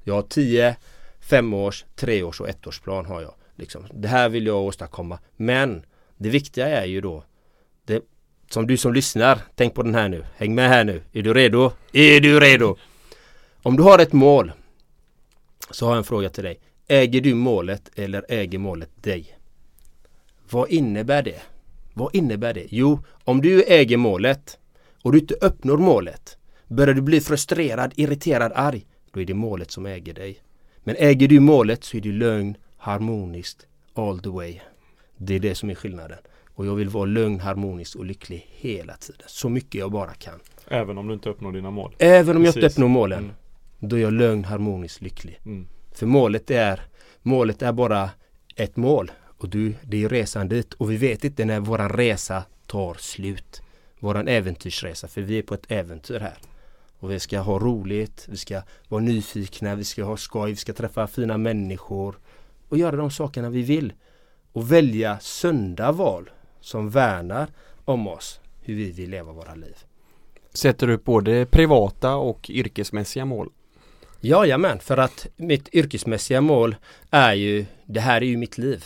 Jag 0.04 0.14
har 0.14 0.22
tio, 0.22 0.76
femårs, 1.20 1.84
treårs 1.94 2.40
och 2.40 2.48
ettårsplan 2.48 3.06
har 3.06 3.22
jag. 3.22 3.34
Liksom. 3.54 3.86
Det 3.94 4.08
här 4.08 4.28
vill 4.28 4.46
jag 4.46 4.62
åstadkomma. 4.62 5.18
Men 5.36 5.84
det 6.16 6.28
viktiga 6.28 6.68
är 6.68 6.84
ju 6.84 7.00
då 7.00 7.24
det, 7.84 8.02
Som 8.50 8.66
du 8.66 8.76
som 8.76 8.94
lyssnar, 8.94 9.38
tänk 9.54 9.74
på 9.74 9.82
den 9.82 9.94
här 9.94 10.08
nu. 10.08 10.24
Häng 10.36 10.54
med 10.54 10.68
här 10.68 10.84
nu. 10.84 11.02
Är 11.12 11.22
du 11.22 11.34
redo? 11.34 11.72
Är 11.92 12.20
du 12.20 12.40
redo? 12.40 12.76
Om 13.62 13.76
du 13.76 13.82
har 13.82 13.98
ett 13.98 14.12
mål 14.12 14.52
så 15.70 15.86
har 15.86 15.92
jag 15.92 15.98
en 15.98 16.04
fråga 16.04 16.28
till 16.28 16.44
dig. 16.44 16.60
Äger 16.88 17.20
du 17.20 17.34
målet 17.34 17.90
eller 17.94 18.24
äger 18.28 18.58
målet 18.58 19.02
dig? 19.02 19.38
Vad 20.50 20.70
innebär 20.70 21.22
det? 21.22 21.42
Vad 21.94 22.14
innebär 22.14 22.54
det? 22.54 22.66
Jo, 22.70 23.00
om 23.24 23.40
du 23.40 23.62
äger 23.62 23.96
målet 23.96 24.58
och 25.02 25.12
du 25.12 25.18
inte 25.18 25.34
uppnår 25.34 25.78
målet 25.78 26.36
börjar 26.68 26.94
du 26.94 27.00
bli 27.00 27.20
frustrerad, 27.20 27.92
irriterad, 27.96 28.52
arg 28.54 28.86
då 29.12 29.20
är 29.20 29.24
det 29.24 29.34
målet 29.34 29.70
som 29.70 29.86
äger 29.86 30.14
dig. 30.14 30.40
Men 30.84 30.96
äger 30.98 31.28
du 31.28 31.40
målet 31.40 31.84
så 31.84 31.96
är 31.96 32.00
det 32.00 32.08
lugn, 32.08 32.56
harmoniskt 32.76 33.66
all 33.94 34.18
the 34.18 34.28
way. 34.28 34.60
Det 35.16 35.34
är 35.34 35.40
det 35.40 35.54
som 35.54 35.70
är 35.70 35.74
skillnaden. 35.74 36.18
Och 36.54 36.66
jag 36.66 36.74
vill 36.74 36.88
vara 36.88 37.04
lugn, 37.04 37.40
harmonisk 37.40 37.96
och 37.96 38.04
lycklig 38.04 38.46
hela 38.50 38.96
tiden. 38.96 39.26
Så 39.26 39.48
mycket 39.48 39.74
jag 39.74 39.92
bara 39.92 40.14
kan. 40.14 40.40
Även 40.68 40.98
om 40.98 41.08
du 41.08 41.14
inte 41.14 41.28
uppnår 41.28 41.52
dina 41.52 41.70
mål? 41.70 41.94
Även 41.98 42.36
om 42.36 42.42
Precis. 42.42 42.56
jag 42.56 42.64
inte 42.64 42.74
uppnår 42.74 42.88
målen. 42.88 43.18
Mm. 43.18 43.34
Då 43.78 43.96
är 43.96 44.00
jag 44.00 44.12
lugn, 44.12 44.44
harmonisk, 44.44 45.00
lycklig. 45.00 45.40
Mm. 45.44 45.66
För 45.92 46.06
målet 46.06 46.50
är, 46.50 46.80
målet 47.22 47.62
är 47.62 47.72
bara 47.72 48.10
ett 48.56 48.76
mål. 48.76 49.10
Och 49.38 49.48
du, 49.48 49.74
det 49.82 50.04
är 50.04 50.08
resan 50.08 50.48
dit. 50.48 50.74
Och 50.74 50.90
vi 50.90 50.96
vet 50.96 51.24
inte 51.24 51.44
när 51.44 51.60
våran 51.60 51.88
resa 51.88 52.42
tar 52.66 52.94
slut. 52.94 53.62
Våran 54.00 54.28
äventyrsresa. 54.28 55.08
För 55.08 55.20
vi 55.20 55.38
är 55.38 55.42
på 55.42 55.54
ett 55.54 55.70
äventyr 55.70 56.20
här. 56.20 56.38
Och 56.98 57.10
vi 57.10 57.20
ska 57.20 57.40
ha 57.40 57.58
roligt, 57.58 58.26
vi 58.30 58.36
ska 58.36 58.62
vara 58.88 59.02
nyfikna, 59.02 59.74
vi 59.74 59.84
ska 59.84 60.04
ha 60.04 60.16
skoj, 60.16 60.50
vi 60.50 60.56
ska 60.56 60.72
träffa 60.72 61.06
fina 61.06 61.38
människor. 61.38 62.18
Och 62.68 62.78
göra 62.78 62.96
de 62.96 63.10
sakerna 63.10 63.50
vi 63.50 63.62
vill. 63.62 63.92
Och 64.56 64.72
välja 64.72 65.18
sunda 65.20 65.92
val 65.92 66.30
som 66.60 66.90
värnar 66.90 67.48
om 67.84 68.06
oss. 68.08 68.40
Hur 68.60 68.74
vi 68.74 68.92
vill 68.92 69.10
leva 69.10 69.32
våra 69.32 69.54
liv. 69.54 69.76
Sätter 70.52 70.86
du 70.86 70.94
upp 70.94 71.04
både 71.04 71.46
privata 71.46 72.14
och 72.14 72.50
yrkesmässiga 72.50 73.24
mål? 73.24 73.50
Jajamän, 74.20 74.78
för 74.78 74.96
att 74.96 75.26
mitt 75.36 75.74
yrkesmässiga 75.74 76.40
mål 76.40 76.76
är 77.10 77.34
ju, 77.34 77.66
det 77.84 78.00
här 78.00 78.20
är 78.20 78.26
ju 78.26 78.36
mitt 78.36 78.58
liv. 78.58 78.84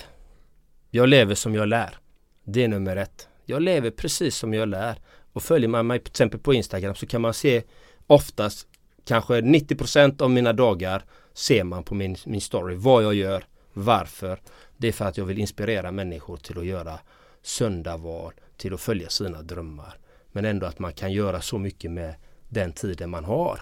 Jag 0.90 1.08
lever 1.08 1.34
som 1.34 1.54
jag 1.54 1.68
lär. 1.68 1.96
Det 2.44 2.64
är 2.64 2.68
nummer 2.68 2.96
ett. 2.96 3.28
Jag 3.44 3.62
lever 3.62 3.90
precis 3.90 4.36
som 4.36 4.54
jag 4.54 4.68
lär. 4.68 5.00
Och 5.32 5.42
följer 5.42 5.68
man 5.68 5.86
mig 5.86 5.98
till 5.98 6.10
exempel 6.10 6.40
på 6.40 6.54
Instagram 6.54 6.94
så 6.94 7.06
kan 7.06 7.20
man 7.20 7.34
se 7.34 7.62
oftast 8.06 8.66
kanske 9.04 9.40
90% 9.40 10.22
av 10.22 10.30
mina 10.30 10.52
dagar 10.52 11.04
ser 11.34 11.64
man 11.64 11.82
på 11.82 11.94
min, 11.94 12.16
min 12.26 12.40
story 12.40 12.74
vad 12.74 13.04
jag 13.04 13.14
gör, 13.14 13.44
varför. 13.72 14.40
Det 14.80 14.88
är 14.88 14.92
för 14.92 15.04
att 15.04 15.16
jag 15.16 15.24
vill 15.24 15.38
inspirera 15.38 15.90
människor 15.90 16.36
till 16.36 16.58
att 16.58 16.66
göra 16.66 16.98
sunda 17.42 17.96
val, 17.96 18.32
till 18.56 18.74
att 18.74 18.80
följa 18.80 19.08
sina 19.08 19.42
drömmar. 19.42 19.98
Men 20.32 20.44
ändå 20.44 20.66
att 20.66 20.78
man 20.78 20.92
kan 20.92 21.12
göra 21.12 21.40
så 21.40 21.58
mycket 21.58 21.90
med 21.90 22.14
den 22.48 22.72
tiden 22.72 23.10
man 23.10 23.24
har. 23.24 23.60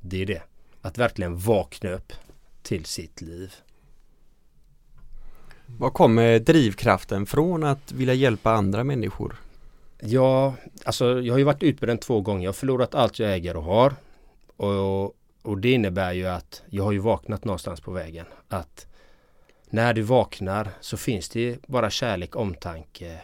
Det 0.00 0.22
är 0.22 0.26
det. 0.26 0.42
Att 0.82 0.98
verkligen 0.98 1.38
vakna 1.38 1.90
upp 1.90 2.12
till 2.62 2.84
sitt 2.84 3.20
liv. 3.20 3.54
Var 5.66 5.90
kommer 5.90 6.38
drivkraften 6.38 7.26
från 7.26 7.64
att 7.64 7.92
vilja 7.92 8.14
hjälpa 8.14 8.50
andra 8.50 8.84
människor? 8.84 9.36
Ja, 10.00 10.54
alltså 10.84 11.20
jag 11.20 11.34
har 11.34 11.38
ju 11.38 11.44
varit 11.44 11.62
utbränd 11.62 12.00
två 12.00 12.20
gånger. 12.20 12.44
Jag 12.44 12.48
har 12.48 12.54
förlorat 12.54 12.94
allt 12.94 13.18
jag 13.18 13.34
äger 13.34 13.56
och 13.56 13.64
har. 13.64 13.94
Och, 14.56 15.04
och 15.42 15.58
det 15.58 15.72
innebär 15.72 16.12
ju 16.12 16.26
att 16.26 16.62
jag 16.66 16.84
har 16.84 16.92
ju 16.92 16.98
vaknat 16.98 17.44
någonstans 17.44 17.80
på 17.80 17.90
vägen. 17.90 18.26
Att 18.48 18.86
när 19.70 19.94
du 19.94 20.02
vaknar 20.02 20.70
så 20.80 20.96
finns 20.96 21.28
det 21.28 21.66
bara 21.66 21.90
kärlek, 21.90 22.36
omtanke 22.36 23.20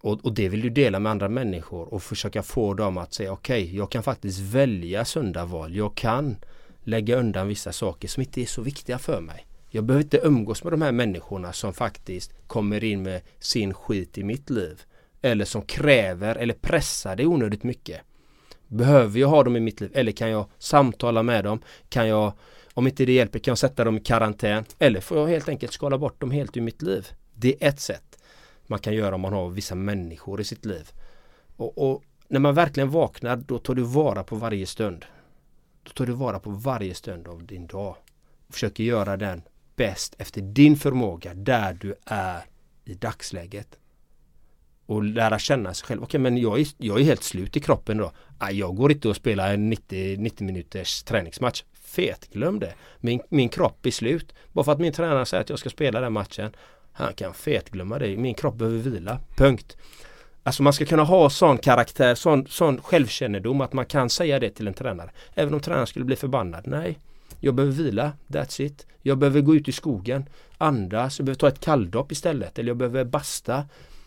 och, 0.00 0.24
och, 0.24 0.34
det 0.34 0.48
vill 0.48 0.60
du 0.60 0.70
dela 0.70 0.98
med 0.98 1.12
andra 1.12 1.28
människor 1.28 1.94
och 1.94 2.02
försöka 2.02 2.42
få 2.42 2.74
dem 2.74 2.98
att 2.98 3.14
säga 3.14 3.32
okej, 3.32 3.62
okay, 3.62 3.76
jag 3.76 3.90
kan 3.90 4.02
faktiskt 4.02 4.40
välja 4.40 5.04
sunda 5.04 5.44
val. 5.44 5.76
Jag 5.76 5.94
kan 5.94 6.36
lägga 6.84 7.16
undan 7.16 7.48
vissa 7.48 7.72
saker 7.72 8.08
som 8.08 8.20
inte 8.20 8.42
är 8.42 8.46
så 8.46 8.62
viktiga 8.62 8.98
för 8.98 9.20
mig. 9.20 9.46
Jag 9.70 9.84
behöver 9.84 10.02
inte 10.02 10.20
umgås 10.22 10.64
med 10.64 10.72
de 10.72 10.82
här 10.82 10.92
människorna 10.92 11.52
som 11.52 11.74
faktiskt 11.74 12.32
kommer 12.46 12.84
in 12.84 13.02
med 13.02 13.20
sin 13.38 13.74
skit 13.74 14.18
i 14.18 14.24
mitt 14.24 14.50
liv. 14.50 14.82
Eller 15.22 15.44
som 15.44 15.62
kräver 15.62 16.36
eller 16.36 16.54
pressar 16.54 17.16
det 17.16 17.26
onödigt 17.26 17.62
mycket. 17.62 18.00
Behöver 18.68 19.20
jag 19.20 19.28
ha 19.28 19.44
dem 19.44 19.56
i 19.56 19.60
mitt 19.60 19.80
liv 19.80 19.90
eller 19.94 20.12
kan 20.12 20.30
jag 20.30 20.46
samtala 20.58 21.22
med 21.22 21.44
dem? 21.44 21.60
Kan 21.88 22.08
jag, 22.08 22.32
om 22.78 22.86
inte 22.86 23.04
det 23.04 23.12
hjälper, 23.12 23.38
kan 23.38 23.50
jag 23.50 23.58
sätta 23.58 23.84
dem 23.84 23.96
i 23.96 24.00
karantän? 24.00 24.64
Eller 24.78 25.00
får 25.00 25.18
jag 25.18 25.26
helt 25.26 25.48
enkelt 25.48 25.72
skala 25.72 25.98
bort 25.98 26.20
dem 26.20 26.30
helt 26.30 26.56
ur 26.56 26.60
mitt 26.60 26.82
liv? 26.82 27.08
Det 27.34 27.64
är 27.64 27.68
ett 27.68 27.80
sätt 27.80 28.18
man 28.66 28.78
kan 28.78 28.94
göra 28.94 29.14
om 29.14 29.20
man 29.20 29.32
har 29.32 29.50
vissa 29.50 29.74
människor 29.74 30.40
i 30.40 30.44
sitt 30.44 30.64
liv. 30.64 30.90
Och, 31.56 31.90
och, 31.90 32.02
när 32.28 32.40
man 32.40 32.54
verkligen 32.54 32.90
vaknar 32.90 33.36
då 33.36 33.58
tar 33.58 33.74
du 33.74 33.82
vara 33.82 34.22
på 34.22 34.36
varje 34.36 34.66
stund. 34.66 35.04
Då 35.82 35.90
tar 35.90 36.06
du 36.06 36.12
vara 36.12 36.38
på 36.38 36.50
varje 36.50 36.94
stund 36.94 37.28
av 37.28 37.46
din 37.46 37.66
dag. 37.66 37.96
Och 38.48 38.54
försöker 38.54 38.84
göra 38.84 39.16
den 39.16 39.42
bäst 39.76 40.14
efter 40.18 40.40
din 40.40 40.76
förmåga 40.76 41.34
där 41.34 41.72
du 41.80 41.94
är 42.04 42.42
i 42.84 42.94
dagsläget. 42.94 43.78
Och 44.86 45.02
lära 45.04 45.38
känna 45.38 45.74
sig 45.74 45.86
själv. 45.86 46.02
Okej 46.02 46.20
men 46.20 46.38
jag 46.38 46.60
är, 46.60 46.66
jag 46.78 47.00
är 47.00 47.04
helt 47.04 47.22
slut 47.22 47.56
i 47.56 47.60
kroppen 47.60 47.96
då. 47.96 48.12
Ah, 48.38 48.50
jag 48.50 48.76
går 48.76 48.92
inte 48.92 49.08
och 49.08 49.16
spelar 49.16 49.54
en 49.54 49.70
90, 49.70 50.16
90 50.18 50.46
minuters 50.46 51.02
träningsmatch. 51.02 51.62
Fet, 51.88 52.28
glöm 52.32 52.58
det. 52.58 52.74
Min, 53.00 53.20
min 53.28 53.48
kropp 53.48 53.86
är 53.86 53.90
slut. 53.90 54.34
Bara 54.52 54.64
för 54.64 54.72
att 54.72 54.80
min 54.80 54.92
tränare 54.92 55.26
säger 55.26 55.40
att 55.40 55.50
jag 55.50 55.58
ska 55.58 55.70
spela 55.70 56.00
den 56.00 56.12
matchen. 56.12 56.50
Han 56.92 57.14
kan 57.14 57.34
fetglömma 57.34 57.98
det. 57.98 58.16
Min 58.16 58.34
kropp 58.34 58.54
behöver 58.54 58.78
vila. 58.78 59.20
Punkt. 59.36 59.76
Alltså 60.42 60.62
man 60.62 60.72
ska 60.72 60.84
kunna 60.84 61.04
ha 61.04 61.30
sån 61.30 61.58
karaktär, 61.58 62.14
sån, 62.14 62.46
sån 62.46 62.82
självkännedom 62.82 63.60
att 63.60 63.72
man 63.72 63.86
kan 63.86 64.10
säga 64.10 64.38
det 64.38 64.50
till 64.50 64.68
en 64.68 64.74
tränare. 64.74 65.10
Även 65.34 65.54
om 65.54 65.60
tränaren 65.60 65.86
skulle 65.86 66.04
bli 66.04 66.16
förbannad. 66.16 66.66
Nej, 66.66 66.98
jag 67.40 67.54
behöver 67.54 67.74
vila. 67.74 68.12
That's 68.26 68.62
it. 68.62 68.86
Jag 69.02 69.18
behöver 69.18 69.40
gå 69.40 69.54
ut 69.54 69.68
i 69.68 69.72
skogen, 69.72 70.28
andas, 70.58 71.18
jag 71.18 71.26
behöver 71.26 71.38
ta 71.38 71.48
ett 71.48 71.60
kalldopp 71.60 72.12
istället. 72.12 72.58
Eller 72.58 72.68
jag 72.68 72.76
behöver 72.76 73.04
basta. 73.04 73.64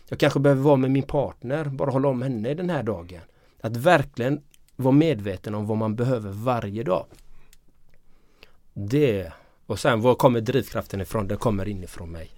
Jag 0.08 0.18
kanske 0.18 0.40
behöver 0.40 0.62
vara 0.62 0.76
med 0.76 0.90
min 0.90 1.02
partner, 1.02 1.64
bara 1.64 1.90
hålla 1.90 2.08
om 2.08 2.22
henne 2.22 2.54
den 2.54 2.70
här 2.70 2.82
dagen. 2.82 3.20
Att 3.60 3.76
verkligen 3.76 4.40
vara 4.76 4.92
medveten 4.92 5.54
om 5.54 5.66
vad 5.66 5.78
man 5.78 5.96
behöver 5.96 6.30
varje 6.30 6.82
dag. 6.82 7.06
Det. 8.74 9.32
Och 9.66 9.78
sen 9.78 10.00
var 10.00 10.14
kommer 10.14 10.40
drivkraften 10.40 11.00
ifrån? 11.00 11.28
Den 11.28 11.38
kommer 11.38 11.68
inifrån 11.68 12.10
mig. 12.10 12.30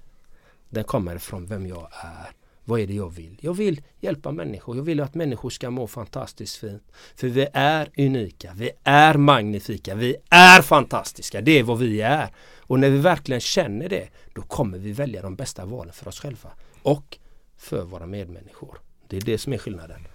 Den 0.69 0.85
kommer 0.85 1.17
ifrån 1.17 1.47
vem 1.47 1.67
jag 1.67 1.89
är. 1.93 2.31
Vad 2.65 2.81
är 2.81 2.87
det 2.87 2.95
jag 2.95 3.11
vill? 3.11 3.39
Jag 3.41 3.55
vill 3.55 3.83
hjälpa 4.01 4.33
människor. 4.33 4.77
Jag 4.77 4.83
vill 4.83 5.01
att 5.01 5.15
människor 5.15 5.51
ska 5.51 5.71
må 5.71 5.87
fantastiskt 5.87 6.57
fint. 6.57 6.83
För 7.17 7.29
vi 7.29 7.47
är 7.53 7.91
unika. 7.97 8.53
Vi 8.57 8.71
är 8.85 9.15
magnifika. 9.15 9.95
Vi 9.95 10.17
är 10.31 10.63
fantastiska. 10.63 11.41
Det 11.41 11.59
är 11.59 11.63
vad 11.63 11.79
vi 11.79 12.01
är. 12.01 12.29
Och 12.61 12.81
när 12.81 12.91
vi 12.91 12.99
verkligen 12.99 13.41
känner 13.41 13.89
det, 13.89 14.09
då 14.35 14.43
kommer 14.43 14.79
vi 14.79 14.93
välja 14.93 15.23
de 15.23 15.37
bästa 15.37 15.65
valen 15.65 15.93
för 15.93 16.09
oss 16.09 16.21
själva. 16.21 16.51
Och 16.83 17.19
för 17.57 17.85
våra 17.85 18.07
medmänniskor. 18.07 18.79
Det 19.09 19.17
är 19.17 19.21
det 19.21 19.39
som 19.39 19.53
är 19.53 19.59
skillnaden. 19.59 20.07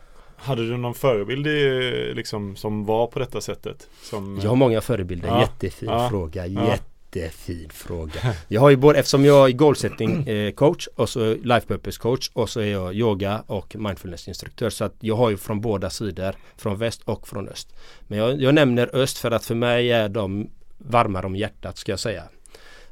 Hade 0.41 0.67
du 0.69 0.77
någon 0.77 0.93
förebild 0.93 1.47
i, 1.47 2.13
liksom, 2.15 2.55
som 2.55 2.85
var 2.85 3.07
på 3.07 3.19
detta 3.19 3.41
sättet? 3.41 3.87
Som, 4.01 4.39
Jag 4.43 4.49
har 4.49 4.55
många 4.55 4.81
förebilder. 4.81 5.27
Ja. 5.27 5.41
Jättefin 5.41 5.89
Ja. 5.89 6.09
fråga. 6.09 6.47
Ja. 6.47 6.67
Jättefin 6.67 7.69
fråga. 7.69 8.35
Jag 8.47 8.61
har 8.61 8.69
ju 8.69 8.75
både, 8.75 8.99
eftersom 8.99 9.25
jag 9.25 9.49
är 9.49 9.53
goalsetting 9.53 10.27
eh, 10.27 10.51
coach 10.53 10.87
och 10.95 11.09
så 11.09 11.33
life 11.33 11.67
purpose 11.67 11.99
coach 11.99 12.29
och 12.33 12.49
så 12.49 12.59
är 12.59 12.65
jag 12.71 12.93
yoga 12.95 13.43
och 13.47 13.75
mindfulness 13.75 14.27
instruktör. 14.27 14.69
Så 14.69 14.83
att 14.85 14.95
jag 14.99 15.15
har 15.15 15.29
ju 15.29 15.37
från 15.37 15.61
båda 15.61 15.89
sidor. 15.89 16.35
Från 16.57 16.77
väst 16.77 17.01
och 17.05 17.27
från 17.27 17.47
öst. 17.49 17.73
Men 18.07 18.17
jag, 18.19 18.41
jag 18.41 18.55
nämner 18.55 18.95
öst 18.95 19.17
för 19.17 19.31
att 19.31 19.45
för 19.45 19.55
mig 19.55 19.91
är 19.91 20.09
de 20.09 20.49
varmare 20.77 21.25
om 21.25 21.35
hjärtat 21.35 21.77
ska 21.77 21.91
jag 21.91 21.99
säga. 21.99 22.23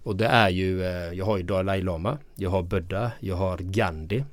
Och 0.04 0.16
det 0.16 0.26
är 0.26 0.50
ju, 0.50 0.84
eh, 0.84 1.14
jag 1.14 1.26
har 1.26 1.38
ju 1.38 1.44
Dalai 1.44 1.82
Lama, 1.82 2.18
jag 2.36 2.50
har 2.50 2.64
Buddha, 2.64 3.12
jag 3.20 3.36
har 3.36 3.58
Gandhi. 3.58 4.24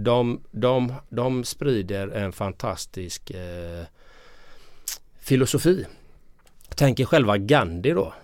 De, 0.00 0.40
de, 0.50 0.94
de 1.08 1.44
sprider 1.44 2.08
en 2.08 2.32
fantastisk 2.32 3.30
eh, 3.30 3.84
filosofi. 5.20 5.86
Tänk 6.74 7.00
er 7.00 7.04
själva 7.04 7.38
Gandhi 7.38 7.90
då. 7.90 8.14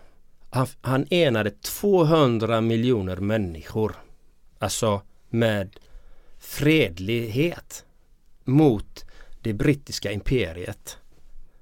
Han, 0.50 0.66
han 0.80 1.06
enade 1.10 1.50
200 1.50 2.60
miljoner 2.60 3.16
människor. 3.16 3.96
Alltså 4.58 5.02
med 5.30 5.76
fredlighet 6.38 7.84
mot 8.44 9.04
det 9.40 9.52
brittiska 9.52 10.12
imperiet. 10.12 10.98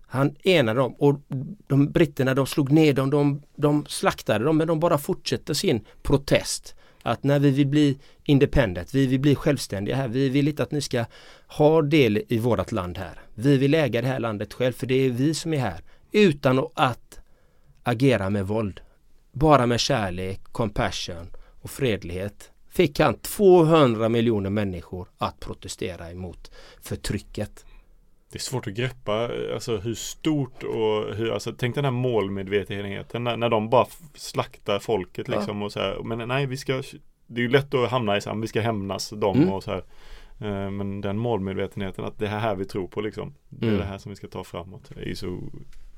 Han 0.07 0.37
enade 0.43 0.81
dem 0.81 0.95
och 0.95 1.21
de 1.67 1.91
britterna 1.91 2.35
de 2.35 2.47
slog 2.47 2.73
ner 2.73 2.93
dem, 2.93 3.11
de, 3.11 3.43
de 3.57 3.87
slaktade 3.89 4.45
dem 4.45 4.57
men 4.57 4.67
de 4.67 4.81
bara 4.81 4.99
fortsätter 4.99 5.55
sin 5.55 5.85
protest. 6.03 6.75
Att 7.03 7.23
när 7.23 7.39
vi 7.39 7.51
vill 7.51 7.67
bli 7.67 7.99
independent, 8.25 8.95
vi 8.95 9.07
vill 9.07 9.21
bli 9.21 9.35
självständiga 9.35 9.97
här, 9.97 10.09
vi 10.09 10.29
vill 10.29 10.49
inte 10.49 10.63
att 10.63 10.71
ni 10.71 10.81
ska 10.81 11.05
ha 11.47 11.83
del 11.83 12.23
i 12.29 12.39
vårt 12.39 12.73
land 12.73 12.99
här. 12.99 13.21
Vi 13.35 13.57
vill 13.57 13.75
äga 13.75 14.03
det 14.03 14.09
här 14.09 14.21
landet 14.21 14.55
själv 14.55 14.73
för 14.73 14.87
det 14.87 14.95
är 14.95 15.11
vi 15.11 15.35
som 15.35 15.55
är 15.55 15.59
här. 15.59 15.81
Utan 16.13 16.67
att 16.75 17.21
agera 17.83 18.31
med 18.31 18.47
våld. 18.47 18.81
Bara 19.33 19.67
med 19.67 19.81
kärlek, 19.81 20.41
compassion 20.45 21.27
och 21.63 21.71
fredlighet 21.71 22.51
fick 22.71 23.01
han 23.01 23.19
200 23.19 24.09
miljoner 24.09 24.51
människor 24.51 25.09
att 25.19 25.41
protestera 25.41 26.11
emot 26.11 26.51
förtrycket. 26.83 27.65
Det 28.33 28.37
är 28.37 28.41
svårt 28.41 28.67
att 28.67 28.73
greppa 28.73 29.31
alltså, 29.55 29.77
hur 29.77 29.95
stort 29.95 30.63
och 30.63 31.15
hur, 31.15 31.31
alltså, 31.33 31.53
tänk 31.59 31.75
den 31.75 31.85
här 31.85 31.91
målmedvetenheten 31.93 33.25
när, 33.25 33.37
när 33.37 33.49
de 33.49 33.71
bara 33.71 33.87
slaktar 34.15 34.79
folket 34.79 35.29
Ja. 35.29 35.35
liksom 35.37 35.63
och 35.63 35.73
så 35.73 35.81
här, 35.81 36.03
men 36.05 36.29
nej 36.29 36.47
vi 36.47 36.57
ska 36.57 36.83
Det 37.27 37.41
är 37.41 37.43
ju 37.43 37.49
lätt 37.51 37.75
att 37.75 37.91
hamna 37.91 38.17
i 38.17 38.21
så 38.21 38.31
här, 38.31 38.37
vi 38.37 38.47
ska 38.47 38.61
hämnas 38.61 39.11
dem 39.11 39.37
Mm. 39.37 39.53
och 39.53 39.63
så 39.65 39.71
här 39.71 39.83
Eh, 40.41 40.71
Men 40.71 41.01
den 41.01 41.19
målmedvetenheten 41.19 42.05
att 42.05 42.19
det 42.19 42.27
är 42.27 42.39
här 42.39 42.55
vi 42.55 42.65
tror 42.65 42.89
på 42.89 43.01
liksom 43.01 43.35
Det 43.49 43.67
är 43.67 43.69
Mm. 43.69 43.81
det 43.81 43.87
här 43.87 43.99
som 43.99 44.11
vi 44.11 44.17
ska 44.17 44.29
ta 44.29 44.45
framåt 44.45 44.91
Det 44.95 45.11
är 45.11 45.15
så 45.15 45.39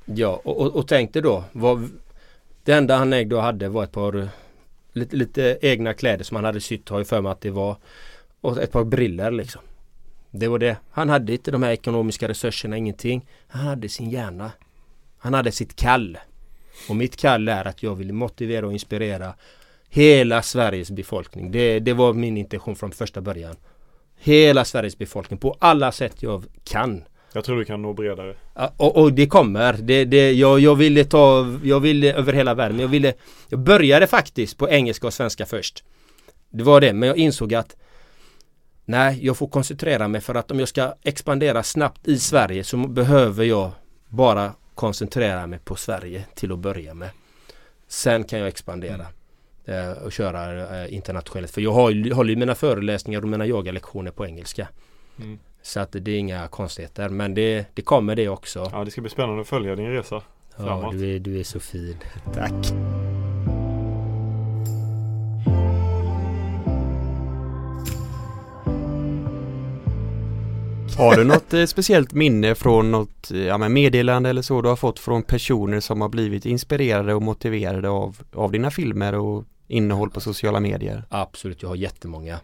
Ja, 0.05 0.41
och, 0.45 0.61
och, 0.61 0.77
och 0.77 0.89
tänk 0.89 1.13
dig 1.13 1.23
då. 1.23 1.45
Vad, 1.53 1.91
det 2.65 2.73
enda 2.73 2.97
han 2.97 3.13
ägde 3.13 3.37
och 3.37 3.43
hade 3.43 3.69
var 3.69 3.85
ett 3.85 3.93
par 3.93 4.17
eh, 4.19 4.27
lite, 4.93 5.17
lite 5.17 5.59
egna 5.63 5.95
kläder 5.95 6.25
som 6.25 6.35
han 6.35 6.45
hade 6.45 6.61
sytt. 6.61 6.89
Har 6.89 6.99
ju 6.99 7.05
för 7.05 7.21
mig 7.21 7.33
att 7.33 7.41
det 7.41 7.51
var. 7.51 7.77
Och 8.41 8.63
ett 8.63 8.73
par 8.73 8.85
briller 8.85 9.31
liksom. 9.31 9.63
Det 10.37 10.49
var 10.49 10.59
det. 10.59 10.77
Han 10.91 11.09
hade 11.09 11.33
inte 11.33 11.51
de 11.51 11.63
här 11.63 11.73
ekonomiska 11.73 12.29
resurserna, 12.29 12.77
ingenting. 12.77 13.27
Han 13.47 13.67
hade 13.67 13.89
sin 13.89 14.11
hjärna. 14.11 14.53
Han 15.19 15.35
hade 15.35 15.53
sitt 15.53 15.77
kall. 15.77 16.19
Och 16.89 16.97
mitt 16.97 17.17
kall 17.17 17.49
är 17.49 17.65
att 17.65 17.83
jag 17.83 17.95
vill 17.95 18.13
motivera 18.13 18.67
och 18.67 18.73
inspirera 18.73 19.35
hela 19.89 20.43
Sveriges 20.43 20.91
befolkning. 20.91 21.51
Det, 21.51 21.81
det 21.81 21.93
var 21.93 22.13
min 22.13 22.37
intention 22.37 22.77
från 22.77 22.91
första 22.91 23.21
början. 23.21 23.57
Hela 24.19 24.65
Sveriges 24.65 24.99
befolkning 24.99 25.39
på 25.39 25.57
alla 25.59 25.93
sätt 25.93 26.23
jag 26.23 26.45
kan. 26.65 27.05
Jag 27.33 27.45
tror 27.45 27.59
du 27.59 27.65
kan 27.65 27.83
nå 27.83 27.93
bredare 27.93 28.35
Och, 28.77 28.97
och 28.97 29.13
det 29.13 29.27
kommer. 29.27 29.73
Det, 29.73 30.05
det, 30.05 30.33
jag, 30.33 30.61
jag 30.61 30.75
ville 30.75 31.05
ta, 31.05 31.59
jag 31.65 31.81
ville 31.81 32.13
över 32.13 32.33
hela 32.33 32.55
världen. 32.55 32.79
Jag 32.79 32.89
ville, 32.89 33.15
jag 33.49 33.61
började 33.61 34.07
faktiskt 34.07 34.59
på 34.59 34.69
engelska 34.69 35.07
och 35.07 35.15
svenska 35.15 35.47
först. 35.47 35.85
Det 36.51 36.63
var 36.63 36.81
det, 36.81 36.93
men 36.93 37.09
jag 37.09 37.19
insåg 37.19 37.55
att 37.55 37.77
nej, 38.85 39.27
jag 39.27 39.37
får 39.37 39.47
koncentrera 39.49 40.09
mig 40.09 40.21
för 40.21 40.35
att 40.35 40.51
om 40.51 40.59
jag 40.59 40.69
ska 40.69 40.95
expandera 41.03 41.63
snabbt 41.63 42.09
i 42.09 42.19
Sverige 42.19 42.65
så 42.65 42.77
behöver 42.77 43.45
jag 43.45 43.71
bara 44.09 44.53
koncentrera 44.75 45.47
mig 45.47 45.59
på 45.59 45.77
Sverige 45.77 46.25
till 46.35 46.53
att 46.53 46.59
börja 46.59 46.95
med. 46.95 47.11
Sen 47.89 48.25
kan 48.25 48.39
jag 48.39 48.49
expandera 48.49 49.07
eh, 49.65 49.91
och 50.05 50.13
köra 50.13 50.83
eh, 50.85 50.95
internationellt. 50.95 51.51
För 51.51 51.61
jag 51.61 51.73
har, 51.73 52.15
håller 52.15 52.31
ju 52.31 52.37
mina 52.37 52.55
föreläsningar 52.55 53.23
och 53.23 53.29
mina 53.29 53.47
yogalektioner 53.47 54.11
på 54.11 54.27
engelska. 54.27 54.69
mm. 55.19 55.39
Så 55.63 55.81
att 55.81 55.93
det 55.93 56.11
är 56.11 56.19
inga 56.19 56.49
konstigheter. 56.49 57.09
Men 57.09 57.35
det, 57.35 57.67
det 57.75 57.83
kommer 57.83 58.17
det 58.17 58.29
också. 58.29 58.69
Ja 58.73 58.85
det 58.85 58.91
ska 58.91 59.01
bli 59.01 59.11
spännande 59.11 59.41
att 59.41 59.49
följa 59.49 59.77
din 59.77 59.91
resa 59.93 60.23
Ja, 60.57 60.65
framåt. 60.65 60.93
du 60.99 61.15
är, 61.15 61.19
du 61.19 61.41
är 61.41 61.45
så 61.45 61.61
fin. 61.61 61.97
Tack. 62.35 62.53
Har 70.97 71.17
du 71.17 71.25
något 71.25 71.55
eh, 71.55 71.65
speciellt 71.65 72.13
minne 72.13 72.55
från 72.55 72.91
något 72.91 73.31
eh, 73.31 73.39
ja, 73.39 73.59
men 73.59 73.73
meddelande 73.73 74.31
eller 74.31 74.43
så 74.43 74.63
du 74.63 74.69
har 74.69 74.77
fått 74.77 74.99
från 74.99 75.23
personer 75.23 75.81
som 75.81 76.01
har 76.01 76.09
blivit 76.09 76.47
inspirerade 76.47 77.15
och 77.15 77.23
motiverade 77.23 77.89
av, 77.89 78.23
av 78.33 78.53
dina 78.53 78.71
filmer 78.71 79.15
och 79.15 79.45
innehåll 79.69 80.11
på 80.11 80.21
sociala 80.21 80.61
medier? 80.61 81.05
Absolut, 81.09 81.63
jag 81.63 81.69
har 81.69 81.77
jättemånga. 81.77 82.41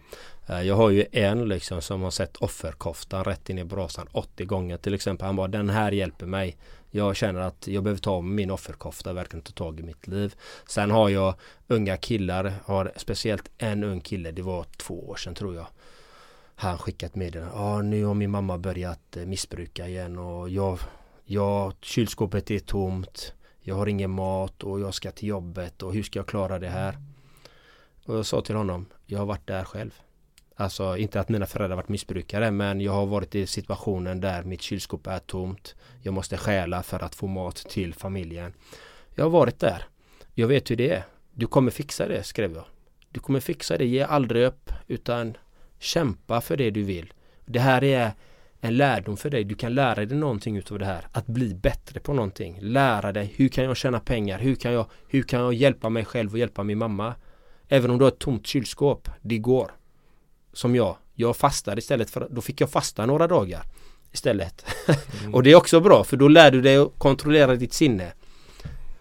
Eh, 0.47 0.61
jag 0.61 0.75
har 0.75 0.89
ju 0.89 1.05
en 1.11 1.47
liksom 1.47 1.81
som 1.81 2.01
har 2.01 2.11
sett 2.11 2.37
offerkoftan 2.37 3.23
rätt 3.23 3.49
in 3.49 3.57
i 3.57 3.63
brasan 3.63 4.07
80 4.11 4.45
gånger 4.45 4.77
till 4.77 4.93
exempel. 4.93 5.25
Han 5.25 5.35
bara 5.35 5.47
den 5.47 5.69
här 5.69 5.91
hjälper 5.91 6.25
mig. 6.25 6.57
Jag 6.89 7.15
känner 7.15 7.41
att 7.41 7.67
jag 7.67 7.83
behöver 7.83 8.01
ta 8.01 8.21
min 8.21 8.51
offerkofta, 8.51 9.13
verkligen 9.13 9.43
ta 9.43 9.51
tag 9.51 9.79
i 9.79 9.83
mitt 9.83 10.07
liv. 10.07 10.35
Sen 10.67 10.91
har 10.91 11.09
jag 11.09 11.33
unga 11.67 11.97
killar, 11.97 12.53
har 12.65 12.91
speciellt 12.95 13.51
en 13.57 13.83
ung 13.83 14.01
kille, 14.01 14.31
det 14.31 14.41
var 14.41 14.65
två 14.77 15.09
år 15.09 15.15
sedan 15.15 15.35
tror 15.35 15.55
jag. 15.55 15.65
Han 16.61 16.77
skickat 16.77 17.15
meddelande. 17.15 17.53
Ja, 17.55 17.81
nu 17.81 18.03
har 18.05 18.13
min 18.13 18.31
mamma 18.31 18.57
börjat 18.57 19.17
eh, 19.17 19.25
missbruka 19.25 19.87
igen 19.87 20.17
och 20.17 20.49
jag, 20.49 20.79
jag, 21.25 21.73
kylskåpet 21.81 22.51
är 22.51 22.59
tomt. 22.59 23.33
Jag 23.61 23.75
har 23.75 23.87
ingen 23.87 24.11
mat 24.11 24.63
och 24.63 24.79
jag 24.79 24.93
ska 24.93 25.11
till 25.11 25.27
jobbet 25.27 25.83
och 25.83 25.93
hur 25.93 26.03
ska 26.03 26.19
jag 26.19 26.27
klara 26.27 26.59
det 26.59 26.69
här? 26.69 26.97
Och 28.05 28.17
jag 28.17 28.25
sa 28.25 28.41
till 28.41 28.55
honom, 28.55 28.85
jag 29.05 29.19
har 29.19 29.25
varit 29.25 29.47
där 29.47 29.63
själv. 29.63 29.91
Alltså 30.55 30.97
inte 30.97 31.19
att 31.19 31.29
mina 31.29 31.45
föräldrar 31.45 31.75
varit 31.75 31.89
missbrukare 31.89 32.51
men 32.51 32.81
jag 32.81 32.91
har 32.91 33.05
varit 33.05 33.35
i 33.35 33.47
situationen 33.47 34.21
där 34.21 34.43
mitt 34.43 34.61
kylskåp 34.61 35.07
är 35.07 35.19
tomt. 35.19 35.75
Jag 36.01 36.13
måste 36.13 36.37
stjäla 36.37 36.83
för 36.83 36.99
att 36.99 37.15
få 37.15 37.27
mat 37.27 37.55
till 37.55 37.93
familjen. 37.93 38.53
Jag 39.15 39.25
har 39.25 39.29
varit 39.29 39.59
där. 39.59 39.83
Jag 40.33 40.47
vet 40.47 40.71
hur 40.71 40.75
det 40.75 40.89
är. 40.89 41.03
Du 41.31 41.47
kommer 41.47 41.71
fixa 41.71 42.07
det, 42.07 42.23
skrev 42.23 42.53
jag. 42.53 42.65
Du 43.11 43.19
kommer 43.19 43.39
fixa 43.39 43.77
det, 43.77 43.85
ge 43.85 44.01
aldrig 44.01 44.45
upp 44.45 44.71
utan 44.87 45.37
kämpa 45.81 46.41
för 46.41 46.57
det 46.57 46.71
du 46.71 46.83
vill. 46.83 47.13
Det 47.45 47.59
här 47.59 47.83
är 47.83 48.11
en 48.61 48.77
lärdom 48.77 49.17
för 49.17 49.29
dig. 49.29 49.43
Du 49.43 49.55
kan 49.55 49.75
lära 49.75 50.05
dig 50.05 50.17
någonting 50.17 50.57
utav 50.57 50.79
det 50.79 50.85
här. 50.85 51.07
Att 51.11 51.27
bli 51.27 51.53
bättre 51.53 51.99
på 51.99 52.13
någonting. 52.13 52.57
Lära 52.61 53.11
dig, 53.11 53.33
hur 53.35 53.47
kan 53.47 53.63
jag 53.63 53.77
tjäna 53.77 53.99
pengar? 53.99 54.39
Hur 54.39 54.55
kan 54.55 54.73
jag, 54.73 54.85
hur 55.07 55.23
kan 55.23 55.41
jag 55.41 55.53
hjälpa 55.53 55.89
mig 55.89 56.05
själv 56.05 56.31
och 56.31 56.39
hjälpa 56.39 56.63
min 56.63 56.77
mamma? 56.77 57.15
Även 57.67 57.91
om 57.91 57.97
du 57.97 58.03
har 58.03 58.11
ett 58.11 58.19
tomt 58.19 58.47
kylskåp, 58.47 59.09
det 59.21 59.37
går. 59.37 59.71
Som 60.53 60.75
jag. 60.75 60.95
Jag 61.13 61.37
fastade 61.37 61.79
istället 61.79 62.09
för 62.09 62.27
då 62.31 62.41
fick 62.41 62.61
jag 62.61 62.69
fasta 62.69 63.05
några 63.05 63.27
dagar 63.27 63.63
istället. 64.11 64.65
och 65.33 65.43
det 65.43 65.51
är 65.51 65.55
också 65.55 65.79
bra 65.79 66.03
för 66.03 66.17
då 66.17 66.27
lär 66.27 66.51
du 66.51 66.61
dig 66.61 66.77
att 66.77 66.91
kontrollera 66.97 67.55
ditt 67.55 67.73
sinne. 67.73 68.13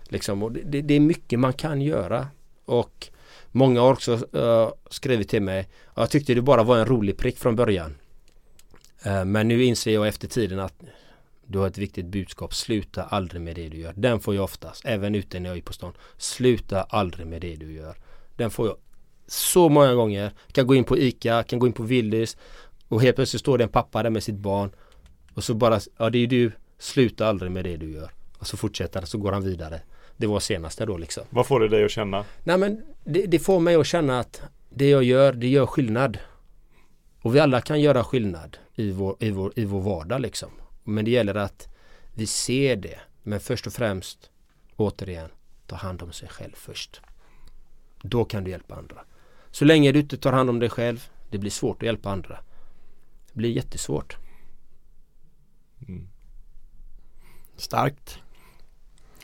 Liksom, 0.05 0.43
och 0.43 0.53
det, 0.53 0.83
det 0.83 0.95
är 0.95 1.01
mycket 1.01 1.39
man 1.39 1.53
kan 1.53 1.81
göra. 1.83 2.27
Och 2.65 3.09
många 3.53 3.81
har 3.81 3.93
också 3.93 4.13
uh, 4.37 4.73
skrivit 4.91 5.29
till 5.29 5.43
mig. 5.43 5.69
Jag 5.95 6.11
tyckte 6.11 6.35
det 6.35 6.43
bara 6.43 6.63
var 6.63 6.79
en 6.79 6.87
rolig 6.87 7.17
prick 7.17 7.39
från 7.39 7.57
början. 7.57 7.95
uh, 9.07 9.25
men 9.25 9.49
nu 9.49 9.65
inser 9.65 9.95
jag 9.95 10.09
efter 10.09 10.29
tiden 10.29 10.61
att 10.61 10.75
du 11.47 11.59
har 11.59 11.67
ett 11.67 11.79
viktigt 11.79 12.07
budskap. 12.07 12.55
Sluta 12.55 13.03
aldrig 13.03 13.43
med 13.43 13.57
det 13.57 13.69
du 13.69 13.79
gör. 13.79 13.93
Den 13.97 14.21
får 14.21 14.35
jag 14.35 14.45
oftast, 14.45 14.85
även 14.85 15.15
ute 15.15 15.41
när 15.41 15.51
jag 15.51 15.59
är 15.59 15.63
på 15.63 15.73
stan. 15.73 15.93
Sluta 16.17 16.83
aldrig 16.83 17.27
med 17.27 17.41
det 17.41 17.57
du 17.57 17.73
gör. 17.73 17.97
Den 18.37 18.51
får 18.51 18.67
jag 18.67 18.77
så 19.27 19.69
många 19.69 19.95
gånger. 19.95 20.33
Kan 20.53 20.67
gå 20.67 20.75
in 20.75 20.85
på 20.85 20.99
ICA, 20.99 21.43
kan 21.43 21.59
gå 21.59 21.67
in 21.67 21.73
på 21.73 21.83
Willys 21.83 22.37
och 22.89 23.03
helt 23.03 23.17
plötsligt 23.17 23.41
står 23.41 23.59
det 23.59 23.65
en 23.65 23.71
pappa 23.71 24.03
där 24.03 24.11
med 24.11 24.23
sitt 24.23 24.35
barn. 24.35 24.71
Och 25.35 25.45
så 25.45 25.55
bara, 25.55 25.81
ja 25.99 26.11
det 26.11 26.19
är 26.19 26.27
du. 26.27 26.53
Sluta 26.79 27.27
aldrig 27.27 27.53
med 27.53 27.65
det 27.65 27.77
du 27.77 27.93
gör. 27.93 28.11
Och 28.39 28.47
så 28.47 28.57
fortsätter 28.57 29.01
han, 29.01 29.07
så 29.07 29.19
går 29.19 29.33
han 29.33 29.43
vidare. 29.43 29.81
Det 30.21 30.27
var 30.27 30.41
senaste 30.41 30.87
då 30.87 30.97
liksom. 30.97 31.25
Vad 31.31 31.47
får 31.47 31.61
det 31.61 31.69
dig 31.69 31.85
att 31.85 31.91
känna? 31.91 32.25
Nej 32.45 32.59
men 32.59 32.83
det, 33.05 33.27
det 33.27 33.39
får 33.39 33.61
mig 33.61 33.75
att 33.75 33.87
känna 33.87 34.21
att 34.21 34.43
det 34.71 34.89
jag 34.89 35.03
gör, 35.03 35.33
det 35.33 35.49
gör 35.49 35.67
skillnad. 35.67 36.19
Och 37.23 37.35
vi 37.35 37.41
alla 37.41 37.61
kan 37.61 37.81
göra 37.81 38.05
skillnad 38.05 38.59
i 38.75 38.91
vår, 38.91 39.17
i 39.19 39.31
vår, 39.31 39.53
i 39.57 39.65
vår 39.65 39.81
vardag 39.81 40.21
liksom. 40.21 40.51
Men 40.85 41.05
det 41.05 41.11
gäller 41.11 41.35
att 41.35 41.69
vi 42.15 42.27
ser 42.27 42.77
det. 42.77 43.01
Men 43.23 43.41
först 43.41 43.67
och 43.67 43.73
främst, 43.73 44.31
återigen, 44.77 45.31
ta 45.67 45.77
hand 45.77 46.03
om 46.03 46.13
sig 46.13 46.29
själv 46.29 46.55
först. 46.55 47.01
Då 48.03 48.25
kan 48.25 48.45
du 48.45 48.51
hjälpa 48.51 48.75
andra. 48.75 49.05
Så 49.51 49.65
länge 49.65 49.93
du 49.93 50.01
inte 50.01 50.17
tar 50.17 50.33
hand 50.33 50.51
om 50.51 50.59
dig 50.59 50.71
själv, 50.71 51.09
det 51.31 51.39
blir 51.39 51.51
svårt 51.51 51.77
att 51.77 51.87
hjälpa 51.87 52.11
andra. 52.11 52.41
Det 53.33 53.35
blir 53.39 53.51
jättesvårt. 53.51 54.17
Mm. 55.89 56.09
Starkt. 57.57 58.19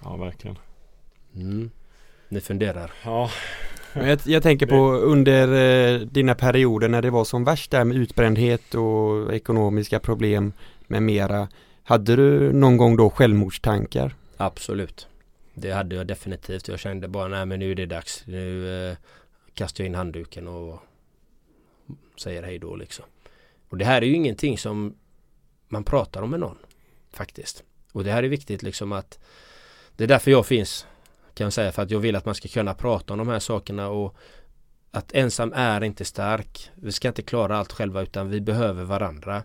Ja, 0.03 0.17
verkligen. 0.17 0.59
Mm. 1.37 1.71
Ni 2.29 2.41
funderar. 2.41 2.93
Ja, 3.05 3.31
Jag, 3.95 4.21
jag 4.25 4.43
tänker 4.43 4.67
på 4.67 4.93
under 4.93 5.49
eh, 5.95 6.01
dina 6.01 6.35
perioder 6.35 6.89
när 6.89 7.03
det 7.03 7.11
var 7.11 7.25
som 7.25 7.45
värst 7.45 7.71
där 7.71 7.85
med 7.85 7.97
utbrändhet 7.97 8.75
och 8.75 9.35
ekonomiska 9.35 10.01
problem 10.01 10.53
med 10.87 11.03
mera. 11.03 11.49
Hade 11.83 12.17
du 12.17 12.53
någon 12.53 12.77
gång 12.77 12.97
då 12.97 13.11
självmordstankar? 13.11 14.15
Absolut. 14.37 15.09
Det 15.55 15.71
hade 15.71 15.97
jag 15.97 16.07
definitivt. 16.07 16.69
Jag 16.69 16.79
kände 16.79 17.09
bara 17.09 17.29
nej 17.29 17.47
men 17.47 17.59
nu 17.59 17.71
är 17.71 17.75
det 17.75 17.87
dags. 17.87 18.23
Nu 18.27 18.71
eh, 18.91 18.97
kastar 19.55 19.85
jag 19.85 19.89
in 19.89 19.95
handduken 19.95 20.49
och 20.49 20.79
säger 22.21 22.43
hej 22.43 22.59
då 22.59 22.77
liksom. 22.77 23.05
Och 23.69 23.79
det 23.79 23.85
här 23.85 24.03
är 24.03 24.07
ju 24.07 24.15
ingenting 24.15 24.59
som 24.59 24.95
man 25.69 25.85
pratar 25.85 26.23
om 26.23 26.31
med 26.31 26.41
någon. 26.41 26.59
Faktiskt. 27.13 27.63
Och 27.93 28.05
det 28.05 28.11
här 28.13 28.23
är 28.23 28.29
viktigt 28.29 28.63
liksom 28.63 28.93
att 28.93 29.19
det 29.97 30.05
är 30.05 30.09
därför 30.09 30.31
jag 30.31 30.47
finns. 30.47 30.87
Kan 31.37 31.45
jag 31.45 31.53
säga 31.53 31.73
för 31.73 31.83
att 31.83 31.91
jag 31.91 31.99
vill 31.99 32.17
att 32.17 32.25
man 32.25 32.35
ska 32.35 32.49
kunna 32.49 32.75
prata 32.75 33.13
om 33.13 33.19
de 33.19 33.29
här 33.29 33.39
sakerna 33.39 33.89
och 33.89 34.17
att 34.91 35.13
ensam 35.13 35.53
är 35.57 35.85
inte 35.85 36.05
stark. 36.05 36.71
Vi 36.75 36.93
ska 36.93 37.09
inte 37.09 37.23
klara 37.23 37.59
allt 37.59 37.73
själva 37.73 38.03
utan 38.03 38.31
vi 38.31 38.41
behöver 38.41 38.85
varandra. 38.85 39.43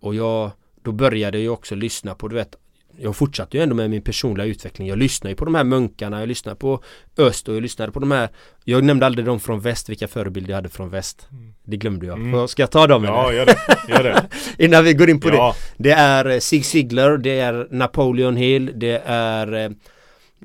Och 0.00 0.14
jag 0.14 0.50
då 0.82 0.92
började 0.92 1.38
jag 1.38 1.54
också 1.54 1.74
lyssna 1.74 2.14
på, 2.14 2.28
du 2.28 2.36
vet 2.36 2.56
jag 2.96 3.16
fortsatte 3.16 3.56
ju 3.56 3.62
ändå 3.62 3.74
med 3.74 3.90
min 3.90 4.02
personliga 4.02 4.46
utveckling. 4.46 4.88
Jag 4.88 4.98
lyssnade 4.98 5.30
ju 5.32 5.36
på 5.36 5.44
de 5.44 5.54
här 5.54 5.64
munkarna, 5.64 6.20
jag 6.20 6.28
lyssnade 6.28 6.56
på 6.56 6.82
öst 7.18 7.48
och 7.48 7.54
jag 7.54 7.62
lyssnade 7.62 7.92
på 7.92 8.00
de 8.00 8.10
här 8.10 8.28
Jag 8.64 8.84
nämnde 8.84 9.06
aldrig 9.06 9.26
de 9.26 9.40
från 9.40 9.60
väst, 9.60 9.88
vilka 9.88 10.08
förebilder 10.08 10.50
jag 10.50 10.56
hade 10.56 10.68
från 10.68 10.90
väst. 10.90 11.28
Det 11.64 11.76
glömde 11.76 12.06
jag. 12.06 12.18
Mm. 12.18 12.48
Ska 12.48 12.62
jag 12.62 12.70
ta 12.70 12.86
dem 12.86 13.04
ja 13.04 13.28
eller? 13.28 13.38
gör 13.38 13.46
det. 13.46 13.58
Gör 13.88 14.02
det. 14.02 14.28
Innan 14.64 14.84
vi 14.84 14.94
går 14.94 15.10
in 15.10 15.20
på 15.20 15.28
det. 15.28 15.36
ja, 15.36 15.54
Det 15.76 15.90
är 15.90 16.24
eh, 16.26 16.38
Zig 16.38 16.64
Ziglar, 16.64 17.16
det 17.16 17.40
är 17.40 17.68
Napoleon 17.70 18.36
Hill, 18.36 18.72
det 18.74 19.02
är 19.06 19.64
eh, 19.64 19.70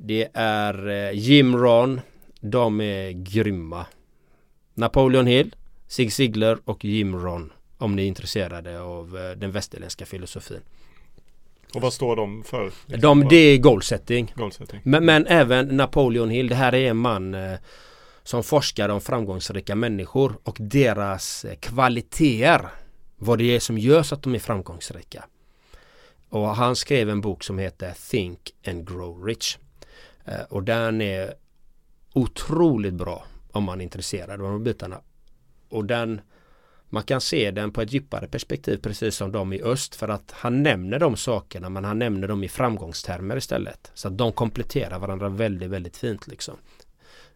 Det 0.01 0.27
är 0.33 0.87
eh, 0.87 1.11
Jim 1.11 1.55
Ron 1.55 2.01
De 2.39 2.81
är 2.81 3.11
grymma 3.11 3.85
Napoleon 4.73 5.27
Hill, 5.27 5.55
Zig 5.87 6.13
Ziglar 6.13 6.59
och 6.65 6.85
Jim 6.85 7.15
Ron 7.15 7.53
Om 7.77 7.95
ni 7.95 8.03
är 8.03 8.07
intresserade 8.07 8.81
av 8.81 9.17
eh, 9.17 9.37
den 9.37 9.51
västerländska 9.51 10.05
filosofin 10.05 10.61
och 11.73 11.81
vad 11.81 11.93
står 11.93 12.15
de 12.15 12.43
för? 12.43 12.71
De, 12.85 13.27
det 13.27 13.35
är 13.35 13.57
goalsetting 13.57 14.33
Goalsetting. 14.35 14.81
men, 14.83 15.05
men 15.05 15.27
även 15.27 15.67
Napoleon 15.67 16.29
Hill, 16.29 16.47
det 16.47 16.55
här 16.55 16.75
är 16.75 16.89
en 16.89 16.97
man 16.97 17.33
eh, 17.33 17.57
som 18.23 18.43
forskar 18.43 18.89
om 18.89 19.01
framgångsrika 19.01 19.75
människor 19.75 20.37
och 20.43 20.57
deras 20.59 21.45
kvaliteter. 21.59 22.67
Vad 23.17 23.37
det 23.37 23.55
är 23.55 23.59
som 23.59 23.77
gör 23.77 24.03
så 24.03 24.15
att 24.15 24.23
de 24.23 24.35
är 24.35 24.39
framgångsrika. 24.39 25.25
Och 26.29 26.47
han 26.47 26.75
skrev 26.75 27.09
en 27.09 27.21
bok 27.21 27.43
som 27.43 27.59
heter 27.59 27.93
Think 28.09 28.39
and 28.67 28.87
Grow 28.87 29.25
Rich. 29.25 29.57
Eh, 30.27 30.41
och 30.49 30.63
den 30.63 31.01
är 31.01 31.33
otroligt 32.13 32.93
bra 32.93 33.23
om 33.51 33.63
man 33.63 33.79
är 33.79 33.83
intresserad 33.83 34.41
av 34.41 34.51
de 34.51 34.63
bitarna. 34.63 34.97
Och 35.69 35.85
den 35.85 36.21
man 36.89 37.03
kan 37.03 37.21
se 37.21 37.51
den 37.51 37.71
på 37.71 37.81
ett 37.81 37.93
djupare 37.93 38.27
perspektiv 38.27 38.77
precis 38.77 39.15
som 39.15 39.31
de 39.31 39.53
i 39.53 39.61
öst 39.61 39.95
för 39.95 40.07
att 40.07 40.31
han 40.35 40.63
nämner 40.63 40.99
de 40.99 41.15
sakerna 41.15 41.69
men 41.69 41.83
han 41.85 41.99
nämner 41.99 42.27
dem 42.27 42.43
i 42.43 42.47
framgångstermer 42.49 43.37
istället. 43.37 43.91
Så 43.93 44.07
att 44.07 44.17
de 44.17 44.31
kompletterar 44.31 44.99
varandra 44.99 45.29
väldigt 45.29 45.69
väldigt 45.69 45.97
fint 45.97 46.27
liksom. 46.27 46.55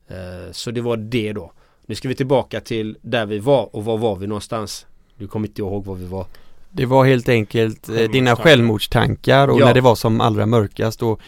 Eh, 0.08 0.52
Så 0.52 0.72
det 0.72 0.82
var 0.82 0.98
det 0.98 1.34
då. 1.34 1.52
Nu 1.86 1.96
ska 1.96 2.08
vi 2.08 2.16
tillbaka 2.16 2.62
till 2.62 2.98
där 3.02 3.26
vi 3.26 3.40
var 3.40 3.76
och 3.76 3.86
var 3.86 3.98
var 3.98 4.16
vi 4.16 4.28
någonstans? 4.28 4.86
Du 5.16 5.28
kommer 5.28 5.48
inte 5.48 5.62
ihåg 5.62 5.86
var 5.86 5.96
vi 5.96 6.06
var. 6.06 6.26
Det 6.70 6.86
var 6.86 7.06
helt 7.06 7.30
enkelt 7.30 7.90
eh, 7.90 7.96
dina 7.96 8.36
Självmordstankar. 8.36 8.44
självmordstankar 8.44 9.48
och 9.48 9.60
Ja. 9.62 9.66
när 9.66 9.74
det 9.74 9.82
var 9.82 9.96
som 9.96 10.22
allra 10.22 10.46
mörkast 10.46 11.04
och 11.04 11.22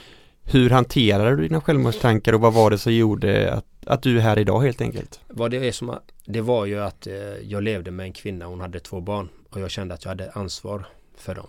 hur 0.46 0.70
hanterade 0.70 1.36
du 1.36 1.48
dina 1.48 1.62
självmordstankar 1.62 2.34
och 2.34 2.42
vad 2.42 2.54
var 2.54 2.70
det 2.70 2.78
som 2.78 2.94
gjorde 2.94 3.54
att, 3.54 3.66
att 3.86 4.02
du 4.02 4.18
är 4.18 4.22
här 4.22 4.40
idag 4.40 4.62
helt 4.62 4.82
enkelt? 4.82 5.20
Vad 5.28 5.52
det 5.52 5.68
är 5.68 5.72
som 5.72 6.00
Det 6.26 6.42
var 6.42 6.66
ju 6.66 6.80
att 6.80 7.08
eh, 7.08 7.14
jag 7.44 7.64
levde 7.64 7.92
med 7.92 8.04
en 8.04 8.14
kvinna, 8.14 8.46
hon 8.46 8.62
hade 8.62 8.80
två 8.80 9.02
barn 9.02 9.30
och 9.50 9.60
jag 9.60 9.72
kände 9.72 9.94
att 9.94 10.04
jag 10.04 10.10
hade 10.10 10.32
ansvar 10.32 10.86
för 11.18 11.36
dem. 11.36 11.48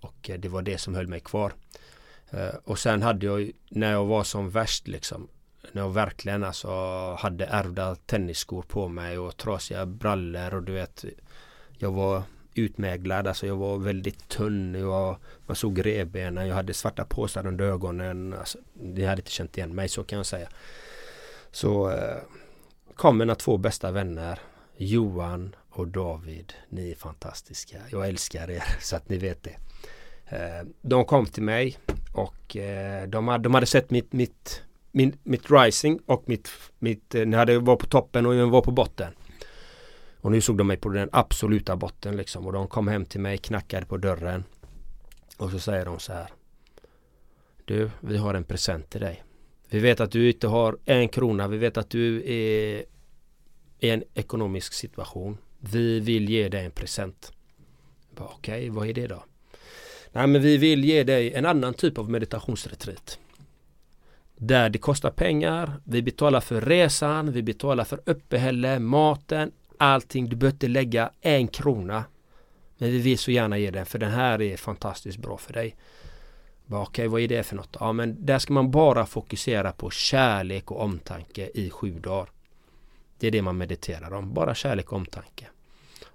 Och 0.00 0.30
eh, 0.30 0.38
det 0.38 0.48
var 0.48 0.62
det 0.62 0.78
som 0.78 0.94
höll 0.94 1.06
mig 1.06 1.20
kvar. 1.20 1.52
Eh, 2.30 2.54
och 2.64 2.78
sen 2.78 3.02
hade 3.02 3.26
jag 3.26 3.50
när 3.68 3.92
jag 3.92 4.04
var 4.04 4.24
som 4.24 4.50
värst 4.50 4.88
liksom 4.88 5.28
när 5.72 5.82
jag 5.82 5.90
verkligen 5.90 6.44
alltså 6.44 6.70
hade 7.18 7.46
ärvda 7.46 7.94
tennisskor 7.94 8.62
på 8.62 8.88
mig 8.88 9.18
och 9.18 9.36
trasiga 9.36 9.86
brallor 9.86 10.54
och 10.54 10.62
du 10.62 10.72
vet 10.72 11.04
Jag 11.78 11.92
var 11.92 12.22
utmäglad, 12.60 13.26
alltså 13.26 13.46
jag 13.46 13.56
var 13.56 13.78
väldigt 13.78 14.28
tunn, 14.28 14.74
jag 14.74 14.86
var, 14.86 15.18
man 15.46 15.56
såg 15.56 15.86
revbenen, 15.86 16.46
jag 16.48 16.54
hade 16.54 16.74
svarta 16.74 17.04
påsar 17.04 17.46
under 17.46 17.64
ögonen. 17.64 18.34
Alltså, 18.38 18.58
ni 18.74 19.04
hade 19.04 19.20
inte 19.20 19.30
känt 19.30 19.56
igen 19.58 19.74
mig 19.74 19.88
så 19.88 20.04
kan 20.04 20.16
jag 20.16 20.26
säga. 20.26 20.48
Så 21.50 21.90
eh, 21.90 22.16
kom 22.94 23.18
mina 23.18 23.34
två 23.34 23.56
bästa 23.56 23.90
vänner 23.90 24.38
Johan 24.76 25.56
och 25.70 25.88
David. 25.88 26.52
Ni 26.68 26.90
är 26.90 26.94
fantastiska. 26.94 27.76
Jag 27.90 28.08
älskar 28.08 28.50
er 28.50 28.64
så 28.80 28.96
att 28.96 29.08
ni 29.08 29.18
vet 29.18 29.42
det. 29.42 29.56
Eh, 30.36 30.66
de 30.82 31.04
kom 31.04 31.26
till 31.26 31.42
mig 31.42 31.78
och 32.14 32.56
eh, 32.56 33.08
de, 33.08 33.28
hade, 33.28 33.42
de 33.44 33.54
hade 33.54 33.66
sett 33.66 33.90
mitt, 33.90 34.12
mitt, 34.12 34.62
min, 34.92 35.16
mitt 35.22 35.50
rising 35.50 36.00
och 36.06 36.22
mitt, 36.26 36.48
mitt 36.78 37.14
eh, 37.14 37.26
när 37.26 37.32
jag 37.32 37.38
hade- 37.38 37.58
var 37.58 37.76
på 37.76 37.86
toppen 37.86 38.26
och 38.26 38.34
jag 38.34 38.46
var 38.46 38.60
på 38.62 38.70
botten. 38.70 39.12
Och 40.20 40.30
nu 40.30 40.40
såg 40.40 40.58
de 40.58 40.66
mig 40.66 40.76
på 40.76 40.88
den 40.88 41.08
absoluta 41.12 41.76
botten 41.76 42.16
liksom 42.16 42.46
och 42.46 42.52
de 42.52 42.68
kom 42.68 42.88
hem 42.88 43.04
till 43.04 43.20
mig, 43.20 43.38
knackade 43.38 43.86
på 43.86 43.96
dörren 43.96 44.44
och 45.36 45.50
så 45.50 45.58
säger 45.58 45.84
de 45.84 45.98
så 45.98 46.12
här 46.12 46.28
Du, 47.64 47.90
vi 48.00 48.16
har 48.16 48.34
en 48.34 48.44
present 48.44 48.90
till 48.90 49.00
dig. 49.00 49.24
Vi 49.68 49.78
vet 49.78 50.00
att 50.00 50.10
du 50.10 50.30
inte 50.30 50.46
har 50.46 50.78
en 50.84 51.08
krona. 51.08 51.48
Vi 51.48 51.58
vet 51.58 51.76
att 51.76 51.90
du 51.90 52.16
är 52.16 52.84
i 53.80 53.90
en 53.90 54.04
ekonomisk 54.14 54.72
situation. 54.72 55.38
Vi 55.58 56.00
vill 56.00 56.30
ge 56.30 56.48
dig 56.48 56.64
en 56.64 56.70
present. 56.70 57.32
Okej, 58.12 58.24
okay, 58.24 58.36
Okej, 58.36 58.70
vad 58.70 58.88
är 58.88 58.94
det 58.94 59.06
då? 59.06 59.24
Nej, 60.12 60.26
men 60.26 60.42
vi 60.42 60.56
vill 60.56 60.84
ge 60.84 61.04
dig 61.04 61.34
en 61.34 61.46
annan 61.46 61.74
typ 61.74 61.98
av 61.98 62.10
meditationsretreat. 62.10 63.18
Där 64.36 64.70
det 64.70 64.78
kostar 64.78 65.10
pengar. 65.10 65.80
Vi 65.84 66.02
betalar 66.02 66.40
för 66.40 66.60
resan. 66.60 67.32
Vi 67.32 67.42
betalar 67.42 67.84
för 67.84 68.00
uppehälle, 68.06 68.78
maten, 68.78 69.52
allting. 69.80 70.28
Du 70.28 70.36
behöver 70.36 70.54
inte 70.54 70.68
lägga 70.68 71.10
en 71.20 71.48
krona. 71.48 72.04
Men 72.78 72.90
vi 72.90 72.98
vill 72.98 73.18
så 73.18 73.30
gärna 73.30 73.58
ge 73.58 73.70
den 73.70 73.86
för 73.86 73.98
den 73.98 74.10
här 74.10 74.42
är 74.42 74.56
fantastiskt 74.56 75.18
bra 75.18 75.38
för 75.38 75.52
dig. 75.52 75.76
Okej, 76.66 76.78
Okej, 76.78 77.08
vad 77.08 77.20
är 77.20 77.28
det 77.28 77.42
för 77.42 77.56
något? 77.56 77.76
Ja, 77.80 77.92
men 77.92 78.26
där 78.26 78.38
ska 78.38 78.52
man 78.52 78.70
bara 78.70 79.06
fokusera 79.06 79.72
på 79.72 79.90
kärlek 79.90 80.70
och 80.70 80.80
omtanke 80.80 81.50
i 81.54 81.70
sju 81.70 81.98
dagar. 81.98 82.30
Det 83.18 83.26
är 83.26 83.30
det 83.30 83.42
man 83.42 83.58
mediterar 83.58 84.12
om. 84.12 84.34
Bara 84.34 84.54
kärlek 84.54 84.92
och 84.92 84.98
omtanke. 84.98 85.46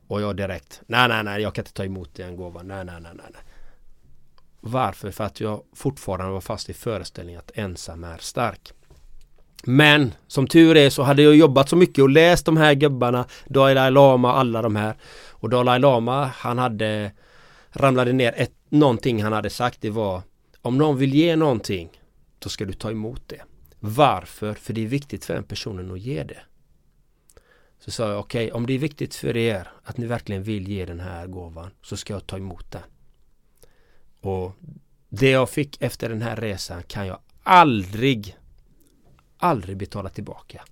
Och 0.07 0.21
jag 0.21 0.35
direkt, 0.37 0.81
nej, 0.87 1.07
nej, 1.07 1.23
nej, 1.23 1.41
jag 1.41 1.55
kan 1.55 1.61
inte 1.61 1.73
ta 1.73 1.85
emot 1.85 2.15
den 2.15 2.35
gåvan. 2.35 2.67
Nej, 2.67 2.85
nej, 2.85 3.01
nej. 3.01 3.11
nej. 3.15 3.43
Varför? 4.59 5.11
För 5.11 5.23
att 5.23 5.39
jag 5.39 5.63
fortfarande 5.73 6.33
var 6.33 6.41
fast 6.41 6.69
i 6.69 6.73
föreställningen 6.73 7.39
att 7.39 7.51
ensam 7.53 8.03
är 8.03 8.17
stark. 8.17 8.73
Men 9.67 10.13
som 10.27 10.47
tur 10.47 10.77
är 10.77 10.89
så 10.89 11.03
hade 11.03 11.21
jag 11.21 11.35
jobbat 11.35 11.69
så 11.69 11.75
mycket 11.75 12.01
och 12.01 12.09
läst 12.09 12.45
de 12.45 12.57
här 12.57 12.73
gubbarna 12.73 13.25
Dalai 13.45 13.91
Lama 13.91 14.31
och 14.31 14.39
alla 14.39 14.61
de 14.61 14.75
här. 14.75 14.95
Och 15.31 15.49
Dalai 15.49 15.79
Lama 15.79 16.25
han 16.25 16.57
hade 16.57 17.11
Ramlade 17.71 18.13
ner 18.13 18.33
ett, 18.37 18.53
någonting 18.69 19.23
han 19.23 19.33
hade 19.33 19.49
sagt 19.49 19.81
det 19.81 19.89
var 19.89 20.21
Om 20.61 20.77
någon 20.77 20.97
vill 20.97 21.13
ge 21.13 21.35
någonting 21.35 21.89
Då 22.39 22.49
ska 22.49 22.65
du 22.65 22.73
ta 22.73 22.91
emot 22.91 23.21
det. 23.27 23.41
Varför? 23.79 24.53
För 24.53 24.73
det 24.73 24.83
är 24.83 24.87
viktigt 24.87 25.25
för 25.25 25.35
en 25.35 25.43
personen 25.43 25.91
att 25.91 25.99
ge 25.99 26.23
det. 26.23 26.39
Så 27.79 27.91
sa 27.91 28.09
jag 28.09 28.19
okej 28.19 28.51
om 28.51 28.65
det 28.65 28.73
är 28.73 28.79
viktigt 28.79 29.15
för 29.15 29.37
er 29.37 29.67
Att 29.83 29.97
ni 29.97 30.05
verkligen 30.05 30.43
vill 30.43 30.67
ge 30.67 30.85
den 30.85 30.99
här 30.99 31.27
gåvan 31.27 31.71
Så 31.81 31.97
ska 31.97 32.13
jag 32.13 32.27
ta 32.27 32.37
emot 32.37 32.71
den. 32.71 32.81
Och 34.21 34.51
Det 35.09 35.29
jag 35.29 35.49
fick 35.49 35.81
efter 35.81 36.09
den 36.09 36.21
här 36.21 36.35
resan 36.35 36.83
kan 36.83 37.07
jag 37.07 37.19
aldrig 37.43 38.35
aldrig 39.37 39.77
betala 39.77 40.09
tillbaka. 40.09 40.63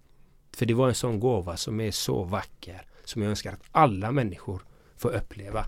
För 0.55 0.65
det 0.65 0.73
var 0.73 0.87
en 0.87 0.95
sån 0.95 1.19
gåva 1.19 1.57
som 1.57 1.79
är 1.79 1.91
så 1.91 2.23
vacker 2.23 2.85
som 3.05 3.21
jag 3.21 3.29
önskar 3.29 3.53
att 3.53 3.63
alla 3.71 4.11
människor 4.11 4.61
får 4.97 5.15
uppleva. 5.15 5.65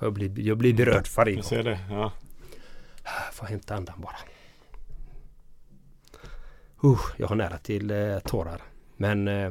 Jag 0.00 0.12
blir, 0.12 0.40
jag 0.40 0.58
blir 0.58 0.74
berörd 0.74 1.08
varje 1.16 1.36
Jag 1.36 1.44
ser 1.44 1.62
det. 1.62 1.78
Ja. 1.90 2.12
Jag 3.04 3.34
får 3.34 3.46
hämta 3.46 3.74
andan 3.74 4.00
bara. 4.00 4.16
Uh, 6.84 7.00
jag 7.16 7.26
har 7.26 7.36
nära 7.36 7.58
till 7.58 7.90
eh, 7.90 8.18
tårar. 8.18 8.62
Men 8.96 9.28
eh, 9.28 9.50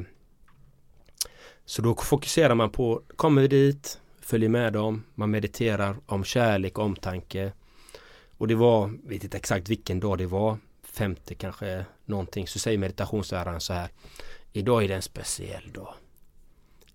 Så 1.64 1.82
då 1.82 1.94
fokuserar 1.94 2.54
man 2.54 2.70
på, 2.70 3.02
kommer 3.16 3.42
vi 3.42 3.48
dit, 3.48 4.00
följer 4.20 4.48
med 4.48 4.72
dem, 4.72 5.04
man 5.14 5.30
mediterar 5.30 5.96
om 6.06 6.24
kärlek 6.24 6.78
och 6.78 6.84
omtanke. 6.84 7.52
Och 8.38 8.48
det 8.48 8.54
var, 8.54 9.08
vet 9.08 9.24
inte 9.24 9.36
exakt 9.36 9.68
vilken 9.68 10.00
dag 10.00 10.18
det 10.18 10.26
var, 10.26 10.58
femte 11.00 11.34
kanske 11.34 11.84
någonting, 12.04 12.46
så 12.46 12.58
säger 12.58 12.78
meditationsläraren 12.78 13.60
så 13.60 13.72
här. 13.72 13.88
Idag 14.52 14.84
är 14.84 14.88
det 14.88 14.94
en 14.94 15.02
speciell 15.02 15.72
dag. 15.72 15.94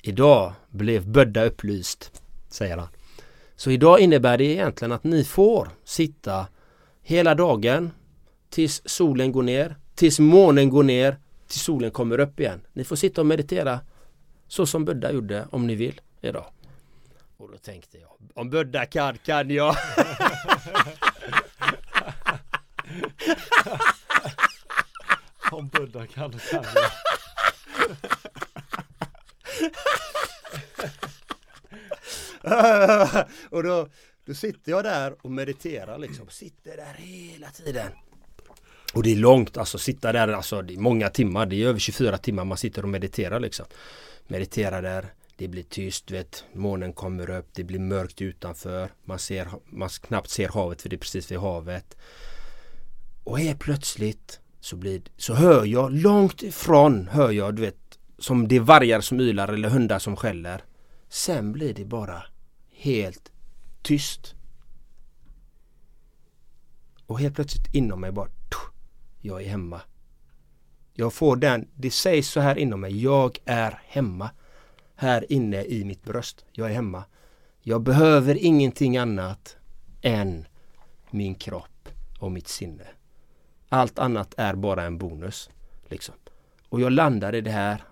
Idag 0.01 0.53
blev 0.69 1.07
Bödda 1.07 1.45
upplyst, 1.45 2.21
säger 2.49 2.77
han. 2.77 2.87
Så 3.55 3.71
idag 3.71 3.99
innebär 3.99 4.37
det 4.37 4.43
egentligen 4.43 4.91
att 4.91 5.03
ni 5.03 5.23
får 5.23 5.69
sitta 5.83 6.47
hela 7.01 7.35
dagen 7.35 7.91
tills 8.49 8.81
solen 8.85 9.31
går 9.31 9.43
ner, 9.43 9.75
tills 9.95 10.19
månen 10.19 10.69
går 10.69 10.83
ner, 10.83 11.17
tills 11.47 11.63
solen 11.63 11.91
kommer 11.91 12.19
upp 12.19 12.39
igen. 12.39 12.61
Ni 12.73 12.83
får 12.83 12.95
sitta 12.95 13.21
och 13.21 13.27
meditera 13.27 13.79
så 14.47 14.65
som 14.65 14.85
Buddha 14.85 15.11
gjorde 15.11 15.47
om 15.51 15.67
ni 15.67 15.75
vill 15.75 16.01
idag. 16.21 16.45
Och 17.37 17.51
då 17.51 17.57
tänkte 17.57 17.97
jag, 17.97 18.09
om 18.33 18.49
Buddha 18.49 18.85
kan, 18.85 19.17
kan 19.17 19.49
jag. 19.49 19.75
Om 25.51 25.67
Buddha 25.67 26.07
kan, 26.07 26.31
kan 26.31 26.63
jag. 26.75 26.91
och 33.49 33.63
då, 33.63 33.87
då 34.25 34.33
sitter 34.33 34.71
jag 34.71 34.83
där 34.83 35.15
och 35.21 35.31
mediterar 35.31 35.97
liksom. 35.97 36.29
Sitter 36.29 36.77
där 36.77 36.95
hela 36.97 37.49
tiden. 37.49 37.87
Och 38.93 39.03
det 39.03 39.11
är 39.11 39.15
långt, 39.15 39.57
alltså 39.57 39.77
sitta 39.77 40.11
där, 40.11 40.27
alltså 40.27 40.61
det 40.61 40.73
är 40.73 40.77
många 40.77 41.09
timmar. 41.09 41.45
Det 41.45 41.63
är 41.63 41.67
över 41.67 41.79
24 41.79 42.17
timmar 42.17 42.45
man 42.45 42.57
sitter 42.57 42.83
och 42.83 42.89
mediterar 42.89 43.39
liksom. 43.39 43.65
Mediterar 44.27 44.81
där, 44.81 45.05
det 45.37 45.47
blir 45.47 45.63
tyst, 45.63 46.11
vet, 46.11 46.43
månen 46.53 46.93
kommer 46.93 47.29
upp, 47.29 47.47
det 47.53 47.63
blir 47.63 47.79
mörkt 47.79 48.21
utanför. 48.21 48.89
Man 49.03 49.19
ser, 49.19 49.47
man 49.65 49.89
knappt 49.89 50.29
ser 50.29 50.49
havet 50.49 50.81
för 50.81 50.89
det 50.89 50.95
är 50.95 50.97
precis 50.97 51.31
vid 51.31 51.39
havet. 51.39 51.97
Och 53.25 53.39
helt 53.39 53.59
plötsligt 53.59 54.39
så 54.59 54.75
blir 54.75 55.01
så 55.17 55.33
hör 55.33 55.65
jag 55.65 55.91
långt 55.91 56.43
ifrån, 56.43 57.07
hör 57.07 57.31
jag, 57.31 57.55
du 57.55 57.61
vet, 57.61 57.99
som 58.19 58.47
det 58.47 58.55
är 58.55 58.59
vargar 58.59 59.01
som 59.01 59.19
ylar 59.19 59.47
eller 59.47 59.69
hundar 59.69 59.99
som 59.99 60.15
skäller. 60.15 60.63
Sen 61.09 61.51
blir 61.51 61.73
det 61.73 61.85
bara 61.85 62.23
helt 62.71 63.31
tyst. 63.81 64.35
Och 67.05 67.19
helt 67.19 67.35
plötsligt 67.35 67.75
inom 67.75 68.01
mig 68.01 68.11
bara 68.11 68.29
jag 69.25 69.43
är 69.43 69.47
hemma. 69.47 69.81
Jag 70.93 71.13
får 71.13 71.35
den, 71.35 71.67
det 71.75 71.91
sägs 71.91 72.29
så 72.29 72.39
här 72.39 72.57
inom 72.57 72.81
mig, 72.81 73.03
jag 73.03 73.37
är 73.45 73.79
hemma. 73.85 74.29
Här 74.95 75.31
inne 75.31 75.63
i 75.63 75.83
mitt 75.85 76.03
bröst, 76.03 76.45
jag 76.51 76.69
är 76.69 76.73
hemma. 76.73 77.03
Jag 77.61 77.81
behöver 77.81 78.35
ingenting 78.35 78.97
annat 78.97 79.57
än 80.01 80.47
min 81.11 81.35
kropp 81.35 81.89
och 82.19 82.31
mitt 82.31 82.47
sinne. 82.47 82.87
Allt 83.75 83.99
annat 83.99 84.33
är 84.37 84.55
bara 84.55 84.83
en 84.83 84.97
bonus. 84.97 85.49
Liksom. 85.89 86.15
Och 86.69 86.81
jag 86.81 86.91
landade 86.91 87.37
i 87.37 87.41
det 87.41 87.51
här 87.51 87.83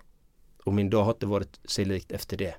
och 0.64 0.72
min 0.72 0.90
dag 0.90 1.04
har 1.04 1.12
inte 1.12 1.26
varit 1.26 1.60
sig 1.64 1.84
likt 1.84 2.12
efter 2.12 2.36
det. 2.36 2.54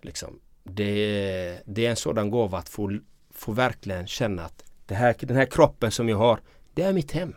Liksom. 0.00 0.40
Det, 0.64 1.62
det 1.66 1.86
är 1.86 1.90
en 1.90 1.96
sådan 1.96 2.30
gåva 2.30 2.58
att 2.58 2.68
få, 2.68 2.98
få 3.30 3.52
verkligen 3.52 4.06
känna 4.06 4.44
att 4.44 4.64
det 4.86 4.94
här, 4.94 5.16
den 5.20 5.36
här 5.36 5.46
kroppen 5.46 5.90
som 5.90 6.08
jag 6.08 6.16
har, 6.16 6.40
det 6.74 6.82
är 6.82 6.92
mitt 6.92 7.12
hem. 7.12 7.34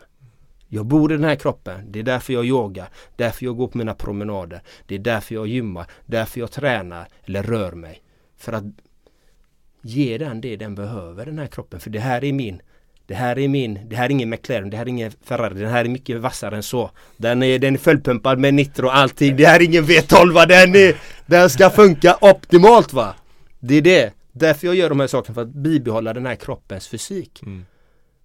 Jag 0.68 0.86
bor 0.86 1.12
i 1.12 1.16
den 1.16 1.24
här 1.24 1.36
kroppen. 1.36 1.92
Det 1.92 1.98
är 1.98 2.02
därför 2.02 2.32
jag 2.32 2.44
yogar. 2.44 2.88
Därför 3.16 3.44
jag 3.44 3.56
går 3.56 3.68
på 3.68 3.78
mina 3.78 3.94
promenader. 3.94 4.62
Det 4.86 4.94
är 4.94 4.98
därför 4.98 5.34
jag 5.34 5.46
gymmar. 5.46 5.90
Därför 6.06 6.40
jag 6.40 6.50
tränar 6.50 7.08
eller 7.24 7.42
rör 7.42 7.72
mig. 7.72 8.02
För 8.36 8.52
att 8.52 8.64
ge 9.80 10.18
den 10.18 10.40
det 10.40 10.56
den 10.56 10.74
behöver, 10.74 11.26
den 11.26 11.38
här 11.38 11.46
kroppen. 11.46 11.80
För 11.80 11.90
det 11.90 12.00
här 12.00 12.24
är 12.24 12.32
min. 12.32 12.62
Det 13.06 13.14
här 13.14 13.38
är 13.38 13.48
min. 13.48 13.88
Det 13.88 13.96
här 13.96 14.04
är 14.04 14.10
ingen 14.10 14.30
McLaren. 14.30 14.70
Det 14.70 14.76
här 14.76 14.84
är 14.84 14.88
ingen 14.88 15.10
Ferrari. 15.24 15.54
Den 15.60 15.70
här 15.70 15.84
är 15.84 15.88
mycket 15.88 16.20
vassare 16.20 16.56
än 16.56 16.62
så. 16.62 16.90
Den 17.16 17.42
är, 17.42 17.58
den 17.58 17.74
är 17.74 17.78
fullpumpad 17.78 18.38
med 18.38 18.54
nitro 18.54 18.86
och 18.86 18.96
allting. 18.96 19.36
Det 19.36 19.46
här 19.46 19.60
är 19.60 19.64
ingen 19.64 19.84
V12. 19.84 20.46
Den, 20.46 20.74
är, 20.74 20.96
den 21.26 21.50
ska 21.50 21.70
funka 21.70 22.18
optimalt 22.20 22.92
va. 22.92 23.14
Det 23.58 23.74
är 23.74 23.82
det. 23.82 24.12
Därför 24.32 24.66
jag 24.66 24.76
gör 24.76 24.88
de 24.88 25.00
här 25.00 25.06
sakerna. 25.06 25.34
För 25.34 25.42
att 25.42 25.48
bibehålla 25.48 26.12
den 26.14 26.26
här 26.26 26.36
kroppens 26.36 26.88
fysik. 26.88 27.42
Mm. 27.42 27.66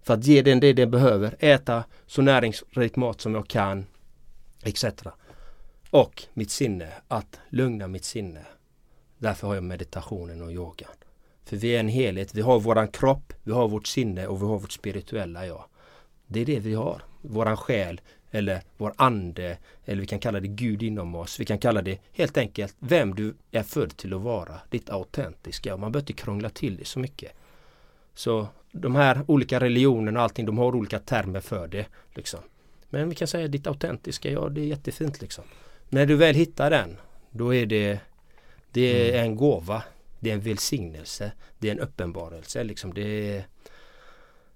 För 0.04 0.14
att 0.14 0.26
ge 0.26 0.42
den 0.42 0.60
det 0.60 0.74
den 0.74 0.92
behöver. 0.92 1.36
Äta 1.40 1.84
så 2.08 2.22
näringsrik 2.22 2.96
mat 2.96 3.22
som 3.22 3.36
jag 3.36 3.48
kan. 3.48 3.86
Etc. 4.64 4.86
Och 5.90 6.24
mitt 6.34 6.52
sinne. 6.52 6.88
Att 7.08 7.40
lugna 7.50 7.88
mitt 7.88 8.06
sinne. 8.06 8.40
Därför 9.18 9.48
har 9.48 9.56
jag 9.56 9.64
meditationen 9.64 10.42
och 10.42 10.52
yogan. 10.52 10.90
För 11.46 11.58
vi 11.58 11.76
är 11.76 11.80
en 11.80 11.88
helhet. 11.88 12.36
Vi 12.36 12.42
har 12.42 12.60
våran 12.60 12.88
kropp, 12.88 13.34
vi 13.44 13.52
har 13.52 13.68
vårt 13.68 13.88
sinne 13.88 14.28
och 14.28 14.42
vi 14.42 14.46
har 14.46 14.60
vårt 14.60 14.72
spirituella 14.72 15.46
jag. 15.46 15.64
Det 16.28 16.42
är 16.42 16.46
det 16.46 16.60
vi 16.60 16.74
har. 16.74 17.02
Våran 17.22 17.58
själ 17.58 18.02
eller 18.32 18.62
vår 18.78 18.94
ande 18.96 19.58
eller 19.86 20.02
vi 20.02 20.08
kan 20.08 20.20
kalla 20.20 20.40
det 20.40 20.48
Gud 20.48 20.84
inom 20.84 21.16
oss. 21.16 21.40
Vi 21.40 21.46
kan 21.46 21.60
kalla 21.60 21.82
det 21.82 22.00
helt 22.14 22.38
enkelt 22.38 22.76
vem 22.80 23.16
du 23.16 23.36
är 23.52 23.64
född 23.64 23.98
till 23.98 24.14
att 24.14 24.22
vara. 24.22 24.60
Ditt 24.70 24.90
autentiska. 24.90 25.78
Man 25.78 25.92
behöver 25.92 26.12
inte 26.12 26.24
krångla 26.24 26.50
till 26.50 26.78
det 26.78 26.86
så 26.86 27.00
mycket. 27.00 27.32
Så 28.14 28.48
de 28.72 28.96
här 28.96 29.22
olika 29.28 29.60
religionerna 29.60 30.20
och 30.20 30.24
allting, 30.24 30.46
de 30.46 30.58
har 30.58 30.76
olika 30.76 31.00
termer 31.00 31.40
för 31.40 31.68
det. 31.68 31.86
Liksom. 32.14 32.40
Men 32.90 33.10
vi 33.10 33.16
kan 33.16 33.28
säga 33.28 33.48
ditt 33.48 33.68
autentiska, 33.68 34.32
ja 34.32 34.50
det 34.50 34.62
är 34.62 34.66
jättefint 34.66 35.22
liksom. 35.22 35.44
När 35.90 36.06
du 36.06 36.16
väl 36.16 36.36
hittar 36.36 36.70
den, 36.70 36.98
då 37.32 37.56
är 37.56 37.66
det, 37.66 38.00
det 38.72 39.16
är 39.18 39.24
en 39.24 39.36
gåva. 39.36 39.84
Det 40.22 40.30
är 40.30 40.34
en 40.34 40.42
välsignelse. 40.42 41.32
Det 41.60 41.68
är 41.68 41.72
en 41.72 41.80
uppenbarelse 41.80 42.64
liksom. 42.64 42.94
Det 42.94 43.36
är, 43.36 43.44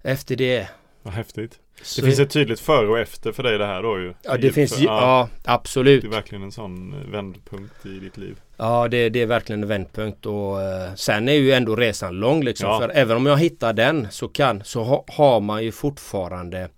efter 0.01 0.36
det 0.36 0.68
Vad 1.01 1.13
häftigt. 1.13 1.59
så 1.82 2.01
Det 2.01 2.07
finns 2.07 2.20
ett 2.20 2.30
tydligt 2.30 2.59
före 2.59 2.88
och 2.88 2.99
efter 2.99 3.32
för 3.32 3.43
dig 3.43 3.57
det 3.57 3.66
här 3.66 3.84
då 3.84 3.99
ju. 3.99 4.13
Ja 4.22 4.38
det 4.38 4.51
finns 4.51 4.80
ju, 4.80 4.86
ja 4.86 5.30
absolut. 5.43 6.01
Det 6.01 6.07
är 6.07 6.11
verkligen 6.11 6.43
en 6.43 6.51
sån 6.51 6.93
eh, 6.93 7.09
vändpunkt 7.11 7.86
i 7.86 7.99
ditt 7.99 8.18
liv. 8.18 8.41
Ja 8.57 8.88
det, 8.88 9.09
det 9.09 9.22
är 9.22 9.26
verkligen 9.26 9.63
en 9.63 9.70
vändpunkt 9.70 10.26
och 10.26 10.61
eh, 10.61 10.93
sen 10.95 11.30
är 11.30 11.34
ju 11.34 11.51
ändå 11.51 11.76
resan 11.76 12.13
lång 12.20 12.43
liksom. 12.43 12.70
Ja. 12.70 12.80
För 12.80 12.89
även 12.89 13.18
om 13.18 13.26
jag 13.26 13.38
hittar 13.38 13.74
den 13.74 14.07
så 14.11 14.28
kan 14.28 14.63
så 14.63 14.84
ha, 14.84 15.05
har 15.07 15.39
man 15.39 15.63
ju 15.63 15.72
fortfarande 15.72 16.70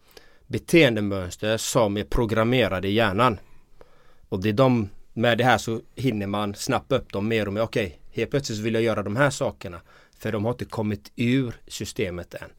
beteendemönster 0.47 1.57
som 1.57 1.97
är 1.97 2.03
programmerade 2.03 2.87
i 2.87 2.93
hjärnan. 2.93 3.39
Och 4.29 4.43
det 4.43 4.49
är 4.49 4.53
de, 4.53 4.89
med 5.13 5.37
det 5.37 5.43
här 5.43 5.57
så 5.57 5.81
hinner 5.95 6.27
man 6.27 6.55
snappa 6.55 6.95
upp 6.95 7.13
dem 7.13 7.27
mer 7.27 7.47
och 7.47 7.53
mer. 7.53 7.61
Okej, 7.61 7.99
helt 8.17 8.31
plötsligt 8.31 8.59
vill 8.59 8.73
jag 8.73 8.83
göra 8.83 9.03
de 9.03 9.15
här 9.15 9.29
sakerna. 9.29 9.81
För 10.19 10.31
de 10.31 10.45
har 10.45 10.51
inte 10.51 10.65
kommit 10.65 11.11
ur 11.15 11.55
systemet 11.67 12.33
än. 12.33 12.49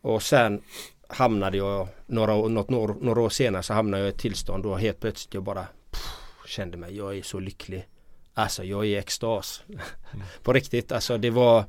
Och 0.00 0.22
sen 0.22 0.62
hamnade 1.08 1.56
jag, 1.56 1.88
några, 2.06 2.36
något, 2.36 2.70
några, 2.70 2.94
några 2.94 3.20
år 3.20 3.28
senare 3.28 3.62
så 3.62 3.74
hamnade 3.74 4.02
jag 4.02 4.08
i 4.08 4.12
ett 4.12 4.18
tillstånd 4.18 4.62
då 4.62 4.74
helt 4.74 5.00
plötsligt 5.00 5.34
jag 5.34 5.42
bara 5.42 5.66
pff, 5.90 6.46
kände 6.46 6.76
mig, 6.76 6.96
jag 6.96 7.18
är 7.18 7.22
så 7.22 7.38
lycklig. 7.38 7.88
Alltså 8.34 8.64
jag 8.64 8.80
är 8.80 8.88
i 8.88 8.96
extas. 8.96 9.62
På 10.42 10.52
riktigt, 10.52 10.92
alltså 10.92 11.18
det 11.18 11.30
var 11.30 11.64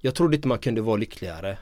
Jag 0.00 0.14
trodde 0.14 0.36
inte 0.36 0.48
man 0.48 0.58
kunde 0.58 0.80
vara 0.80 0.96
lyckligare. 0.96 1.58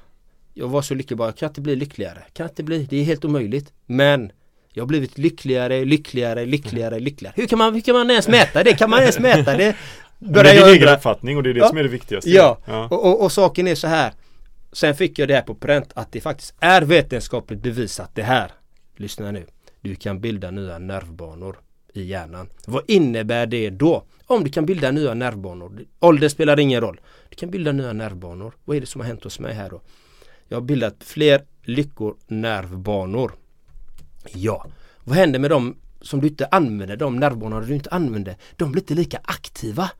Jag 0.54 0.68
var 0.68 0.82
så 0.82 0.94
lycklig 0.94 1.16
bara, 1.16 1.28
jag 1.28 1.36
kan 1.36 1.48
inte 1.48 1.60
bli 1.60 1.76
lyckligare. 1.76 2.24
Kan 2.32 2.48
inte 2.48 2.62
bli, 2.62 2.84
det 2.84 2.96
är 2.96 3.04
helt 3.04 3.24
omöjligt. 3.24 3.72
Men 3.86 4.32
jag 4.72 4.82
har 4.82 4.86
blivit 4.88 5.18
lyckligare, 5.18 5.84
lyckligare, 5.84 6.46
lyckligare, 6.46 7.00
lyckligare. 7.00 7.34
Hur 7.36 7.46
kan 7.46 7.58
man, 7.58 7.74
hur 7.74 7.80
kan 7.80 7.94
man 7.94 8.10
ens 8.10 8.28
mäta 8.28 8.62
det? 8.64 8.72
Kan 8.74 8.90
man 8.90 9.00
ens 9.00 9.18
mäta 9.18 9.56
det? 9.56 9.76
Det 10.18 10.40
är 10.40 10.44
din 10.44 10.52
egen 10.64 10.68
undra. 10.82 10.96
uppfattning 10.96 11.36
och 11.36 11.42
det 11.42 11.50
är 11.50 11.54
det 11.54 11.60
Ja. 11.60 11.68
som 11.68 11.78
är 11.78 11.82
det 11.82 11.88
viktigaste. 11.88 12.30
Ja. 12.30 12.58
ja. 12.64 12.88
Och, 12.90 13.06
och, 13.06 13.22
och 13.24 13.32
saken 13.32 13.66
är 13.68 13.74
så 13.74 13.86
här. 13.86 14.12
Sen 14.72 14.94
fick 14.94 15.18
jag 15.18 15.28
det 15.28 15.34
här 15.34 15.42
på 15.42 15.54
pränt 15.54 15.90
att 15.94 16.12
det 16.12 16.20
faktiskt 16.20 16.54
är 16.60 16.82
vetenskapligt 16.82 17.62
bevisat 17.62 18.10
det 18.14 18.22
här. 18.22 18.50
Lyssna 18.96 19.30
nu. 19.30 19.46
Du 19.80 19.94
kan 19.94 20.20
bilda 20.20 20.50
nya 20.50 20.78
nervbanor 20.78 21.56
i 21.94 22.02
hjärnan. 22.02 22.48
Vad 22.66 22.82
innebär 22.88 23.46
det 23.46 23.70
då? 23.70 24.04
Om 24.26 24.44
du 24.44 24.50
kan 24.50 24.66
bilda 24.66 24.90
nya 24.90 25.14
nervbanor. 25.14 25.80
Ålder 26.00 26.28
spelar 26.28 26.60
ingen 26.60 26.80
roll. 26.80 27.00
Du 27.28 27.36
kan 27.36 27.50
bilda 27.50 27.72
nya 27.72 27.92
nervbanor. 27.92 28.52
Vad 28.64 28.76
är 28.76 28.80
det 28.80 28.86
som 28.86 29.00
har 29.00 29.08
hänt 29.08 29.24
hos 29.24 29.38
mig 29.40 29.54
här 29.54 29.70
då? 29.70 29.80
Jag 30.48 30.56
har 30.56 30.62
bildat 30.62 30.94
fler 31.00 31.42
lyckor 31.62 32.16
nervbanor. 32.26 33.32
Ja, 34.30 34.66
vad 35.04 35.16
händer 35.16 35.38
med 35.38 35.50
dem 35.50 35.76
som 36.00 36.20
du 36.20 36.28
inte 36.28 36.46
använder? 36.46 36.96
De 36.96 37.16
nervbanorna 37.16 37.66
du 37.66 37.74
inte 37.74 37.90
använder. 37.90 38.36
De 38.56 38.72
blir 38.72 38.82
inte 38.82 38.94
lika 38.94 39.20
aktiva. 39.24 39.90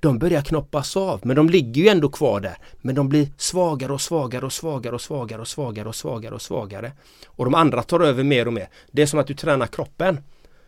De 0.00 0.18
börjar 0.18 0.42
knoppas 0.42 0.96
av 0.96 1.20
men 1.24 1.36
de 1.36 1.50
ligger 1.50 1.82
ju 1.82 1.88
ändå 1.88 2.08
kvar 2.08 2.40
där. 2.40 2.56
Men 2.80 2.94
de 2.94 3.08
blir 3.08 3.28
svagare 3.36 3.92
och 3.92 4.00
svagare 4.00 4.46
och 4.46 4.52
svagare 4.52 4.94
och 4.94 5.00
svagare 5.00 5.40
och 5.40 5.48
svagare 5.48 5.88
och 5.88 5.94
svagare 5.94 6.34
och 6.34 6.42
svagare. 6.42 6.92
Och 7.26 7.44
de 7.44 7.54
andra 7.54 7.82
tar 7.82 8.00
över 8.00 8.24
mer 8.24 8.46
och 8.46 8.52
mer. 8.52 8.68
Det 8.90 9.02
är 9.02 9.06
som 9.06 9.20
att 9.20 9.26
du 9.26 9.34
tränar 9.34 9.66
kroppen. 9.66 10.18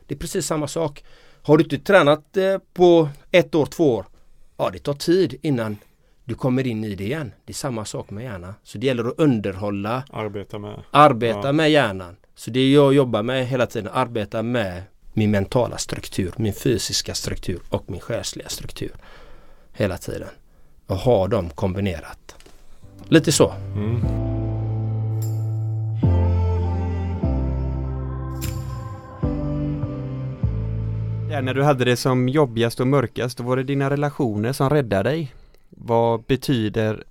Det 0.06 0.14
är 0.14 0.18
precis 0.18 0.46
samma 0.46 0.68
sak. 0.68 1.04
Har 1.42 1.56
du 1.58 1.64
inte 1.64 1.78
tränat 1.78 2.36
eh, 2.36 2.58
på 2.74 3.08
ett 3.30 3.54
år, 3.54 3.66
två 3.66 3.94
år. 3.94 4.06
Ja, 4.56 4.70
det 4.72 4.78
tar 4.78 4.94
tid 4.94 5.34
innan 5.42 5.76
du 6.24 6.34
kommer 6.34 6.66
in 6.66 6.84
i 6.84 6.94
det 6.94 7.04
igen. 7.04 7.32
Det 7.44 7.52
är 7.52 7.54
samma 7.54 7.84
sak 7.84 8.10
med 8.10 8.24
hjärnan. 8.24 8.54
Så 8.62 8.78
det 8.78 8.86
gäller 8.86 9.04
att 9.04 9.18
underhålla, 9.18 10.02
Arbeta 10.10 10.58
med. 10.58 10.82
arbeta 10.90 11.48
Ja. 11.48 11.52
med 11.52 11.70
hjärnan. 11.70 12.16
Så 12.38 12.50
det 12.50 12.70
jag 12.72 12.94
jobbar 12.94 13.22
med 13.22 13.46
hela 13.46 13.66
tiden, 13.66 13.92
arbeta 13.92 14.42
med 14.42 14.82
min 15.12 15.30
mentala 15.30 15.78
struktur, 15.78 16.32
min 16.36 16.52
fysiska 16.52 17.14
struktur 17.14 17.60
och 17.68 17.90
min 17.90 18.00
själsliga 18.00 18.48
struktur. 18.48 18.90
Hela 19.72 19.98
tiden. 19.98 20.28
Och 20.86 20.96
ha 20.96 21.28
dem 21.28 21.50
kombinerat. 21.50 22.36
Lite 23.08 23.32
så. 23.32 23.52
Mm. 23.74 24.00
Ja, 31.30 31.40
när 31.40 31.54
du 31.54 31.62
hade 31.62 31.84
det 31.84 31.96
som 31.96 32.28
jobbigast 32.28 32.80
och 32.80 32.86
mörkast, 32.86 33.38
då 33.38 33.44
var 33.44 33.56
det 33.56 33.62
dina 33.62 33.90
relationer 33.90 34.52
som 34.52 34.70
räddade 34.70 35.10
dig. 35.10 35.34
Vad 35.68 36.22
betyder 36.22 37.04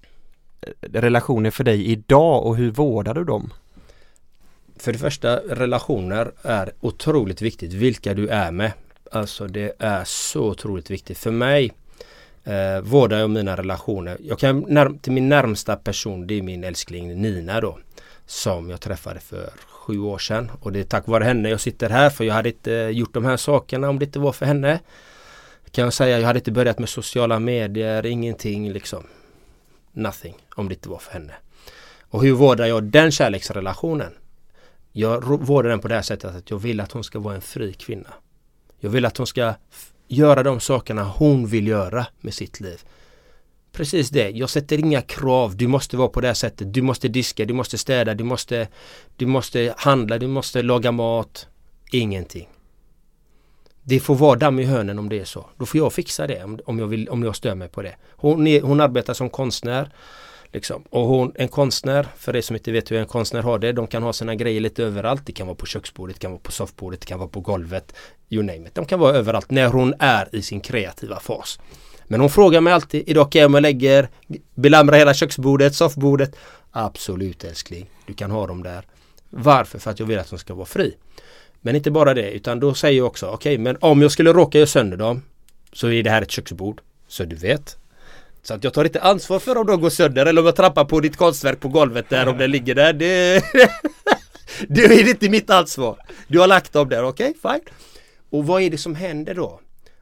eh, 0.62 0.70
relationer 0.92 1.52
för 1.52 1.64
dig 1.64 1.86
idag 1.86 2.46
och 2.46 2.56
hur 2.56 2.72
vårdar 2.72 3.14
du 3.14 3.24
dem? 3.24 3.52
För 4.82 4.94
det 4.94 5.00
första, 5.00 5.36
relationer 5.38 6.32
är 6.42 6.72
otroligt 6.80 7.42
viktigt. 7.42 7.74
Vilka 7.74 8.14
du 8.14 8.28
är 8.28 8.52
med. 8.52 8.72
Alltså 9.12 9.48
det 9.48 9.76
är 9.80 10.04
så 10.04 10.44
otroligt 10.44 10.92
viktigt. 10.92 11.18
För 11.18 11.32
mig 11.32 11.74
eh, 12.44 12.82
vårdar 12.82 13.20
jag 13.20 13.30
mina 13.30 13.58
relationer. 13.58 14.18
Jag 14.22 14.40
kan 14.40 14.66
när, 14.68 14.90
till 15.02 15.12
min 15.12 15.30
närmsta 15.30 15.76
person, 15.76 16.28
det 16.28 16.38
är 16.38 16.42
min 16.42 16.64
älskling 16.64 17.22
Nina 17.22 17.62
då. 17.62 17.78
Som 18.26 18.70
jag 18.70 18.82
träffade 18.82 19.20
för 19.20 19.50
sju 19.68 20.00
år 20.00 20.18
sedan. 20.18 20.52
Och 20.60 20.72
det 20.72 20.80
är 20.80 20.84
tack 20.84 21.08
vare 21.08 21.24
henne 21.24 21.50
jag 21.50 21.60
sitter 21.60 21.90
här. 21.90 22.10
För 22.10 22.24
jag 22.24 22.34
hade 22.34 22.50
inte 22.50 22.74
eh, 22.74 22.90
gjort 22.90 23.14
de 23.14 23.26
här 23.26 23.38
sakerna 23.38 23.90
om 23.90 24.00
det 24.00 24.06
inte 24.06 24.20
var 24.20 24.32
för 24.32 24.46
henne. 24.46 24.80
Kan 25.72 25.84
jag 25.84 25.94
säga, 25.94 26.20
jag 26.20 26.28
hade 26.28 26.40
inte 26.40 26.52
börjat 26.52 26.80
med 26.80 26.90
sociala 26.90 27.40
medier, 27.40 28.06
ingenting 28.06 28.72
liksom. 28.72 29.04
Nothing, 29.92 30.36
om 30.56 30.70
det 30.70 30.74
inte 30.74 30.90
var 30.90 30.98
för 30.98 31.14
henne. 31.14 31.34
Och 32.10 32.24
hur 32.24 32.34
vårdar 32.34 32.66
jag 32.66 32.84
den 32.84 33.12
kärleksrelationen? 33.12 34.14
Jag 35.00 35.46
vårdar 35.46 35.70
den 35.70 35.80
på 35.80 35.88
det 35.88 35.96
här 35.96 36.02
sättet 36.02 36.36
att 36.36 36.50
jag 36.50 36.58
vill 36.58 36.80
att 36.80 36.92
hon 36.92 37.04
ska 37.04 37.20
vara 37.20 37.36
en 37.36 37.42
fri 37.42 37.74
kvinna. 37.74 38.14
Jag 38.80 38.90
vill 38.90 39.06
att 39.06 39.18
hon 39.18 39.28
ska 39.28 39.54
göra 40.08 40.44
de 40.44 40.60
sakerna 40.60 41.04
hon 41.04 41.48
vill 41.48 41.68
göra 41.68 42.08
med 42.22 42.34
sitt 42.34 42.60
liv. 42.60 42.82
Precis 43.72 44.10
det, 44.10 44.30
jag 44.30 44.50
sätter 44.50 44.78
inga 44.78 45.02
krav. 45.02 45.58
Du 45.58 45.68
måste 45.68 45.98
vara 45.98 46.08
på 46.08 46.22
det 46.22 46.28
här 46.28 46.34
sättet. 46.34 46.74
Du 46.74 46.82
måste 46.82 47.08
diska, 47.08 47.46
du 47.46 47.54
måste 47.54 47.78
städa, 47.78 48.14
du 48.14 48.24
måste, 48.24 48.68
du 49.16 49.26
måste 49.26 49.74
handla, 49.78 50.18
du 50.18 50.28
måste 50.28 50.62
laga 50.62 50.92
mat. 50.92 51.48
Ingenting. 51.92 52.50
Det 53.84 54.00
får 54.00 54.16
vara 54.16 54.36
damm 54.36 54.60
i 54.60 54.64
hörnen 54.64 55.00
om 55.00 55.10
det 55.10 55.20
är 55.20 55.26
så. 55.26 55.50
Då 55.58 55.66
får 55.66 55.78
jag 55.78 55.94
fixa 55.94 56.28
det 56.28 56.44
om, 56.66 56.80
jag, 56.80 56.88
vill, 56.88 57.10
om 57.10 57.24
jag 57.24 57.36
stör 57.36 57.56
mig 57.56 57.70
på 57.70 57.82
det. 57.82 57.96
Hon, 58.10 58.48
är, 58.48 58.62
hon 58.62 58.82
arbetar 58.82 59.14
som 59.14 59.30
konstnär. 59.30 59.92
Liksom. 60.58 60.84
Och 60.90 61.08
hon, 61.08 61.32
en 61.36 61.48
konstnär, 61.48 62.08
för 62.18 62.36
er 62.36 62.42
som 62.42 62.56
inte 62.56 62.72
vet 62.72 62.92
hur 62.92 62.98
en 62.98 63.06
konstnär 63.06 63.42
har 63.42 63.60
det, 63.60 63.72
de 63.72 63.88
kan 63.88 64.04
ha 64.04 64.14
sina 64.14 64.36
grejer 64.36 64.62
lite 64.62 64.84
överallt. 64.84 65.26
Det 65.26 65.32
kan 65.32 65.48
vara 65.48 65.56
på 65.56 65.66
köksbordet, 65.66 66.16
det 66.16 66.20
kan 66.20 66.32
vara 66.32 66.42
på 66.42 66.52
soffbordet, 66.52 67.02
det 67.02 67.06
kan 67.06 67.20
vara 67.20 67.30
på 67.30 67.40
golvet. 67.40 67.94
You 68.30 68.44
name 68.44 68.68
it. 68.68 68.76
De 68.76 68.86
kan 68.86 69.00
vara 69.00 69.16
överallt 69.16 69.52
när 69.52 69.68
hon 69.68 69.94
är 70.00 70.36
i 70.36 70.42
sin 70.42 70.62
kreativa 70.62 71.20
fas. 71.20 71.60
Men 72.06 72.20
hon 72.20 72.30
frågar 72.30 72.62
mig 72.62 72.74
alltid, 72.74 73.04
idag 73.10 73.32
kan 73.32 73.42
jag 73.42 73.56
och 73.56 73.62
lägger, 73.62 74.10
belamra 74.56 74.96
hela 74.96 75.14
köksbordet, 75.14 75.76
soffbordet. 75.76 76.36
Absolut 76.72 77.44
älskling, 77.44 77.90
du 78.06 78.14
kan 78.14 78.32
ha 78.32 78.48
dem 78.48 78.64
där. 78.64 78.86
Varför? 79.30 79.80
För 79.80 79.92
att 79.92 80.00
jag 80.00 80.08
vill 80.08 80.20
att 80.20 80.30
de 80.30 80.40
ska 80.40 80.54
vara 80.54 80.66
fri. 80.66 80.98
Men 81.62 81.76
inte 81.76 81.92
bara 81.92 82.14
det, 82.14 82.32
utan 82.32 82.60
då 82.60 82.74
säger 82.74 82.98
jag 82.98 83.08
också, 83.08 83.26
okej, 83.26 83.54
okay, 83.54 83.64
men 83.64 83.78
om 83.82 84.02
jag 84.02 84.12
skulle 84.12 84.34
råka 84.34 84.58
göra 84.58 84.68
sönder 84.68 84.98
dem 84.98 85.22
så 85.74 85.90
är 85.90 86.04
det 86.04 86.10
här 86.10 86.22
ett 86.22 86.32
köksbord. 86.32 86.82
Så 87.08 87.24
du 87.24 87.36
vet, 87.36 87.78
så 88.48 88.54
att 88.54 88.64
jag 88.64 88.74
tar 88.74 88.86
inte 88.86 89.02
ansvar 89.02 89.40
för 89.40 89.58
om 89.58 89.68
de 89.68 89.82
går 89.82 89.90
sönder 89.90 90.26
eller 90.26 90.42
om 90.42 90.46
jag 90.46 90.56
trampar 90.56 90.86
på 90.86 91.00
ditt 91.00 91.18
konstverk 91.18 91.60
på 91.60 91.68
golvet 91.68 92.10
där 92.10 92.28
om 92.28 92.38
det 92.38 92.48
ligger 92.48 92.76
där. 92.76 92.94
Det, 92.94 93.44
det 94.68 94.86
är 94.86 95.10
inte 95.10 95.30
mitt 95.30 95.50
ansvar. 95.50 96.00
Du 96.28 96.40
har 96.40 96.48
lagt 96.48 96.74
dem 96.74 96.90
där, 96.90 97.04
okej, 97.04 97.36
okay, 97.40 97.54
fine. 97.54 97.74
Och 98.30 98.48
vad 98.48 98.62
är 98.62 98.70
det 98.70 98.78
som 98.78 98.96
händer 98.96 99.36
då? 99.36 99.60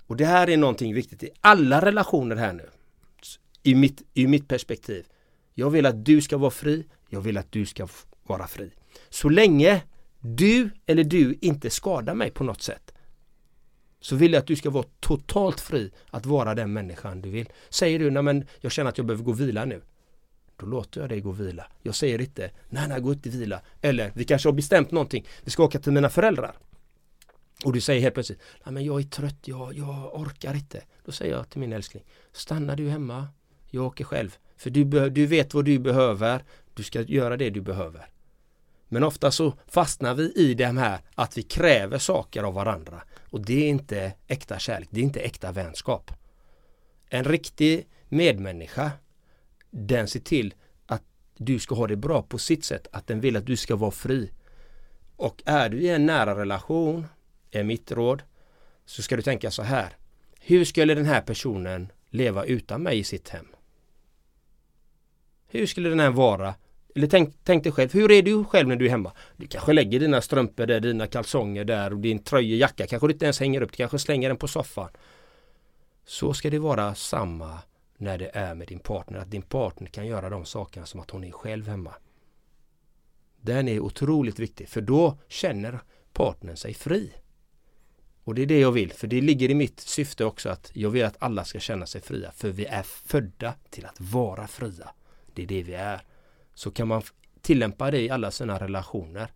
Och 0.08 0.16
det 0.16 0.26
här 0.26 0.50
är 0.50 0.58
någonting 0.58 0.94
viktigt 0.94 1.24
i 1.24 1.30
alla 1.42 1.82
relationer 1.86 2.36
här 2.36 2.54
nu. 2.54 2.70
I 3.64 3.76
mitt, 3.76 4.02
I 4.14 4.28
mitt 4.28 4.48
perspektiv. 4.48 5.06
Jag 5.54 5.70
vill 5.70 5.86
att 5.86 6.06
du 6.06 6.22
ska 6.22 6.38
vara 6.38 6.52
fri. 6.52 6.86
Jag 7.10 7.22
vill 7.22 7.38
att 7.38 7.52
du 7.52 7.66
ska 7.66 7.88
vara 8.28 8.48
fri. 8.48 8.72
Så 9.10 9.30
länge 9.30 9.82
du 10.20 10.70
eller 10.86 11.04
du 11.04 11.38
inte 11.42 11.70
skadar 11.70 12.16
mig 12.16 12.32
på 12.32 12.44
något 12.44 12.62
sätt 12.62 12.94
så 14.06 14.16
vill 14.16 14.34
jag 14.34 14.40
att 14.40 14.48
du 14.48 14.56
ska 14.56 14.70
vara 14.70 14.86
totalt 15.00 15.62
fri 15.62 15.92
att 16.10 16.26
vara 16.26 16.56
den 16.56 16.74
människan 16.74 17.22
du 17.22 17.30
vill. 17.30 17.50
Säger 17.70 18.00
du, 18.00 18.12
nej 18.12 18.24
men 18.24 18.48
jag 18.62 18.72
känner 18.72 18.90
att 18.90 18.98
jag 18.98 19.08
behöver 19.08 19.24
gå 19.24 19.32
och 19.32 19.40
vila 19.40 19.66
nu. 19.66 19.82
Då 20.58 20.66
låter 20.66 21.02
jag 21.02 21.10
dig 21.10 21.22
gå 21.22 21.30
och 21.30 21.40
vila. 21.40 21.68
Jag 21.82 21.96
säger 21.96 22.22
inte, 22.22 22.52
nej 22.70 22.88
nej 22.88 23.02
gå 23.02 23.14
inte 23.14 23.30
och 23.30 23.36
vila. 23.36 23.62
Eller, 23.82 24.12
vi 24.16 24.24
kanske 24.24 24.50
har 24.50 24.54
bestämt 24.54 24.92
någonting. 24.92 25.28
Vi 25.44 25.52
ska 25.52 25.64
åka 25.64 25.80
till 25.80 25.92
mina 25.92 26.10
föräldrar. 26.10 26.58
Och 27.66 27.74
du 27.74 27.82
säger 27.82 28.02
helt 28.02 28.14
plötsligt, 28.14 28.42
nej 28.66 28.74
men 28.74 28.86
jag 28.86 29.00
är 29.00 29.04
trött, 29.04 29.48
jag, 29.48 29.74
jag 29.74 30.20
orkar 30.20 30.54
inte. 30.54 30.82
Då 31.06 31.12
säger 31.12 31.36
jag 31.36 31.50
till 31.50 31.60
min 31.60 31.74
älskling, 31.74 32.04
stanna 32.32 32.76
du 32.76 32.90
hemma. 32.90 33.28
Jag 33.70 33.86
åker 33.86 34.04
själv. 34.04 34.36
För 34.58 34.70
du, 34.70 35.10
du 35.10 35.26
vet 35.26 35.54
vad 35.54 35.66
du 35.66 35.80
behöver. 35.80 36.44
Du 36.74 36.84
ska 36.84 37.02
göra 37.02 37.38
det 37.38 37.50
du 37.50 37.62
behöver. 37.62 38.10
Men 38.88 39.04
ofta 39.04 39.32
så 39.32 39.54
fastnar 39.68 40.16
vi 40.16 40.34
i 40.36 40.54
det 40.54 40.66
här 40.66 41.00
att 41.16 41.38
vi 41.38 41.44
kräver 41.44 41.98
saker 41.98 42.44
av 42.44 42.54
varandra. 42.54 43.02
Och 43.36 43.46
det 43.46 43.64
är 43.64 43.70
inte 43.70 44.14
äkta 44.28 44.60
kärlek, 44.60 44.90
det 44.92 45.00
är 45.00 45.04
inte 45.04 45.20
äkta 45.20 45.52
vänskap. 45.52 46.12
En 47.10 47.24
riktig 47.24 47.88
medmänniska, 48.10 48.92
den 49.72 50.08
ser 50.08 50.20
till 50.20 50.54
att 50.86 51.04
du 51.38 51.60
ska 51.60 51.76
ha 51.76 51.88
det 51.88 51.96
bra 51.96 52.22
på 52.22 52.38
sitt 52.38 52.66
sätt, 52.66 52.88
att 52.92 53.08
den 53.08 53.20
vill 53.20 53.38
att 53.38 53.46
du 53.46 53.58
ska 53.58 53.76
vara 53.76 53.92
fri. 53.92 54.32
Och 55.16 55.44
är 55.46 55.70
du 55.70 55.82
i 55.82 55.90
en 55.90 56.06
nära 56.06 56.40
relation, 56.40 57.08
är 57.52 57.64
mitt 57.64 57.92
råd, 57.92 58.24
så 58.86 59.02
ska 59.02 59.16
du 59.16 59.22
tänka 59.22 59.52
så 59.52 59.64
här. 59.64 59.98
Hur 60.40 60.66
skulle 60.66 60.96
den 60.96 61.06
här 61.06 61.22
personen 61.22 61.92
leva 62.10 62.46
utan 62.46 62.84
mig 62.84 63.00
i 63.00 63.04
sitt 63.04 63.30
hem? 63.30 63.48
Hur 65.48 65.66
skulle 65.66 65.90
den 65.90 66.00
här 66.00 66.12
vara 66.12 66.56
eller 66.96 67.08
tänk, 67.08 67.36
tänk 67.44 67.64
dig 67.64 67.72
själv, 67.72 67.94
hur 67.94 68.12
är 68.12 68.22
du 68.22 68.44
själv 68.44 68.68
när 68.68 68.76
du 68.76 68.86
är 68.86 68.90
hemma? 68.90 69.12
Du 69.38 69.48
kanske 69.48 69.74
lägger 69.74 70.00
dina 70.00 70.22
strumpor 70.22 70.66
där, 70.66 70.80
dina 70.80 71.08
kalsonger 71.08 71.64
där 71.66 71.94
och 71.94 72.00
din 72.00 72.20
tröja, 72.20 72.56
jacka 72.56 72.88
kanske 72.88 73.08
du 73.08 73.14
inte 73.14 73.26
ens 73.26 73.40
hänger 73.40 73.62
upp. 73.62 73.72
Du 73.72 73.78
kanske 73.78 74.00
slänger 74.00 74.30
den 74.30 74.38
på 74.38 74.48
soffan. 74.48 74.90
Så 76.06 76.34
ska 76.34 76.50
det 76.50 76.60
vara 76.60 76.96
samma 76.96 77.60
när 77.98 78.18
det 78.18 78.32
är 78.34 78.56
med 78.56 78.68
din 78.68 78.80
partner. 78.80 79.20
Att 79.20 79.32
din 79.32 79.42
partner 79.42 79.88
kan 79.88 80.08
göra 80.08 80.30
de 80.30 80.46
sakerna 80.46 80.86
som 80.86 81.00
att 81.00 81.12
hon 81.12 81.24
är 81.24 81.32
själv 81.32 81.68
hemma. 81.68 81.94
Den 83.42 83.68
är 83.68 83.80
otroligt 83.80 84.40
viktig 84.40 84.70
för 84.70 84.82
då 84.82 85.18
känner 85.28 85.80
partnern 86.14 86.58
sig 86.58 86.74
fri. 86.74 87.12
Och 88.24 88.36
det 88.36 88.42
är 88.42 88.46
det 88.46 88.60
jag 88.60 88.72
vill, 88.72 88.94
för 88.94 89.08
det 89.08 89.22
ligger 89.22 89.52
i 89.52 89.56
mitt 89.56 89.80
syfte 89.80 90.26
också 90.26 90.50
att 90.50 90.72
jag 90.74 90.90
vill 90.90 91.06
att 91.06 91.18
alla 91.20 91.46
ska 91.46 91.60
känna 91.60 91.86
sig 91.86 92.02
fria. 92.02 92.32
För 92.32 92.50
vi 92.50 92.66
är 92.66 92.84
födda 92.84 93.54
till 93.70 93.86
att 93.86 94.02
vara 94.02 94.48
fria. 94.48 94.90
Det 95.34 95.44
är 95.44 95.48
det 95.48 95.64
vi 95.64 95.74
är. 95.74 96.02
Så 96.56 96.72
kan 96.72 96.88
man 96.88 97.02
tillämpa 97.42 97.92
det 97.92 98.02
i 98.02 98.10
alla 98.10 98.32
sina 98.32 98.60
relationer 98.60 99.28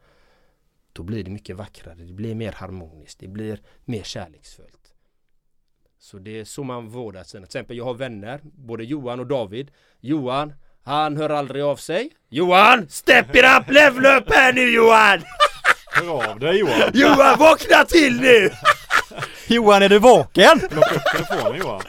då 0.94 1.04
blir 1.04 1.24
det 1.24 1.32
mycket 1.32 1.56
vackrare, 1.56 1.96
det 1.96 2.14
blir 2.14 2.36
mer 2.36 2.52
harmoniskt, 2.52 3.20
det 3.20 3.28
blir 3.28 3.62
mer 3.86 4.04
kärleksfullt. 4.04 4.94
Så 6.00 6.18
det 6.18 6.40
är 6.40 6.46
så 6.46 6.64
man 6.64 6.90
vårdar 6.90 7.24
sina, 7.24 7.46
till 7.46 7.58
exempel 7.58 7.78
jag 7.78 7.86
har 7.86 7.94
vänner, 7.94 8.40
både 8.44 8.84
Johan 8.84 9.20
och 9.20 9.28
David. 9.28 9.72
Johan, 10.00 10.54
han 10.84 11.18
hör 11.18 11.30
aldrig 11.30 11.64
av 11.64 11.76
sig. 11.76 12.10
Johan, 12.30 12.90
step 12.90 13.36
it 13.36 13.44
up, 13.58 13.74
level 13.74 14.06
up 14.06 14.34
här 14.34 14.54
nu 14.54 14.70
Johan! 14.70 15.24
Hör 15.92 16.32
av 16.32 16.40
dig 16.40 16.60
Johan! 16.60 16.92
Johan, 16.94 17.40
vakna 17.40 17.86
till 17.86 18.22
nu! 18.22 18.50
Johan, 19.48 19.84
är 19.84 19.90
du 19.90 20.00
vaken? 20.00 20.60
Plocka 20.60 20.96
upp 20.96 21.02
telefonen 21.16 21.60
Johan! 21.60 21.82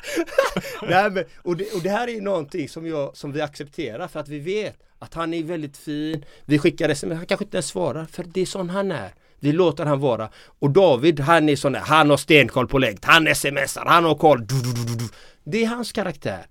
Nej, 0.83 1.11
men, 1.11 1.25
och, 1.43 1.57
det, 1.57 1.73
och 1.75 1.83
det 1.83 1.91
här 1.91 2.09
är 2.09 2.21
någonting 2.21 2.69
som, 2.69 2.87
jag, 2.87 3.17
som 3.17 3.33
vi 3.33 3.41
accepterar 3.41 4.09
för 4.09 4.21
att 4.21 4.29
vi 4.29 4.39
vet 4.39 4.90
att 5.01 5.15
han 5.15 5.35
är 5.35 5.43
väldigt 5.43 5.77
fin. 5.77 6.25
Vi 6.45 6.59
skickar 6.59 6.89
sms, 6.89 7.17
han 7.17 7.27
kanske 7.27 7.45
inte 7.45 7.57
ens 7.57 7.67
svarar 7.67 8.05
för 8.05 8.25
det 8.25 8.41
är 8.41 8.47
sån 8.47 8.71
han 8.71 8.93
är. 8.93 9.15
Vi 9.39 9.53
låter 9.53 9.87
han 9.87 10.01
vara. 10.01 10.31
Och 10.59 10.71
David, 10.71 11.21
han 11.21 11.49
är 11.49 11.57
sån 11.57 11.73
där, 11.73 11.81
han 11.81 12.11
har 12.11 12.17
stenkoll 12.17 12.69
på 12.69 12.79
läget. 12.79 13.05
Han 13.05 13.35
smsar, 13.35 13.85
han 13.87 14.05
har 14.05 14.15
koll. 14.15 14.47
Du, 14.47 14.63
du, 14.63 14.95
du, 14.95 15.09
det 15.45 15.65
är 15.65 15.69
hans 15.69 15.93
karaktär. 15.93 16.47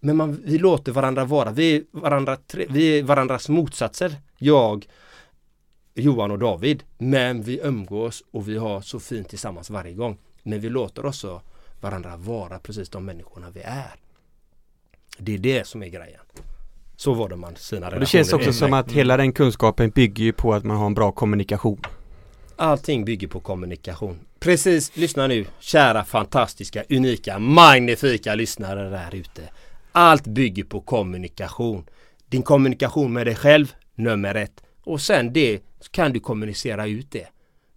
Men 0.00 0.16
man, 0.16 0.42
vi 0.44 0.58
låter 0.58 0.92
varandra 0.92 1.24
vara. 1.24 1.50
Vi 1.50 1.76
är, 1.76 1.82
varandra, 1.90 2.36
vi 2.68 2.98
är 2.98 3.02
varandras 3.02 3.48
motsatser. 3.48 4.16
Jag, 4.38 4.86
Johan 5.94 6.30
och 6.30 6.38
David. 6.38 6.82
Men 6.98 7.42
vi 7.42 7.60
umgås 7.62 8.22
och 8.30 8.48
vi 8.48 8.56
har 8.56 8.80
så 8.80 9.00
fint 9.00 9.28
tillsammans 9.28 9.70
varje 9.70 9.94
gång. 9.94 10.18
Men 10.42 10.60
vi 10.60 10.68
låter 10.68 11.06
också 11.06 11.42
varandra 11.80 12.16
vara 12.16 12.58
precis 12.58 12.88
de 12.88 13.04
människorna 13.04 13.50
vi 13.50 13.60
är. 13.60 13.94
Det 15.18 15.34
är 15.34 15.38
det 15.38 15.66
som 15.66 15.82
är 15.82 15.88
grejen. 15.88 16.20
Så 16.96 17.14
var 17.14 17.28
det 17.28 17.36
man 17.36 17.56
sina 17.56 17.80
relationer. 17.80 18.00
Det 18.00 18.06
känns 18.06 18.32
också 18.32 18.52
som 18.52 18.72
att 18.72 18.92
hela 18.92 19.16
den 19.16 19.32
kunskapen 19.32 19.90
bygger 19.90 20.24
ju 20.24 20.32
på 20.32 20.54
att 20.54 20.64
man 20.64 20.76
har 20.76 20.86
en 20.86 20.94
bra 20.94 21.12
kommunikation. 21.12 21.80
Allting 22.56 23.04
bygger 23.04 23.28
på 23.28 23.40
kommunikation. 23.40 24.18
Precis, 24.40 24.96
lyssna 24.96 25.26
nu 25.26 25.46
kära 25.60 26.04
fantastiska, 26.04 26.84
unika, 26.90 27.38
magnifika 27.38 28.34
lyssnare 28.34 28.90
där 28.90 29.14
ute. 29.14 29.42
Allt 29.92 30.26
bygger 30.26 30.64
på 30.64 30.80
kommunikation. 30.80 31.84
Din 32.26 32.42
kommunikation 32.42 33.12
med 33.12 33.26
dig 33.26 33.34
själv, 33.34 33.74
nummer 33.94 34.34
ett. 34.34 34.62
Och 34.84 35.00
sen 35.00 35.32
det 35.32 35.60
kan 35.90 36.12
du 36.12 36.20
kommunicera 36.20 36.86
ut 36.86 37.10
det. 37.10 37.26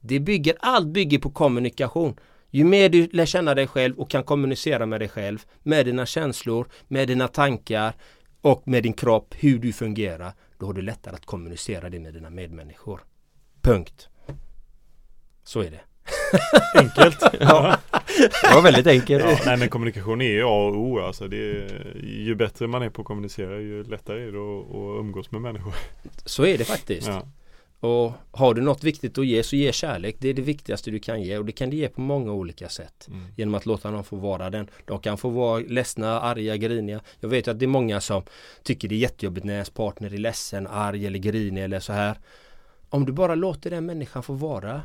Det 0.02 0.20
bygger, 0.20 0.56
allt 0.60 0.88
bygger 0.88 1.20
på 1.20 1.30
kommunikation. 1.30 2.16
Ju 2.52 2.64
mer 2.64 2.90
du 2.90 3.08
lär 3.12 3.26
känna 3.26 3.56
dig 3.56 3.68
själv 3.68 4.00
och 4.00 4.10
kan 4.10 4.24
kommunicera 4.24 4.86
med 4.86 5.02
dig 5.02 5.10
själv, 5.10 5.40
med 5.64 5.86
dina 5.86 6.06
känslor, 6.06 6.68
med 6.88 7.08
dina 7.08 7.28
tankar 7.28 7.94
och 8.42 8.68
med 8.68 8.84
din 8.84 8.94
kropp, 8.94 9.36
hur 9.38 9.60
du 9.60 9.74
fungerar, 9.74 10.34
då 10.58 10.66
har 10.66 10.74
du 10.74 10.82
lättare 10.82 11.16
att 11.16 11.26
kommunicera 11.26 11.90
det 11.90 12.00
med 12.00 12.14
dina 12.14 12.30
medmänniskor. 12.30 13.02
Punkt. 13.62 14.10
Så 15.44 15.62
är 15.62 15.72
det. 15.72 15.82
Enkelt. 16.80 17.24
Ja. 17.40 17.78
Det 18.44 18.56
var 18.56 18.62
väldigt 18.62 18.88
enkelt. 18.88 19.24
Ja, 19.24 19.38
nej 19.46 19.58
men 19.58 19.70
kommunikation 19.70 20.22
är 20.22 20.32
ju 20.32 20.44
A 20.44 20.68
och 20.68 20.78
O 20.78 21.00
alltså. 21.00 21.28
Det 21.28 21.38
är, 21.38 21.96
ju 22.04 22.36
bättre 22.36 22.68
man 22.68 22.82
är 22.82 22.90
på 22.90 23.02
att 23.02 23.08
kommunicera 23.08 23.60
ju 23.60 23.84
lättare 23.84 24.28
är 24.28 24.32
det 24.32 24.40
att, 24.40 24.76
att 24.76 25.00
umgås 25.00 25.32
med 25.32 25.42
människor. 25.42 25.74
Så 26.26 26.46
är 26.46 26.58
det 26.58 26.64
faktiskt. 26.64 27.08
Ja. 27.08 27.28
Och 27.80 28.14
har 28.32 28.54
du 28.54 28.62
något 28.62 28.84
viktigt 28.84 29.18
att 29.18 29.26
ge 29.26 29.44
så 29.44 29.56
ge 29.56 29.72
kärlek. 29.72 30.16
Det 30.20 30.30
är 30.30 30.34
det 30.34 30.42
viktigaste 30.42 30.92
du 30.92 31.00
kan 31.00 31.22
ge 31.22 31.38
och 31.38 31.46
det 31.46 31.52
kan 31.52 31.70
du 31.70 31.78
ge 31.78 31.90
på 31.90 32.02
många 32.02 32.32
olika 32.32 32.70
sätt. 32.70 33.08
Mm. 33.08 33.26
Genom 33.36 33.56
att 33.56 33.66
låta 33.66 33.92
dem 33.92 34.04
få 34.04 34.16
vara 34.16 34.50
den. 34.50 34.68
De 34.86 35.00
kan 35.00 35.18
få 35.18 35.30
vara 35.30 35.60
ledsna, 35.68 36.20
arga, 36.20 36.58
griniga. 36.58 37.02
Jag 37.20 37.30
vet 37.30 37.48
att 37.48 37.60
det 37.60 37.66
är 37.66 37.68
många 37.68 38.02
som 38.02 38.24
tycker 38.64 38.88
det 38.88 38.96
är 38.96 39.00
jättejobbigt 39.00 39.46
när 39.46 39.54
ens 39.54 39.70
partner 39.70 40.14
är 40.14 40.18
ledsen, 40.18 40.68
arg 40.68 41.08
eller 41.08 41.20
grinig 41.20 41.64
eller 41.64 41.80
så 41.80 41.94
här. 41.94 42.18
Om 42.90 43.06
du 43.06 43.12
bara 43.12 43.36
låter 43.36 43.70
den 43.70 43.86
människan 43.86 44.24
få 44.24 44.34
vara. 44.34 44.82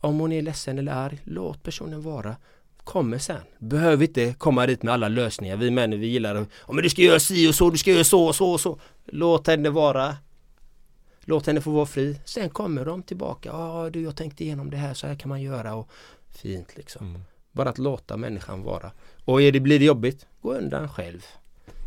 Om 0.00 0.18
hon 0.18 0.32
är 0.32 0.42
ledsen 0.42 0.78
eller 0.78 0.92
arg, 0.92 1.20
låt 1.24 1.62
personen 1.62 2.02
vara. 2.02 2.36
Kommer 2.84 3.18
sen. 3.18 3.40
Behöver 3.58 4.04
inte 4.04 4.34
komma 4.38 4.66
dit 4.66 4.82
med 4.82 4.94
alla 4.94 5.08
lösningar. 5.08 5.56
Vi 5.56 5.70
män 5.70 6.00
vi 6.00 6.06
gillar 6.06 6.34
att, 6.34 6.48
ja 6.66 6.72
men 6.72 6.82
du 6.82 6.90
ska 6.90 7.02
göra 7.02 7.20
si 7.20 7.48
och 7.50 7.54
så, 7.54 7.70
du 7.70 7.78
ska 7.78 7.90
göra 7.90 8.04
så 8.04 8.26
och 8.26 8.34
så 8.34 8.52
och 8.52 8.60
så. 8.60 8.80
Låt 9.04 9.46
henne 9.46 9.70
vara. 9.70 10.16
Låt 11.24 11.46
henne 11.46 11.60
få 11.60 11.70
vara 11.70 11.86
fri. 11.86 12.20
Sen 12.24 12.50
kommer 12.50 12.84
de 12.84 13.02
tillbaka. 13.02 13.48
Ja 13.48 13.90
du 13.90 14.02
jag 14.02 14.16
tänkte 14.16 14.44
igenom 14.44 14.70
det 14.70 14.76
här, 14.76 14.94
så 14.94 15.06
här 15.06 15.14
kan 15.14 15.28
man 15.28 15.42
göra. 15.42 15.74
Och 15.74 15.90
fint 16.30 16.76
liksom. 16.76 17.08
Mm. 17.08 17.20
Bara 17.52 17.70
att 17.70 17.78
låta 17.78 18.16
människan 18.16 18.62
vara. 18.62 18.92
Och 19.24 19.42
är 19.42 19.52
det, 19.52 19.60
blir 19.60 19.78
det 19.78 19.84
jobbigt, 19.84 20.26
gå 20.40 20.54
undan 20.54 20.88
själv. 20.88 21.24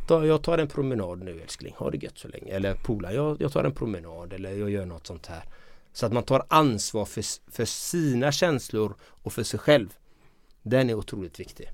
Ta, 0.08 0.26
jag 0.26 0.42
tar 0.42 0.58
en 0.58 0.68
promenad 0.68 1.24
nu 1.24 1.42
älskling, 1.42 1.76
ha 1.78 1.92
det 1.92 2.04
gött 2.04 2.18
så 2.18 2.28
länge. 2.28 2.52
Eller 2.52 2.74
pola, 2.74 3.14
jag, 3.14 3.42
jag 3.42 3.52
tar 3.52 3.64
en 3.64 3.72
promenad 3.72 4.34
eller 4.34 4.52
jag 4.52 4.70
gör 4.70 4.86
något 4.86 5.08
sånt 5.08 5.26
här. 5.26 5.44
Så 5.94 6.06
att 6.06 6.14
man 6.14 6.24
tar 6.24 6.46
ansvar 6.48 7.06
för, 7.06 7.52
för 7.52 7.66
sina 7.66 8.32
känslor 8.32 8.94
och 9.02 9.34
för 9.34 9.44
sig 9.44 9.60
själv. 9.60 9.94
Den 10.62 10.90
är 10.90 10.94
otroligt 10.94 11.40
viktig. 11.40 11.70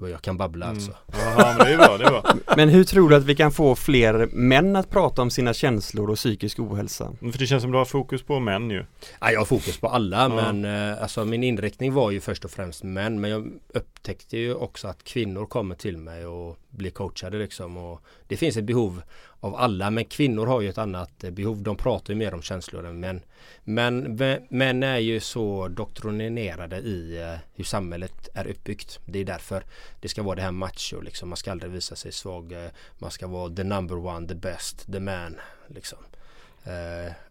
Jag 0.00 0.22
kan 0.22 0.36
babbla 0.36 0.66
alltså. 0.66 0.90
Mm. 0.90 1.28
Jaha, 1.36 1.54
men 1.58 1.66
det 1.66 1.72
är 1.72 1.76
bra, 1.78 1.98
det 1.98 2.04
är 2.04 2.10
bra. 2.10 2.34
Men 2.56 2.68
hur 2.68 2.84
tror 2.84 3.08
du 3.10 3.16
att 3.16 3.24
vi 3.24 3.34
kan 3.36 3.52
få 3.52 3.74
fler 3.74 4.28
män 4.32 4.76
att 4.76 4.90
prata 4.90 5.22
om 5.22 5.30
sina 5.30 5.54
känslor 5.54 6.10
och 6.10 6.16
psykisk 6.16 6.58
ohälsa? 6.58 7.12
Mm, 7.20 7.32
För 7.32 7.38
det 7.38 7.46
känns 7.46 7.62
som 7.62 7.72
du 7.72 7.78
har 7.78 7.84
fokus 7.84 8.22
på 8.22 8.40
män 8.40 8.70
ju. 8.70 8.84
Ja, 9.20 9.30
jag 9.30 9.40
har 9.40 9.44
fokus 9.46 9.80
på 9.80 9.88
alla 9.88 10.16
Ja. 10.22 10.52
men 10.52 10.64
eh, 10.92 11.02
alltså 11.02 11.24
min 11.24 11.42
inriktning 11.44 11.92
var 11.94 12.10
ju 12.10 12.20
först 12.20 12.44
och 12.44 12.50
främst 12.50 12.82
män 12.82 13.20
men 13.20 13.30
jag 13.30 13.50
upptäckte 13.74 14.38
ju 14.38 14.54
också 14.54 14.88
att 14.88 15.04
kvinnor 15.04 15.46
kommer 15.46 15.74
till 15.74 15.96
mig 15.98 16.26
och 16.26 16.58
blir 16.70 16.90
coachade 16.90 17.38
liksom 17.38 17.76
och 17.76 18.00
det 18.28 18.36
finns 18.36 18.56
ett 18.56 18.64
behov 18.64 19.02
av 19.40 19.56
alla 19.56 19.90
men 19.90 20.04
kvinnor 20.04 20.46
har 20.46 20.60
ju 20.60 20.68
ett 20.68 20.78
annat 20.78 21.24
eh, 21.24 21.30
behov. 21.30 21.62
De 21.62 21.76
pratar 21.76 22.12
ju 22.12 22.18
mer 22.18 22.34
om 22.34 22.42
känslor 22.42 22.86
än 22.86 23.00
män. 23.00 23.20
Men 23.64 24.18
män 24.48 24.82
är 24.82 24.98
ju 24.98 25.20
så 25.20 25.68
doktrinerade 25.68 26.76
i 26.78 27.20
eh, 27.22 27.38
hur 27.54 27.64
samhället 27.64 28.28
är 28.34 28.46
uppbyggt. 28.46 28.98
Det 29.06 29.18
är 29.18 29.24
därför 29.24 29.62
det 30.00 30.08
ska 30.08 30.22
vara 30.22 30.36
det 30.36 30.42
här 30.42 30.50
macho 30.50 31.00
liksom. 31.00 31.28
Man 31.28 31.36
ska 31.36 31.50
aldrig 31.50 31.72
visa 31.72 31.96
sig 31.96 32.12
svag. 32.12 32.52
eh, 32.52 32.70
Man 32.98 33.10
ska 33.10 33.26
vara 33.26 33.54
the 33.54 33.64
number 33.64 33.96
one, 34.06 34.28
the 34.28 34.34
best, 34.34 34.92
the 34.92 35.00
man 35.00 35.36
liksom. 35.68 35.98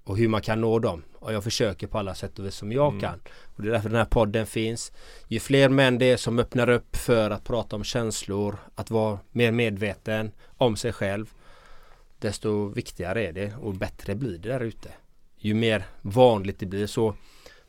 Och 0.04 0.18
hur 0.18 0.28
man 0.28 0.42
kan 0.42 0.62
nå 0.62 0.80
dem. 0.80 1.04
Och 1.14 1.34
jag 1.34 1.44
försöker 1.44 1.88
på 1.88 1.98
alla 2.00 2.16
sätt 2.16 2.40
och 2.40 2.46
vis 2.46 2.56
som 2.56 2.72
jag 2.72 2.88
Mm. 2.94 3.02
kan. 3.02 3.20
Och 3.56 3.64
det 3.64 3.70
är 3.70 3.72
därför 3.72 3.90
den 3.90 3.98
här 3.98 4.06
podden 4.06 4.46
finns. 4.48 4.92
Ju 5.28 5.40
fler 5.40 5.70
män 5.70 5.98
det 6.00 6.06
är 6.12 6.18
som 6.18 6.40
öppnar 6.40 6.70
upp 6.70 6.96
för 6.96 7.30
att 7.32 7.44
prata 7.44 7.76
om 7.76 7.84
känslor, 7.84 8.58
att 8.76 8.92
vara 8.92 9.20
mer 9.32 9.52
medveten 9.52 10.32
om 10.58 10.76
sig 10.76 10.94
själv. 10.94 11.34
Desto 12.20 12.68
viktigare 12.68 13.28
är 13.28 13.34
det 13.34 13.54
och 13.56 13.74
bättre 13.74 14.16
blir 14.16 14.38
det 14.38 14.50
där 14.50 14.60
ute. 14.60 14.90
Ju 15.38 15.54
mer 15.54 15.86
vanligt 16.02 16.60
det 16.60 16.66
blir 16.66 16.88
så. 16.88 17.16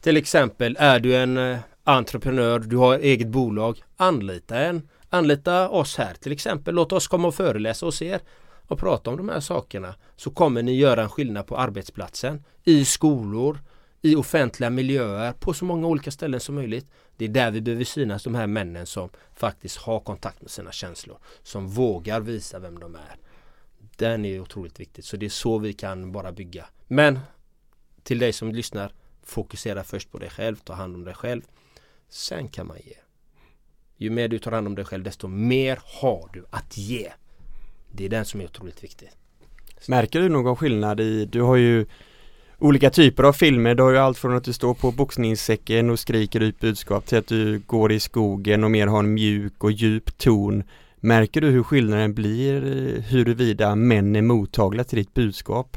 Till 0.01 0.17
exempel 0.17 0.77
är 0.81 1.01
du 1.01 1.17
en 1.17 1.39
eh, 1.39 1.59
entreprenör, 1.85 2.59
du 2.59 2.77
har 2.77 2.99
eget 2.99 3.29
bolag. 3.29 3.83
Anlita 3.97 4.59
en. 4.59 4.89
Anlita 5.11 5.69
oss 5.69 5.97
här 5.97 6.15
till 6.15 6.33
exempel. 6.33 6.75
Låt 6.75 6.93
oss 6.93 7.09
komma 7.09 7.29
och 7.29 7.35
föreläsa 7.35 7.87
hos 7.87 8.03
er 8.03 8.21
och 8.67 8.79
prata 8.79 9.11
om 9.11 9.17
de 9.17 9.29
här 9.29 9.41
sakerna 9.41 9.95
så 10.17 10.31
kommer 10.31 10.63
ni 10.63 10.77
göra 10.77 11.03
en 11.03 11.09
skillnad 11.09 11.47
på 11.47 11.57
arbetsplatsen, 11.57 12.45
i 12.65 12.85
skolor, 12.85 13.59
i 14.03 14.17
offentliga 14.17 14.71
miljöer, 14.71 15.33
på 15.33 15.55
så 15.55 15.65
många 15.65 15.87
olika 15.87 16.11
ställen 16.11 16.41
som 16.41 16.55
möjligt. 16.55 16.87
Det 17.17 17.25
är 17.25 17.29
där 17.29 17.51
vi 17.51 17.61
behöver 17.61 17.85
synas, 17.85 18.25
de 18.25 18.35
här 18.35 18.47
männen 18.47 18.87
som 18.87 19.09
faktiskt 19.35 19.77
har 19.77 20.01
kontakt 20.01 20.43
med 20.43 20.51
sina 20.51 20.73
känslor, 20.73 21.19
som 21.43 21.69
vågar 21.69 22.21
visa 22.21 22.59
vem 22.59 22.79
de 22.79 22.95
är. 22.95 23.17
Den 23.99 24.25
är 24.25 24.41
otroligt 24.41 24.81
viktig, 24.81 25.05
så 25.05 25.17
det 25.17 25.27
är 25.27 25.31
så 25.31 25.59
vi 25.59 25.73
kan 25.73 26.13
bara 26.13 26.33
bygga. 26.33 26.67
Men 26.87 27.19
till 28.03 28.19
dig 28.19 28.33
som 28.33 28.53
lyssnar, 28.53 28.93
fokusera 29.23 29.85
först 29.85 30.13
på 30.13 30.19
dig 30.19 30.31
själv, 30.31 30.57
ta 30.57 30.73
hand 30.73 30.95
om 30.95 31.05
dig 31.05 31.15
själv. 31.15 31.43
Sen 32.09 32.49
kan 32.49 32.67
man 32.67 32.77
ge. 32.85 32.95
Ju 33.97 34.11
mer 34.11 34.29
du 34.29 34.39
tar 34.39 34.53
hand 34.53 34.67
om 34.67 34.75
dig 34.75 34.85
själv, 34.85 35.05
desto 35.05 35.29
mer 35.29 35.79
har 36.01 36.31
du 36.33 36.45
att 36.51 36.77
ge. 36.77 37.13
Det 37.93 38.05
är 38.05 38.09
den 38.09 38.25
som 38.25 38.41
är 38.41 38.45
otroligt 38.45 38.85
viktig. 38.85 39.11
Märker 39.89 40.21
du 40.21 40.29
någon 40.29 40.57
skillnad 40.57 41.01
i, 41.01 41.25
du 41.25 41.43
har 41.43 41.57
ju 41.57 41.87
olika 42.59 42.91
typer 42.91 43.23
av 43.23 43.33
filmer, 43.33 43.75
du 43.75 43.83
har 43.83 43.91
ju 43.91 43.99
allt 43.99 44.19
från 44.19 44.37
att 44.37 44.45
du 44.45 44.53
står 44.53 44.75
på 44.75 44.93
boxningssäcken 44.93 45.91
och 45.91 45.99
skriker 45.99 46.41
ut 46.41 46.61
budskap 46.61 47.07
till 47.07 47.19
att 47.19 47.27
du 47.27 47.59
går 47.59 47.93
i 47.93 48.01
skogen 48.01 48.65
och 48.65 48.71
mer 48.71 48.87
har 48.87 48.99
en 48.99 49.15
mjuk 49.15 49.65
och 49.65 49.73
djup 49.73 50.19
ton. 50.19 50.63
Märker 51.01 51.41
du 51.41 51.51
hur 51.51 51.63
skillnaden 51.63 52.15
blir 52.15 52.61
huruvida 53.01 53.75
män 53.75 54.17
är 54.17 54.23
mottagliga 54.23 54.85
till 54.85 54.99
ditt 54.99 55.15
budskap? 55.15 55.77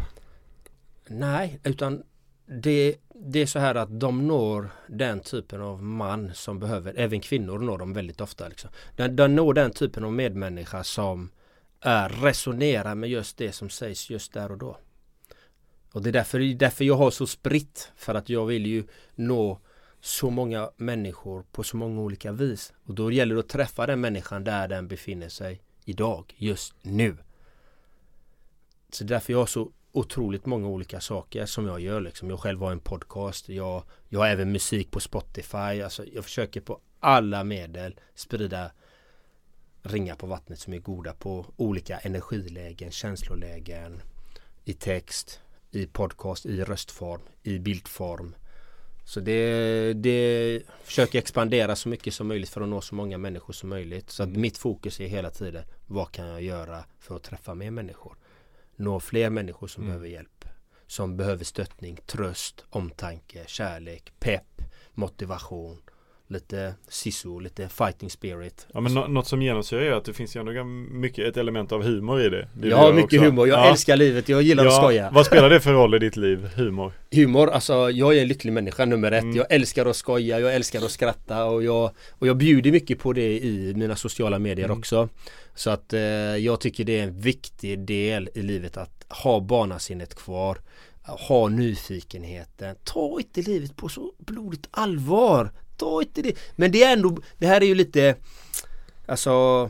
Nej, 1.07 1.59
utan 1.63 2.03
det, 2.45 2.95
det 3.15 3.39
är 3.39 3.45
så 3.45 3.59
här 3.59 3.75
att 3.75 3.99
de 3.99 4.27
når 4.27 4.69
den 4.87 5.19
typen 5.19 5.61
av 5.61 5.83
man 5.83 6.31
som 6.33 6.59
behöver, 6.59 6.93
även 6.97 7.19
kvinnor 7.19 7.59
når 7.59 7.77
de 7.77 7.93
väldigt 7.93 8.21
ofta. 8.21 8.47
Liksom. 8.47 8.69
De, 8.95 9.07
de 9.07 9.35
når 9.35 9.53
den 9.53 9.71
typen 9.71 10.03
av 10.03 10.13
medmänniska 10.13 10.83
som 10.83 11.29
är, 11.81 12.09
resonerar 12.09 12.95
med 12.95 13.09
just 13.09 13.37
det 13.37 13.51
som 13.51 13.69
sägs 13.69 14.09
just 14.09 14.33
där 14.33 14.51
och 14.51 14.57
då. 14.57 14.77
Och 15.93 16.01
det 16.01 16.09
är 16.09 16.13
därför, 16.13 16.39
därför 16.53 16.85
jag 16.85 16.95
har 16.95 17.11
så 17.11 17.27
spritt, 17.27 17.91
för 17.95 18.15
att 18.15 18.29
jag 18.29 18.45
vill 18.45 18.65
ju 18.65 18.83
nå 19.15 19.59
så 20.01 20.29
många 20.29 20.71
människor 20.77 21.45
på 21.51 21.63
så 21.63 21.77
många 21.77 22.01
olika 22.01 22.31
vis. 22.31 22.73
Och 22.85 22.95
då 22.95 23.11
gäller 23.11 23.35
det 23.35 23.39
att 23.41 23.49
träffa 23.49 23.85
den 23.85 24.01
människan 24.01 24.43
där 24.43 24.67
den 24.67 24.87
befinner 24.87 25.29
sig 25.29 25.61
idag, 25.85 26.35
just 26.37 26.73
nu. 26.81 27.17
Så 28.89 29.03
därför 29.03 29.33
jag 29.33 29.39
har 29.39 29.45
så 29.45 29.71
otroligt 29.91 30.45
många 30.45 30.67
olika 30.67 31.01
saker 31.01 31.45
som 31.45 31.67
jag 31.67 31.79
gör 31.79 32.01
liksom. 32.01 32.29
Jag 32.29 32.39
själv 32.39 32.59
har 32.59 32.71
en 32.71 32.79
podcast, 32.79 33.49
jag, 33.49 33.83
jag 34.09 34.19
har 34.19 34.27
även 34.27 34.51
musik 34.51 34.91
på 34.91 34.99
Spotify. 34.99 35.81
Alltså 35.81 36.05
jag 36.13 36.23
försöker 36.23 36.61
på 36.61 36.79
alla 36.99 37.43
medel 37.43 37.99
sprida 38.15 38.71
ringar 39.83 40.15
på 40.15 40.27
vattnet 40.27 40.59
som 40.59 40.73
är 40.73 40.79
goda 40.79 41.13
på 41.13 41.45
olika 41.55 41.97
energilägen, 41.97 42.91
känslolägen, 42.91 44.01
i 44.65 44.73
text, 44.73 45.41
i 45.71 45.85
podcast, 45.85 46.45
i 46.45 46.63
röstform, 46.63 47.21
i 47.43 47.59
bildform. 47.59 48.35
Så 49.11 49.19
det, 49.19 49.93
det 49.93 50.61
försöker 50.83 51.19
expandera 51.19 51.75
så 51.75 51.89
mycket 51.89 52.13
som 52.13 52.27
möjligt 52.27 52.49
för 52.49 52.61
att 52.61 52.67
nå 52.69 52.81
så 52.81 52.95
många 52.95 53.17
människor 53.17 53.53
som 53.53 53.69
möjligt. 53.69 54.09
Så 54.09 54.23
att 54.23 54.29
mitt 54.29 54.57
fokus 54.57 54.99
är 54.99 55.07
hela 55.07 55.29
tiden 55.29 55.63
vad 55.87 56.11
kan 56.11 56.27
jag 56.27 56.41
göra 56.41 56.83
för 56.99 57.15
att 57.15 57.23
träffa 57.23 57.55
mer 57.55 57.71
människor? 57.71 58.15
Nå 58.75 58.99
fler 58.99 59.29
människor 59.29 59.67
som 59.67 59.83
Mm. 59.83 59.89
behöver 59.89 60.07
hjälp. 60.07 60.45
Som 60.87 61.17
behöver 61.17 61.43
stöttning, 61.45 61.97
tröst, 62.05 62.65
omtanke, 62.69 63.43
kärlek, 63.47 64.13
pepp, 64.19 64.61
motivation. 64.93 65.81
Lite 66.31 66.73
sisu, 66.89 67.39
lite 67.39 67.69
fighting 67.69 68.09
spirit. 68.09 68.67
Ja 68.73 68.79
men 68.81 68.93
nå- 68.93 69.07
något 69.07 69.27
som 69.27 69.41
genomsyrar 69.41 69.81
är 69.81 69.91
att 69.91 70.05
det 70.05 70.13
finns 70.13 70.35
ju 70.35 70.39
ändå 70.39 70.63
mycket 70.63 71.25
ett 71.27 71.37
element 71.37 71.71
av 71.71 71.83
humor 71.83 72.21
i 72.21 72.29
det. 72.29 72.47
det 72.53 72.67
jag 72.67 72.77
har 72.77 72.93
mycket 72.93 73.19
också. 73.19 73.25
humor, 73.29 73.47
jag 73.47 73.59
Ja. 73.59 73.69
älskar 73.69 73.97
livet, 73.97 74.29
jag 74.29 74.41
gillar 74.41 74.65
att 74.65 74.71
Ja, 74.73 74.81
skoja. 74.81 75.11
Vad 75.13 75.25
spelar 75.25 75.49
det 75.49 75.59
för 75.59 75.73
roll 75.73 75.95
i 75.95 75.99
ditt 75.99 76.17
liv? 76.17 76.49
Humor? 76.55 76.93
Humor, 77.11 77.49
alltså 77.49 77.89
jag 77.89 78.17
är 78.17 78.21
en 78.21 78.27
lycklig 78.27 78.53
människa 78.53 78.85
nummer 78.85 79.11
ett. 79.11 79.23
Mm. 79.23 79.35
Jag 79.35 79.45
älskar 79.49 79.85
att 79.85 79.95
skoja, 79.95 80.39
jag 80.39 80.55
älskar 80.55 80.79
att 80.85 80.91
skratta 80.91 81.45
och 81.45 81.63
jag, 81.63 81.91
och 82.11 82.27
jag 82.27 82.37
bjuder 82.37 82.71
mycket 82.71 82.99
på 82.99 83.13
det 83.13 83.39
i 83.39 83.73
mina 83.75 83.95
sociala 83.95 84.39
medier 84.39 84.65
Mm. 84.65 84.77
också. 84.77 85.09
Så 85.55 85.69
att 85.69 85.93
eh, 85.93 85.99
jag 86.37 86.59
tycker 86.59 86.83
det 86.83 86.99
är 86.99 87.03
en 87.03 87.19
viktig 87.21 87.79
del 87.79 88.29
i 88.33 88.41
livet 88.41 88.77
att 88.77 89.05
ha 89.09 89.39
barnasinnet 89.39 90.15
kvar. 90.15 90.57
Ha 91.29 91.47
nyfikenheten. 91.47 92.75
Ta 92.83 93.17
inte 93.19 93.41
livet 93.51 93.75
på 93.75 93.89
så 93.89 94.13
blodigt 94.17 94.67
allvar. 94.71 95.51
Ta 95.81 96.01
inte 96.01 96.21
det. 96.21 96.37
Men 96.55 96.71
det 96.71 96.83
är 96.83 96.93
ändå, 96.93 97.17
det 97.37 97.47
här 97.47 97.61
är 97.61 97.65
ju 97.65 97.75
lite 97.75 98.15
Alltså 99.05 99.69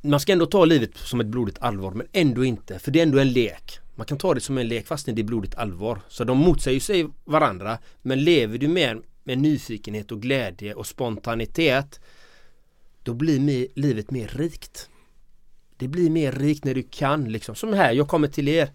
man 0.00 0.20
ska 0.20 0.32
ändå 0.32 0.46
ta 0.46 0.64
livet 0.64 0.96
som 0.96 1.20
ett 1.20 1.26
blodigt 1.26 1.58
allvar 1.60 1.90
men 1.90 2.06
ändå 2.12 2.44
inte 2.44 2.78
för 2.78 2.90
det 2.90 2.98
är 2.98 3.02
ändå 3.02 3.18
en 3.18 3.32
lek. 3.32 3.78
Man 3.94 4.06
kan 4.06 4.18
ta 4.18 4.34
det 4.34 4.40
som 4.40 4.58
en 4.58 4.68
lek 4.68 4.86
fast 4.86 5.06
det 5.06 5.22
är 5.22 5.24
blodigt 5.24 5.54
allvar. 5.54 6.00
Så 6.08 6.24
de 6.24 6.38
motsäger 6.38 6.80
sig 6.80 7.08
varandra. 7.24 7.78
Men 8.02 8.24
lever 8.24 8.58
du 8.58 8.68
med, 8.68 9.02
med 9.24 9.38
nyfikenhet 9.38 10.12
och 10.12 10.22
glädje 10.22 10.74
och 10.74 10.86
spontanitet 10.86 12.00
då 13.02 13.14
blir 13.14 13.40
mer, 13.40 13.66
livet 13.74 14.10
mer 14.10 14.28
rikt. 14.28 14.88
Det 15.76 15.88
blir 15.88 16.10
mer 16.10 16.32
rikt 16.32 16.64
när 16.64 16.74
du 16.74 16.82
kan 16.82 17.32
liksom. 17.32 17.54
Som 17.54 17.72
här, 17.72 17.92
jag 17.92 18.08
kommer 18.08 18.28
till 18.28 18.48
er. 18.48 18.70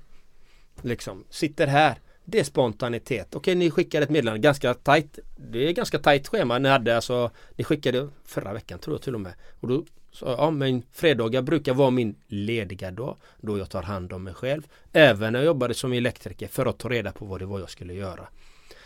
Liksom, 0.81 1.23
sitter 1.29 1.67
här. 1.67 1.99
Det 2.31 2.39
är 2.39 2.43
spontanitet. 2.43 3.35
Okej, 3.35 3.55
ni 3.55 3.71
skickade 3.71 4.03
ett 4.03 4.09
meddelande 4.09 4.39
ganska 4.39 4.73
tajt. 4.73 5.19
Det 5.37 5.67
är 5.67 5.71
ganska 5.71 5.99
tajt 5.99 6.27
schema 6.27 6.59
ni 6.59 6.69
hade. 6.69 6.95
Alltså, 6.95 7.31
ni 7.55 7.63
skickade 7.63 8.09
förra 8.25 8.53
veckan 8.53 8.79
tror 8.79 8.93
jag 8.95 9.01
till 9.01 9.15
och 9.15 9.21
med. 9.21 9.33
Och 9.59 9.67
då 9.67 9.85
sa 10.11 10.29
jag, 10.29 10.39
ja 10.39 10.51
men 10.51 10.83
fredagar 10.93 11.41
brukar 11.41 11.73
vara 11.73 11.89
min 11.89 12.15
lediga 12.27 12.91
dag. 12.91 13.17
Då 13.41 13.57
jag 13.57 13.69
tar 13.69 13.83
hand 13.83 14.13
om 14.13 14.23
mig 14.23 14.33
själv. 14.33 14.61
Även 14.93 15.33
när 15.33 15.39
jag 15.39 15.45
jobbade 15.45 15.73
som 15.73 15.93
elektriker 15.93 16.47
för 16.47 16.65
att 16.65 16.77
ta 16.77 16.89
reda 16.89 17.11
på 17.11 17.25
vad 17.25 17.39
det 17.41 17.45
var 17.45 17.59
jag 17.59 17.69
skulle 17.69 17.93
göra. 17.93 18.27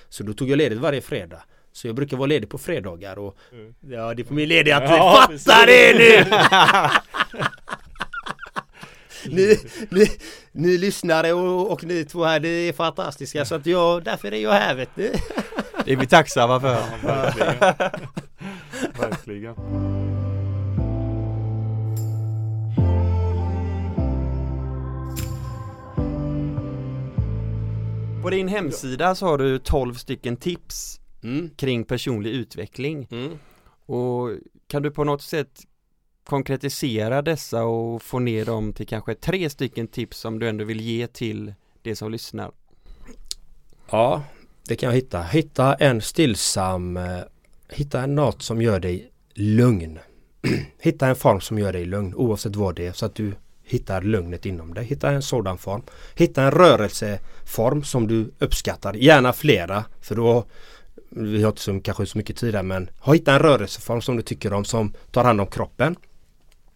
Så 0.10 0.24
då 0.24 0.34
tog 0.34 0.50
jag 0.50 0.58
ledigt 0.58 0.80
varje 0.80 1.02
fredag. 1.02 1.44
Så 1.72 1.88
jag 1.88 1.96
brukar 1.96 2.18
vara 2.18 2.28
ledig 2.28 2.50
på 2.50 2.58
fredagar 2.58 3.20
och 3.20 3.38
Mm. 3.52 3.74
Ja 3.90 4.14
det 4.14 4.22
är 4.22 4.24
på 4.24 4.34
min 4.34 4.50
lediga 4.50 4.80
tid. 4.80 4.90
Ja, 4.90 5.16
Fatta 5.22 5.32
precis. 5.32 5.46
det 5.68 5.98
nu! 5.98 6.36
ni, 9.30 9.58
ni, 9.90 10.08
ni 10.52 10.78
lyssnare 10.78 11.34
och, 11.34 11.72
och 11.72 11.84
ni 11.84 12.06
två 12.06 12.24
här, 12.24 12.40
det 12.40 12.50
är 12.50 12.74
fantastiska 12.74 13.46
så 13.46 13.56
att 13.56 13.66
jag, 13.66 14.04
därför 14.04 14.34
är 14.34 14.38
jag 14.38 14.52
här 14.52 14.76
vet 14.76 14.98
ni. 14.98 15.12
Det 15.86 15.92
är 15.94 15.98
vi 15.98 16.08
tacksamma 16.08 16.60
för. 16.60 16.78
Verkligen. 17.04 17.60
Verkligen. 19.00 19.56
På 28.22 28.30
din 28.30 28.48
hemsida 28.48 29.16
så 29.16 29.26
har 29.26 29.38
du 29.38 29.60
12 29.60 29.94
stycken 29.94 30.38
tips 30.38 31.00
Mm. 31.26 31.50
kring 31.56 31.84
personlig 31.84 32.30
utveckling. 32.32 33.08
Mm. 33.12 33.32
Och 33.86 34.30
kan 34.68 34.82
du 34.82 34.92
på 34.92 35.04
något 35.04 35.22
sätt 35.22 35.62
konkretisera 36.26 37.22
dessa 37.22 37.64
och 37.64 38.02
få 38.02 38.20
ner 38.20 38.46
dem 38.46 38.74
till 38.74 38.88
kanske 38.88 39.16
tre 39.16 39.50
stycken 39.50 39.88
tips 39.88 40.18
som 40.18 40.40
du 40.40 40.50
ändå 40.50 40.66
vill 40.66 40.82
ge 40.82 41.08
till 41.08 41.54
de 41.82 41.96
som 41.96 42.12
lyssnar? 42.12 42.52
Ja, 43.90 44.24
det 44.68 44.76
kan 44.76 44.90
jag 44.90 44.96
hitta. 44.96 45.24
Hitta 45.24 45.74
en 45.74 46.02
stillsam, 46.02 46.98
eh, 46.98 47.20
hitta 47.70 48.06
något 48.06 48.42
som 48.42 48.62
gör 48.62 48.80
dig 48.80 49.12
lugn. 49.34 50.00
hitta 50.80 51.08
en 51.08 51.16
form 51.16 51.42
som 51.42 51.60
gör 51.60 51.74
dig 51.74 51.86
lugn 51.86 52.16
oavsett 52.16 52.56
vad 52.56 52.76
det 52.76 52.88
är 52.88 52.92
så 52.94 53.06
att 53.06 53.16
du 53.16 53.34
hittar 53.64 54.02
lugnet 54.02 54.46
inom 54.46 54.74
dig. 54.74 54.86
Hitta 54.86 55.12
en 55.12 55.22
sådan 55.22 55.58
form. 55.58 55.82
Hitta 56.16 56.44
en 56.44 56.52
rörelseform 56.52 57.84
som 57.84 58.08
du 58.08 58.32
uppskattar. 58.40 58.94
Gärna 58.94 59.34
flera 59.34 59.86
för 60.02 60.16
då 60.16 60.46
vi 61.10 61.44
har 61.44 61.50
inte 61.50 61.62
så, 61.62 61.80
kanske 61.80 62.06
så 62.06 62.18
mycket 62.18 62.38
tid 62.38 62.54
där 62.54 62.64
men 62.64 62.90
hitta 63.04 63.34
en 63.34 63.40
rörelseform 63.40 64.02
som 64.02 64.16
du 64.16 64.22
tycker 64.22 64.54
om 64.54 64.66
som 64.66 64.94
tar 65.12 65.24
hand 65.24 65.42
om 65.42 65.48
kroppen. 65.48 65.96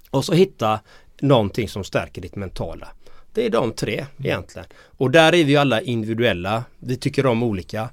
Och 0.10 0.26
så 0.26 0.34
hitta 0.34 0.80
någonting 1.22 1.70
som 1.70 1.84
stärker 1.84 2.22
ditt 2.22 2.36
mentala. 2.36 2.88
Det 3.34 3.46
är 3.46 3.50
de 3.50 3.72
tre 3.72 4.06
egentligen. 4.18 4.68
Och 4.98 5.12
där 5.12 5.36
är 5.36 5.44
vi 5.44 5.58
alla 5.58 5.82
individuella. 5.82 6.64
Vi 6.80 6.98
tycker 6.98 7.26
om 7.26 7.44
olika. 7.44 7.90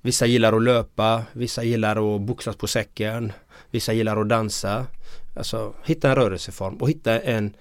Vissa 0.00 0.26
gillar 0.26 0.52
att 0.52 0.62
löpa, 0.62 1.22
vissa 1.32 1.64
gillar 1.64 2.14
att 2.14 2.20
boxas 2.20 2.56
på 2.56 2.66
säcken, 2.66 3.32
vissa 3.70 3.92
gillar 3.92 4.16
att 4.16 4.28
dansa. 4.28 4.86
Alltså 5.36 5.74
hitta 5.84 6.08
en 6.08 6.16
rörelseform 6.16 6.76
och 6.76 6.90
hitta 6.90 7.20
en 7.20 7.54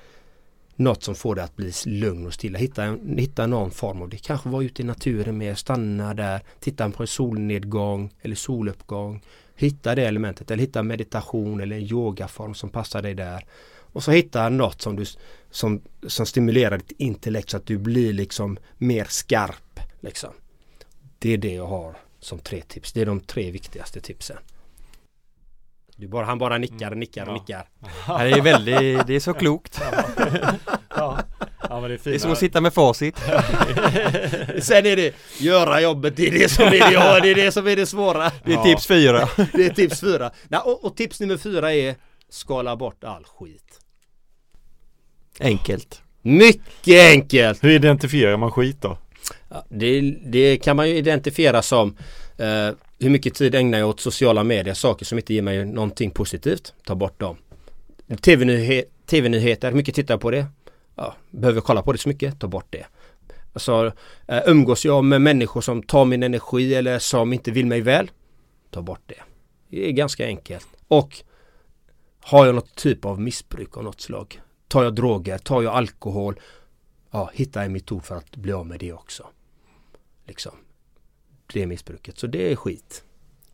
något 0.75 1.03
som 1.03 1.15
får 1.15 1.35
dig 1.35 1.43
att 1.43 1.55
bli 1.55 1.71
lugn 1.85 2.27
och 2.27 2.33
stilla. 2.33 2.59
Hitta, 2.59 2.83
en, 2.83 3.17
hitta 3.17 3.47
någon 3.47 3.71
form 3.71 4.01
av 4.01 4.09
det. 4.09 4.17
Kanske 4.17 4.49
vara 4.49 4.63
ute 4.63 4.81
i 4.81 4.85
naturen 4.85 5.37
mer, 5.37 5.55
stanna 5.55 6.13
där, 6.13 6.41
titta 6.59 6.89
på 6.89 7.03
en 7.03 7.07
solnedgång 7.07 8.13
eller 8.21 8.35
soluppgång. 8.35 9.21
Hitta 9.55 9.95
det 9.95 10.05
elementet 10.05 10.51
eller 10.51 10.61
hitta 10.61 10.83
meditation 10.83 11.61
eller 11.61 11.75
en 11.75 11.83
yogaform 11.83 12.53
som 12.53 12.69
passar 12.69 13.01
dig 13.01 13.13
där. 13.13 13.45
Och 13.93 14.03
så 14.03 14.11
hitta 14.11 14.49
något 14.49 14.81
som, 14.81 14.95
du, 14.95 15.05
som, 15.51 15.81
som 16.07 16.25
stimulerar 16.25 16.77
ditt 16.77 16.91
intellekt 16.97 17.49
så 17.49 17.57
att 17.57 17.65
du 17.65 17.77
blir 17.77 18.13
liksom 18.13 18.57
mer 18.77 19.05
skarp. 19.09 19.79
Liksom. 19.99 20.29
Det 21.19 21.33
är 21.33 21.37
det 21.37 21.53
jag 21.53 21.67
har 21.67 21.97
som 22.19 22.39
tre 22.39 22.61
tips. 22.61 22.93
Det 22.93 23.01
är 23.01 23.05
de 23.05 23.19
tre 23.19 23.51
viktigaste 23.51 24.01
tipsen. 24.01 24.37
Du 25.95 26.07
bara, 26.07 26.25
han 26.25 26.37
bara 26.37 26.57
nickar, 26.57 26.95
nickar, 26.95 27.25
Ja. 27.27 27.33
nickar. 27.33 27.69
Ja, 28.07 28.17
Det 28.23 28.31
är 28.31 28.41
väldigt, 28.41 29.07
det 29.07 29.15
är 29.15 29.19
så 29.19 29.33
klokt. 29.33 29.81
Ja. 30.95 31.19
ja, 31.69 31.81
men 31.81 31.89
det 31.89 31.95
är 31.95 31.99
Det 32.03 32.15
är 32.15 32.19
som 32.19 32.31
att 32.31 32.37
sitta 32.37 32.61
med 32.61 32.73
facit. 32.73 33.17
Sen 34.61 34.85
är 34.85 34.95
det 34.95 35.15
göra 35.39 35.81
jobbet, 35.81 36.15
det 36.15 36.27
är 36.27 36.31
det 36.31 36.49
som 36.51 36.65
är 36.65 36.69
det, 36.71 36.77
ja, 36.77 37.19
det, 37.19 37.29
är 37.31 37.35
det, 37.35 37.51
som 37.51 37.67
är 37.67 37.75
det 37.75 37.85
svåra. 37.85 38.31
Det 38.45 38.51
är 38.51 38.55
Ja. 38.55 38.63
tips 38.63 38.87
fyra. 38.87 39.29
Det 39.53 39.65
är 39.65 39.73
tips 39.73 39.99
fyra. 40.01 40.31
Nej, 40.47 40.59
och, 40.63 40.85
och 40.85 40.95
tips 40.97 41.19
nummer 41.19 41.37
fyra 41.37 41.73
är 41.73 41.95
skala 42.29 42.75
bort 42.75 43.03
all 43.03 43.23
skit. 43.25 43.80
Enkelt. 45.41 46.01
Mycket 46.21 47.11
enkelt! 47.13 47.63
Hur 47.63 47.69
identifierar 47.69 48.37
man 48.37 48.51
skit 48.51 48.77
då? 48.81 48.97
Ja, 49.49 49.65
det, 49.69 50.01
det 50.25 50.57
kan 50.57 50.75
man 50.75 50.89
ju 50.89 50.95
identifiera 50.95 51.61
som 51.61 51.95
eh, 52.37 52.69
hur 52.99 53.09
mycket 53.09 53.33
tid 53.35 53.55
ägnar 53.55 53.79
jag 53.79 53.89
åt 53.89 53.99
sociala 53.99 54.43
medier, 54.43 54.73
saker 54.73 55.05
som 55.05 55.17
inte 55.17 55.33
ger 55.33 55.41
mig 55.41 55.65
någonting 55.65 56.11
positivt. 56.11 56.73
Ta 56.85 56.95
bort 56.95 57.19
dem. 57.19 57.37
TV-nyhe- 58.07 58.83
TV-nyheter, 59.05 59.69
hur 59.69 59.75
mycket 59.77 59.95
tittar 59.95 60.13
jag 60.13 60.21
på 60.21 60.31
det? 60.31 60.45
Ja, 60.95 61.15
behöver 61.31 61.57
jag 61.57 61.63
kolla 61.63 61.81
på 61.81 61.91
det 61.91 61.97
så 61.97 62.09
mycket? 62.09 62.39
Ta 62.39 62.47
bort 62.47 62.67
det. 62.69 62.85
Alltså, 63.53 63.91
eh, 64.27 64.39
umgås 64.45 64.85
jag 64.85 65.03
med 65.03 65.21
människor 65.21 65.61
som 65.61 65.83
tar 65.83 66.05
min 66.05 66.23
energi 66.23 66.75
eller 66.75 66.99
som 66.99 67.33
inte 67.33 67.51
vill 67.51 67.65
mig 67.65 67.81
väl? 67.81 68.11
Ta 68.71 68.81
bort 68.81 69.01
det. 69.05 69.15
Det 69.69 69.87
är 69.87 69.91
ganska 69.91 70.25
enkelt. 70.25 70.67
Och 70.87 71.17
har 72.19 72.45
jag 72.45 72.55
något 72.55 72.75
typ 72.75 73.05
av 73.05 73.21
missbruk 73.21 73.77
av 73.77 73.83
något 73.83 74.01
slag? 74.01 74.39
Tar 74.71 74.83
jag 74.83 74.95
droger? 74.95 75.37
Tar 75.37 75.61
jag 75.61 75.73
alkohol? 75.73 76.39
Ja, 77.11 77.29
hitta 77.33 77.63
en 77.63 77.73
metod 77.73 78.03
för 78.03 78.15
att 78.15 78.35
bli 78.35 78.51
av 78.51 78.67
med 78.67 78.79
det 78.79 78.93
också. 78.93 79.27
Liksom. 80.25 80.51
Det 81.53 81.67
missbruket. 81.67 82.17
Så 82.17 82.27
det 82.27 82.51
är 82.51 82.55
skit. 82.55 83.03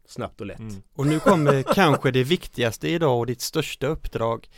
Snabbt 0.06 0.42
och 0.42 0.48
lätt. 0.48 0.60
Mm. 0.60 0.82
Och 0.96 1.08
nu 1.08 1.20
kommer 1.20 1.64
kanske 1.74 2.12
det 2.12 2.24
viktigaste 2.24 2.90
idag 2.90 3.20
och 3.20 3.26
ditt 3.26 3.42
största 3.42 3.88
uppdrag. 3.88 4.50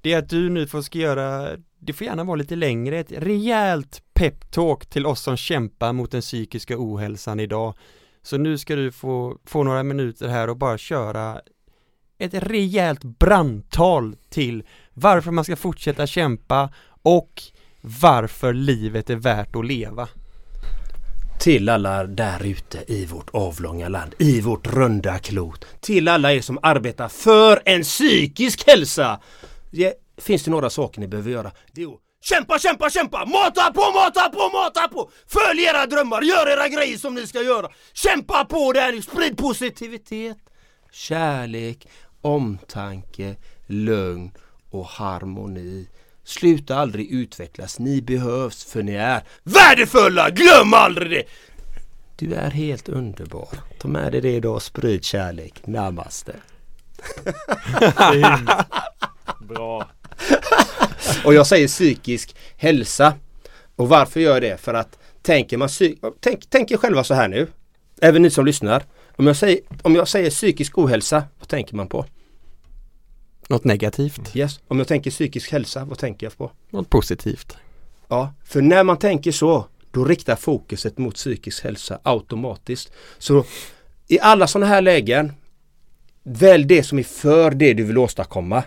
Det 0.00 0.12
är 0.12 0.18
att 0.18 0.28
du 0.28 0.50
nu 0.50 0.66
får 0.66 0.82
ska 0.82 0.98
göra, 0.98 1.56
det 1.78 1.92
får 1.92 2.06
gärna 2.06 2.24
vara 2.24 2.36
lite 2.36 2.56
längre, 2.56 2.98
ett 2.98 3.12
rejält 3.12 4.02
peptalk 4.14 4.86
till 4.86 5.06
oss 5.06 5.20
som 5.20 5.36
kämpar 5.36 5.92
mot 5.92 6.10
den 6.10 6.20
psykiska 6.20 6.74
ohälsan 6.78 7.40
idag. 7.40 7.74
Så 8.22 8.38
nu 8.38 8.58
ska 8.58 8.76
du 8.76 8.92
få, 8.92 9.38
få 9.44 9.62
några 9.62 9.82
minuter 9.82 10.28
här 10.28 10.50
och 10.50 10.56
bara 10.56 10.78
köra 10.78 11.40
ett 12.18 12.34
rejält 12.34 13.04
brandtal 13.04 14.16
till 14.28 14.64
varför 15.00 15.30
man 15.30 15.44
ska 15.44 15.56
fortsätta 15.56 16.06
kämpa 16.06 16.70
och 17.02 17.42
varför 17.80 18.52
livet 18.52 19.10
är 19.10 19.16
värt 19.16 19.56
att 19.56 19.66
leva. 19.66 20.08
Till 21.40 21.68
alla 21.68 22.04
där 22.04 22.46
ute 22.46 22.84
i 22.92 23.06
vårt 23.06 23.30
avlånga 23.32 23.88
land, 23.88 24.14
i 24.18 24.40
vårt 24.40 24.66
runda 24.66 25.18
klot. 25.18 25.66
Till 25.80 26.08
alla 26.08 26.32
er 26.32 26.40
som 26.40 26.58
arbetar 26.62 27.08
för 27.08 27.62
en 27.64 27.82
psykisk 27.82 28.66
hälsa. 28.66 29.20
Ja, 29.70 29.92
finns 30.16 30.44
det 30.44 30.50
några 30.50 30.70
saker 30.70 31.00
ni 31.00 31.08
behöver 31.08 31.30
göra? 31.30 31.50
Det 31.72 31.82
är 31.82 31.86
att 31.86 32.00
kämpa, 32.20 32.58
kämpa, 32.58 32.90
kämpa! 32.90 33.24
Mata 33.26 33.72
på, 33.72 33.80
mata 33.80 34.28
på, 34.28 34.50
mata 34.52 34.88
på! 34.88 35.10
Följ 35.26 35.62
era 35.64 35.86
drömmar, 35.86 36.22
gör 36.22 36.52
era 36.52 36.68
grejer 36.68 36.98
som 36.98 37.14
ni 37.14 37.26
ska 37.26 37.42
göra. 37.42 37.68
Kämpa 37.92 38.44
på 38.44 38.72
där 38.72 38.92
nu, 38.92 39.02
sprid 39.02 39.36
positivitet, 39.38 40.38
kärlek, 40.92 41.88
omtanke, 42.20 43.36
lugn 43.66 44.30
och 44.70 44.86
harmoni. 44.86 45.88
Sluta 46.24 46.76
aldrig 46.76 47.10
utvecklas, 47.10 47.78
ni 47.78 48.02
behövs 48.02 48.64
för 48.64 48.82
ni 48.82 48.92
är 48.94 49.22
värdefulla! 49.42 50.30
Glöm 50.30 50.74
aldrig 50.74 51.10
det! 51.10 51.22
Du 52.16 52.34
är 52.34 52.50
helt 52.50 52.88
underbar. 52.88 53.48
Ta 53.78 53.88
med 53.88 54.12
dig 54.12 54.20
det 54.20 54.32
idag 54.32 54.54
och 54.54 54.62
sprid 54.62 55.04
kärlek. 55.04 55.66
Namaste. 55.66 56.34
Fint. 58.12 58.50
Bra. 59.48 59.88
Och 61.24 61.34
jag 61.34 61.46
säger 61.46 61.68
psykisk 61.68 62.36
hälsa. 62.56 63.14
Och 63.76 63.88
varför 63.88 64.20
gör 64.20 64.32
jag 64.32 64.42
det? 64.42 64.60
För 64.60 64.74
att 64.74 64.98
tänker 65.22 65.56
man 65.56 65.68
psy- 65.68 66.12
tänk, 66.20 66.50
tänk 66.50 66.70
er 66.70 66.76
själva 66.76 67.04
så 67.04 67.14
här 67.14 67.28
nu. 67.28 67.46
Även 68.00 68.22
ni 68.22 68.30
som 68.30 68.46
lyssnar. 68.46 68.82
Om 69.16 69.26
jag, 69.26 69.36
säger, 69.36 69.60
om 69.82 69.94
jag 69.94 70.08
säger 70.08 70.30
psykisk 70.30 70.78
ohälsa, 70.78 71.22
vad 71.38 71.48
tänker 71.48 71.76
man 71.76 71.88
på? 71.88 72.06
Något 73.50 73.64
negativt, 73.64 74.36
Yes. 74.36 74.60
Om 74.68 74.78
jag 74.78 74.88
tänker 74.88 75.10
psykisk 75.10 75.52
hälsa, 75.52 75.84
vad 75.84 75.98
tänker 75.98 76.26
jag 76.26 76.36
på? 76.36 76.50
något 76.70 76.90
positivt. 76.90 77.56
Ja, 78.08 78.32
för 78.44 78.62
när 78.62 78.84
man 78.84 78.98
tänker 78.98 79.32
så, 79.32 79.66
då 79.90 80.04
riktar 80.04 80.36
fokuset 80.36 80.98
mot 80.98 81.14
psykisk 81.14 81.64
hälsa 81.64 81.98
automatiskt. 82.02 82.92
Så 83.18 83.44
i 84.08 84.20
alla 84.20 84.46
sådana 84.46 84.66
här 84.66 84.80
lägen, 84.82 85.32
välj 86.22 86.64
det 86.64 86.82
som 86.82 86.98
är 86.98 87.02
för 87.02 87.50
det 87.50 87.74
du 87.74 87.84
vill 87.84 87.98
åstadkomma. 87.98 88.62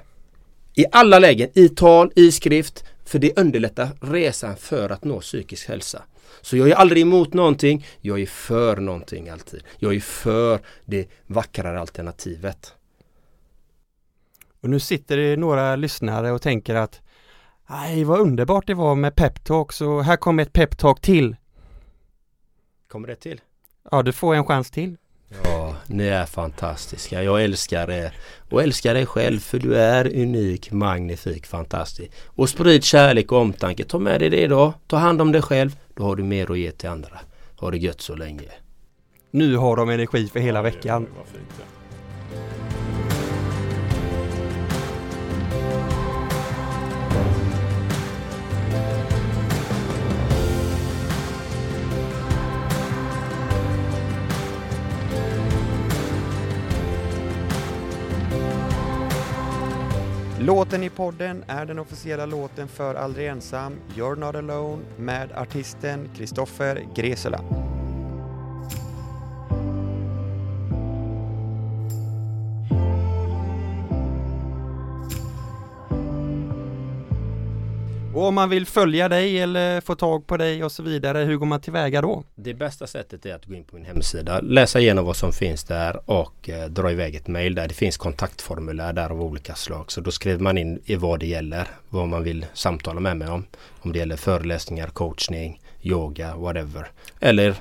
I 0.76 0.86
alla 0.92 1.20
lägen, 1.20 1.50
i 1.54 1.70
tal, 1.70 2.12
i 2.16 2.32
skrift, 2.32 2.84
för 3.06 3.20
det 3.20 3.40
underlättar 3.40 3.90
resan 4.02 4.58
för 4.58 4.90
att 4.90 5.04
nå 5.04 5.20
psykisk 5.20 5.68
hälsa. 5.68 6.04
Så 6.42 6.58
jag 6.58 6.70
är 6.70 6.76
aldrig 6.76 7.02
emot 7.02 7.34
någonting, 7.34 7.86
jag 8.02 8.22
är 8.22 8.26
för 8.26 8.78
någonting 8.78 9.30
alltid. 9.30 9.64
Jag 9.80 9.96
är 9.96 10.00
för 10.00 10.60
det 10.86 11.08
vackrare 11.28 11.80
alternativet. 11.80 12.74
Och 14.62 14.70
nu 14.70 14.80
sitter 14.80 15.18
det 15.18 15.38
några 15.38 15.76
lyssnare 15.76 16.32
och 16.32 16.42
tänker 16.42 16.76
att 16.76 17.02
Nej, 17.70 18.04
vad 18.04 18.20
underbart 18.20 18.68
det 18.68 18.74
var 18.74 18.96
med 18.96 19.16
peptalk 19.16 19.72
så 19.72 20.02
här 20.02 20.18
kommer 20.18 20.44
ett 20.44 20.54
peptalk 20.54 21.02
till. 21.02 21.36
Kommer 22.88 23.08
det 23.08 23.16
till? 23.16 23.42
Ja, 23.92 24.04
du 24.04 24.12
får 24.12 24.36
en 24.36 24.46
chans 24.46 24.72
till. 24.72 24.98
Ja, 25.44 25.76
ni 25.88 26.08
är 26.08 26.26
fantastiska. 26.26 27.24
Jag 27.24 27.44
älskar 27.44 27.92
er. 27.92 28.14
Och 28.50 28.64
älskar 28.64 28.94
dig 28.94 29.06
själv 29.06 29.40
för 29.40 29.60
du 29.60 29.76
är 29.76 30.22
unik, 30.22 30.72
magnifik, 30.72 31.46
fantastisk. 31.46 32.12
Och 32.26 32.50
sprid 32.50 32.84
kärlek 32.84 33.32
och 33.32 33.38
omtanke. 33.38 33.84
Ta 33.84 34.00
med 34.00 34.20
dig 34.22 34.30
det 34.30 34.42
idag. 34.42 34.74
Ta 34.88 34.98
hand 34.98 35.22
om 35.22 35.32
dig 35.32 35.42
själv. 35.42 35.78
Då 35.96 36.04
har 36.04 36.16
du 36.16 36.24
mer 36.24 36.52
att 36.52 36.60
ge 36.60 36.72
till 36.72 36.90
andra. 36.90 37.20
Ha 37.56 37.72
det 37.72 37.78
gött 37.78 38.02
så 38.02 38.16
länge. 38.16 38.52
Nu 39.32 39.56
har 39.56 39.76
de 39.76 39.90
energi 39.90 40.28
för 40.28 40.40
hela 40.40 40.62
veckan. 40.62 41.08
Låten 60.44 60.84
i 60.84 60.90
podden 60.90 61.44
är 61.48 61.66
den 61.66 61.80
officiella 61.80 62.26
låten 62.26 62.68
för 62.68 62.96
Aldrig 62.96 63.28
Ensam, 63.28 63.74
You're 63.96 64.16
Not 64.16 64.36
Alone 64.36 64.84
med 64.98 65.32
artisten 65.32 66.10
Kristoffer 66.16 66.86
Gresela. 66.96 67.42
Och 78.16 78.28
om 78.28 78.36
man 78.36 78.50
vill 78.50 78.66
följa 78.66 79.10
dig 79.10 79.40
eller 79.40 79.82
få 79.82 79.96
tag 79.96 80.28
på 80.28 80.38
dig 80.38 80.64
och 80.64 80.72
så 80.72 80.84
vidare, 80.84 81.18
hur 81.18 81.38
går 81.38 81.46
man 81.46 81.62
tillväga 81.62 82.02
då? 82.02 82.24
Det 82.36 82.54
bästa 82.54 82.88
sättet 82.88 83.26
är 83.26 83.36
att 83.36 83.46
gå 83.46 83.54
in 83.54 83.64
på 83.64 83.76
min 83.76 83.86
hemsida, 83.86 84.42
läsa 84.42 84.80
igenom 84.80 85.06
vad 85.06 85.16
som 85.16 85.34
finns 85.34 85.64
där 85.64 86.10
och 86.10 86.50
eh, 86.50 86.66
dra 86.70 86.92
iväg 86.92 87.16
ett 87.16 87.28
mail 87.28 87.56
där. 87.56 87.68
Det 87.68 87.74
finns 87.74 87.98
kontaktformulär 87.98 88.94
där 88.94 89.10
av 89.10 89.22
olika 89.22 89.56
slag. 89.56 89.92
Så 89.92 90.02
då 90.02 90.12
skriver 90.12 90.40
man 90.40 90.58
in 90.58 90.82
i 90.86 90.96
vad 90.96 91.20
det 91.20 91.26
gäller, 91.26 91.68
vad 91.90 92.08
man 92.08 92.24
vill 92.24 92.46
samtala 92.54 93.00
med 93.00 93.18
mig 93.18 93.28
om. 93.28 93.46
Om 93.82 93.94
det 93.94 94.00
gäller 94.00 94.18
föreläsningar, 94.18 94.88
coachning, 94.88 95.62
yoga, 95.82 96.36
whatever. 96.36 96.88
Eller 97.20 97.56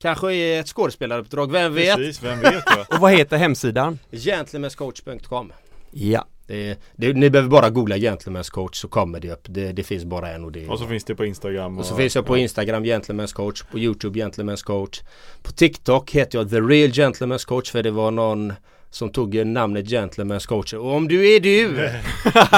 kanske 0.00 0.34
är 0.34 0.60
ett 0.60 0.68
skådespelaruppdrag, 0.68 1.52
vem 1.52 1.74
vet? 1.74 1.96
Precis, 1.96 2.22
vem 2.22 2.40
vet? 2.40 2.64
Och 2.94 3.00
vad 3.00 3.12
heter 3.12 3.36
hemsidan? 3.36 3.98
Gentlemanscoach.com 4.10 5.52
Ja, 5.90 6.26
det, 6.48 6.78
det, 6.96 7.12
Ni 7.12 7.30
behöver 7.30 7.50
bara 7.50 7.70
googla 7.70 7.96
Gentlemen's 7.96 8.50
coach 8.50 8.76
så 8.76 8.88
kommer 8.88 9.20
det 9.20 9.30
upp. 9.30 9.46
Det, 9.48 9.72
det 9.72 9.82
finns 9.82 10.04
bara 10.04 10.30
en 10.30 10.44
och 10.44 10.52
det 10.52 10.68
Och 10.68 10.78
så 10.78 10.86
finns 10.86 11.04
det 11.04 11.14
på 11.14 11.24
Instagram. 11.24 11.78
Och 11.78 11.84
så 11.84 11.96
finns 11.96 12.14
jag 12.14 12.26
på 12.26 12.36
Instagram 12.36 12.84
Gentlemen's 12.84 13.34
coach, 13.34 13.62
på 13.62 13.78
Youtube 13.78 14.20
Gentlemen's 14.20 14.64
coach. 14.64 15.00
På 15.42 15.52
TikTok 15.52 16.10
heter 16.10 16.38
jag 16.38 16.50
The 16.50 16.60
Real 16.60 16.90
Gentlemen's 16.90 17.46
coach 17.46 17.70
för 17.70 17.82
det 17.82 17.90
var 17.90 18.10
någon 18.10 18.52
som 18.90 19.12
tog 19.12 19.46
namnet 19.46 19.84
Gentlemen's 19.84 20.46
coach. 20.46 20.74
Och 20.74 20.94
om 20.94 21.08
du 21.08 21.34
är 21.34 21.40
du, 21.40 21.90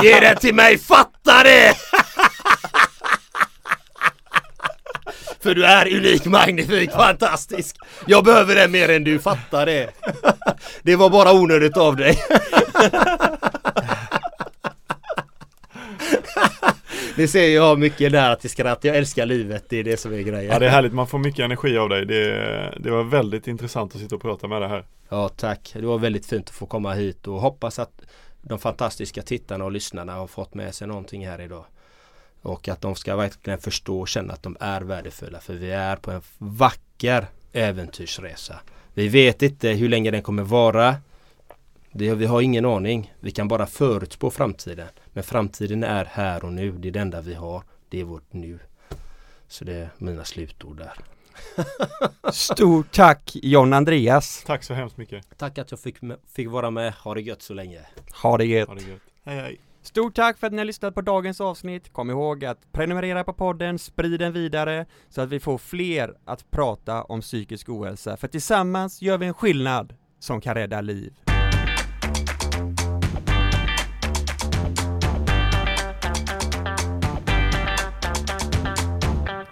ge 0.08 0.20
det 0.20 0.36
till 0.40 0.54
mig, 0.54 0.78
fatta 0.78 1.42
det! 1.44 1.74
För 5.42 5.54
du 5.54 5.64
är 5.64 5.96
unik, 5.96 6.24
magnifik, 6.24 6.90
fantastisk. 6.90 7.76
Jag 8.06 8.24
behöver 8.24 8.54
det 8.54 8.68
mer 8.68 8.88
än 8.88 9.04
du, 9.04 9.18
fattar 9.18 9.66
det. 9.66 9.90
Det 10.82 10.96
var 10.96 11.10
bara 11.10 11.32
onödigt 11.32 11.76
av 11.76 11.96
dig. 11.96 12.18
Ni 17.16 17.28
ser 17.28 17.48
jag 17.48 17.62
har 17.62 17.76
mycket 17.76 18.12
nära 18.12 18.36
till 18.36 18.50
skratt. 18.50 18.84
Jag 18.84 18.96
älskar 18.96 19.26
livet. 19.26 19.64
Det 19.68 19.76
är 19.76 19.84
det 19.84 19.96
som 19.96 20.12
är 20.12 20.20
grejen. 20.20 20.52
Ja 20.52 20.58
det 20.58 20.66
är 20.66 20.70
härligt, 20.70 20.92
man 20.92 21.06
får 21.06 21.18
mycket 21.18 21.44
energi 21.44 21.78
av 21.78 21.88
dig. 21.88 22.06
Det, 22.06 22.74
det 22.80 22.90
var 22.90 23.02
väldigt 23.02 23.46
intressant 23.46 23.94
att 23.94 24.00
sitta 24.00 24.14
och 24.14 24.22
prata 24.22 24.48
med 24.48 24.62
dig 24.62 24.68
här. 24.68 24.84
Ja 25.08 25.28
tack. 25.28 25.72
Det 25.74 25.86
var 25.86 25.98
väldigt 25.98 26.26
fint 26.26 26.48
att 26.48 26.54
få 26.54 26.66
komma 26.66 26.92
hit 26.92 27.26
och 27.26 27.40
hoppas 27.40 27.78
att 27.78 28.02
de 28.42 28.58
fantastiska 28.58 29.22
tittarna 29.22 29.64
och 29.64 29.72
lyssnarna 29.72 30.12
har 30.14 30.26
fått 30.26 30.54
med 30.54 30.74
sig 30.74 30.88
någonting 30.88 31.26
här 31.26 31.40
idag. 31.40 31.64
Och 32.42 32.68
att 32.68 32.80
de 32.80 32.94
ska 32.94 33.16
verkligen 33.16 33.58
förstå 33.58 34.00
och 34.00 34.08
känna 34.08 34.32
att 34.32 34.42
de 34.42 34.56
är 34.60 34.80
värdefulla. 34.80 35.40
För 35.40 35.54
vi 35.54 35.70
är 35.70 35.96
på 35.96 36.10
en 36.10 36.22
vacker 36.38 37.26
äventyrsresa. 37.52 38.60
Vi 38.94 39.08
vet 39.08 39.42
inte 39.42 39.68
hur 39.68 39.88
länge 39.88 40.10
den 40.10 40.22
kommer 40.22 40.42
vara. 40.42 40.96
Det, 41.92 42.14
vi 42.14 42.26
har 42.26 42.40
ingen 42.40 42.64
aning. 42.64 43.14
Vi 43.20 43.30
kan 43.30 43.48
bara 43.48 43.66
förutspå 43.66 44.30
framtiden. 44.30 44.88
Men 45.12 45.24
framtiden 45.24 45.84
är 45.84 46.04
här 46.04 46.44
och 46.44 46.52
nu. 46.52 46.72
Det 46.72 46.88
är 46.88 46.92
det 46.92 47.00
enda 47.00 47.20
vi 47.20 47.34
har. 47.34 47.62
Det 47.88 48.00
är 48.00 48.04
vårt 48.04 48.32
nu. 48.32 48.58
Så 49.48 49.64
det 49.64 49.74
är 49.74 49.90
mina 49.98 50.24
slutord 50.24 50.76
där. 50.76 50.92
stort 52.32 52.92
tack 52.92 53.30
John 53.34 53.72
Andreas. 53.72 54.42
Tack 54.46 54.64
så 54.64 54.74
hemskt 54.74 54.96
mycket. 54.96 55.26
Tack 55.38 55.58
att 55.58 55.70
jag 55.70 55.80
fick, 55.80 55.96
fick 56.34 56.48
vara 56.48 56.70
med. 56.70 56.92
Ha 56.92 57.14
det 57.14 57.20
gött 57.20 57.42
så 57.42 57.54
länge. 57.54 57.80
Ha 58.22 58.38
det 58.38 58.44
gött. 58.44 58.68
Ha 58.68 58.74
det 58.74 58.82
gött. 58.82 59.02
Hej 59.24 59.36
hej. 59.36 59.60
Stort 59.82 60.14
tack 60.14 60.38
för 60.38 60.46
att 60.46 60.52
ni 60.52 60.58
har 60.58 60.64
lyssnat 60.64 60.94
på 60.94 61.00
dagens 61.00 61.40
avsnitt. 61.40 61.92
Kom 61.92 62.10
ihåg 62.10 62.44
att 62.44 62.72
prenumerera 62.72 63.24
på 63.24 63.32
podden, 63.32 63.78
sprid 63.78 64.20
den 64.20 64.32
vidare 64.32 64.86
så 65.08 65.20
att 65.20 65.28
vi 65.28 65.40
får 65.40 65.58
fler 65.58 66.14
att 66.24 66.50
prata 66.50 67.02
om 67.02 67.20
psykisk 67.20 67.68
ohälsa. 67.68 68.16
För 68.16 68.28
tillsammans 68.28 69.02
gör 69.02 69.18
vi 69.18 69.26
en 69.26 69.34
skillnad 69.34 69.94
som 70.18 70.40
kan 70.40 70.54
rädda 70.54 70.80
liv. 70.80 71.14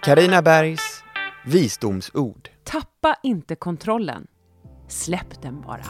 Karina 0.01 0.41
Bergs 0.41 1.03
visdomsord. 1.45 2.49
Tappa 2.63 3.15
inte 3.23 3.55
kontrollen. 3.55 4.27
Släpp 4.87 5.41
den 5.41 5.61
bara. 5.61 5.85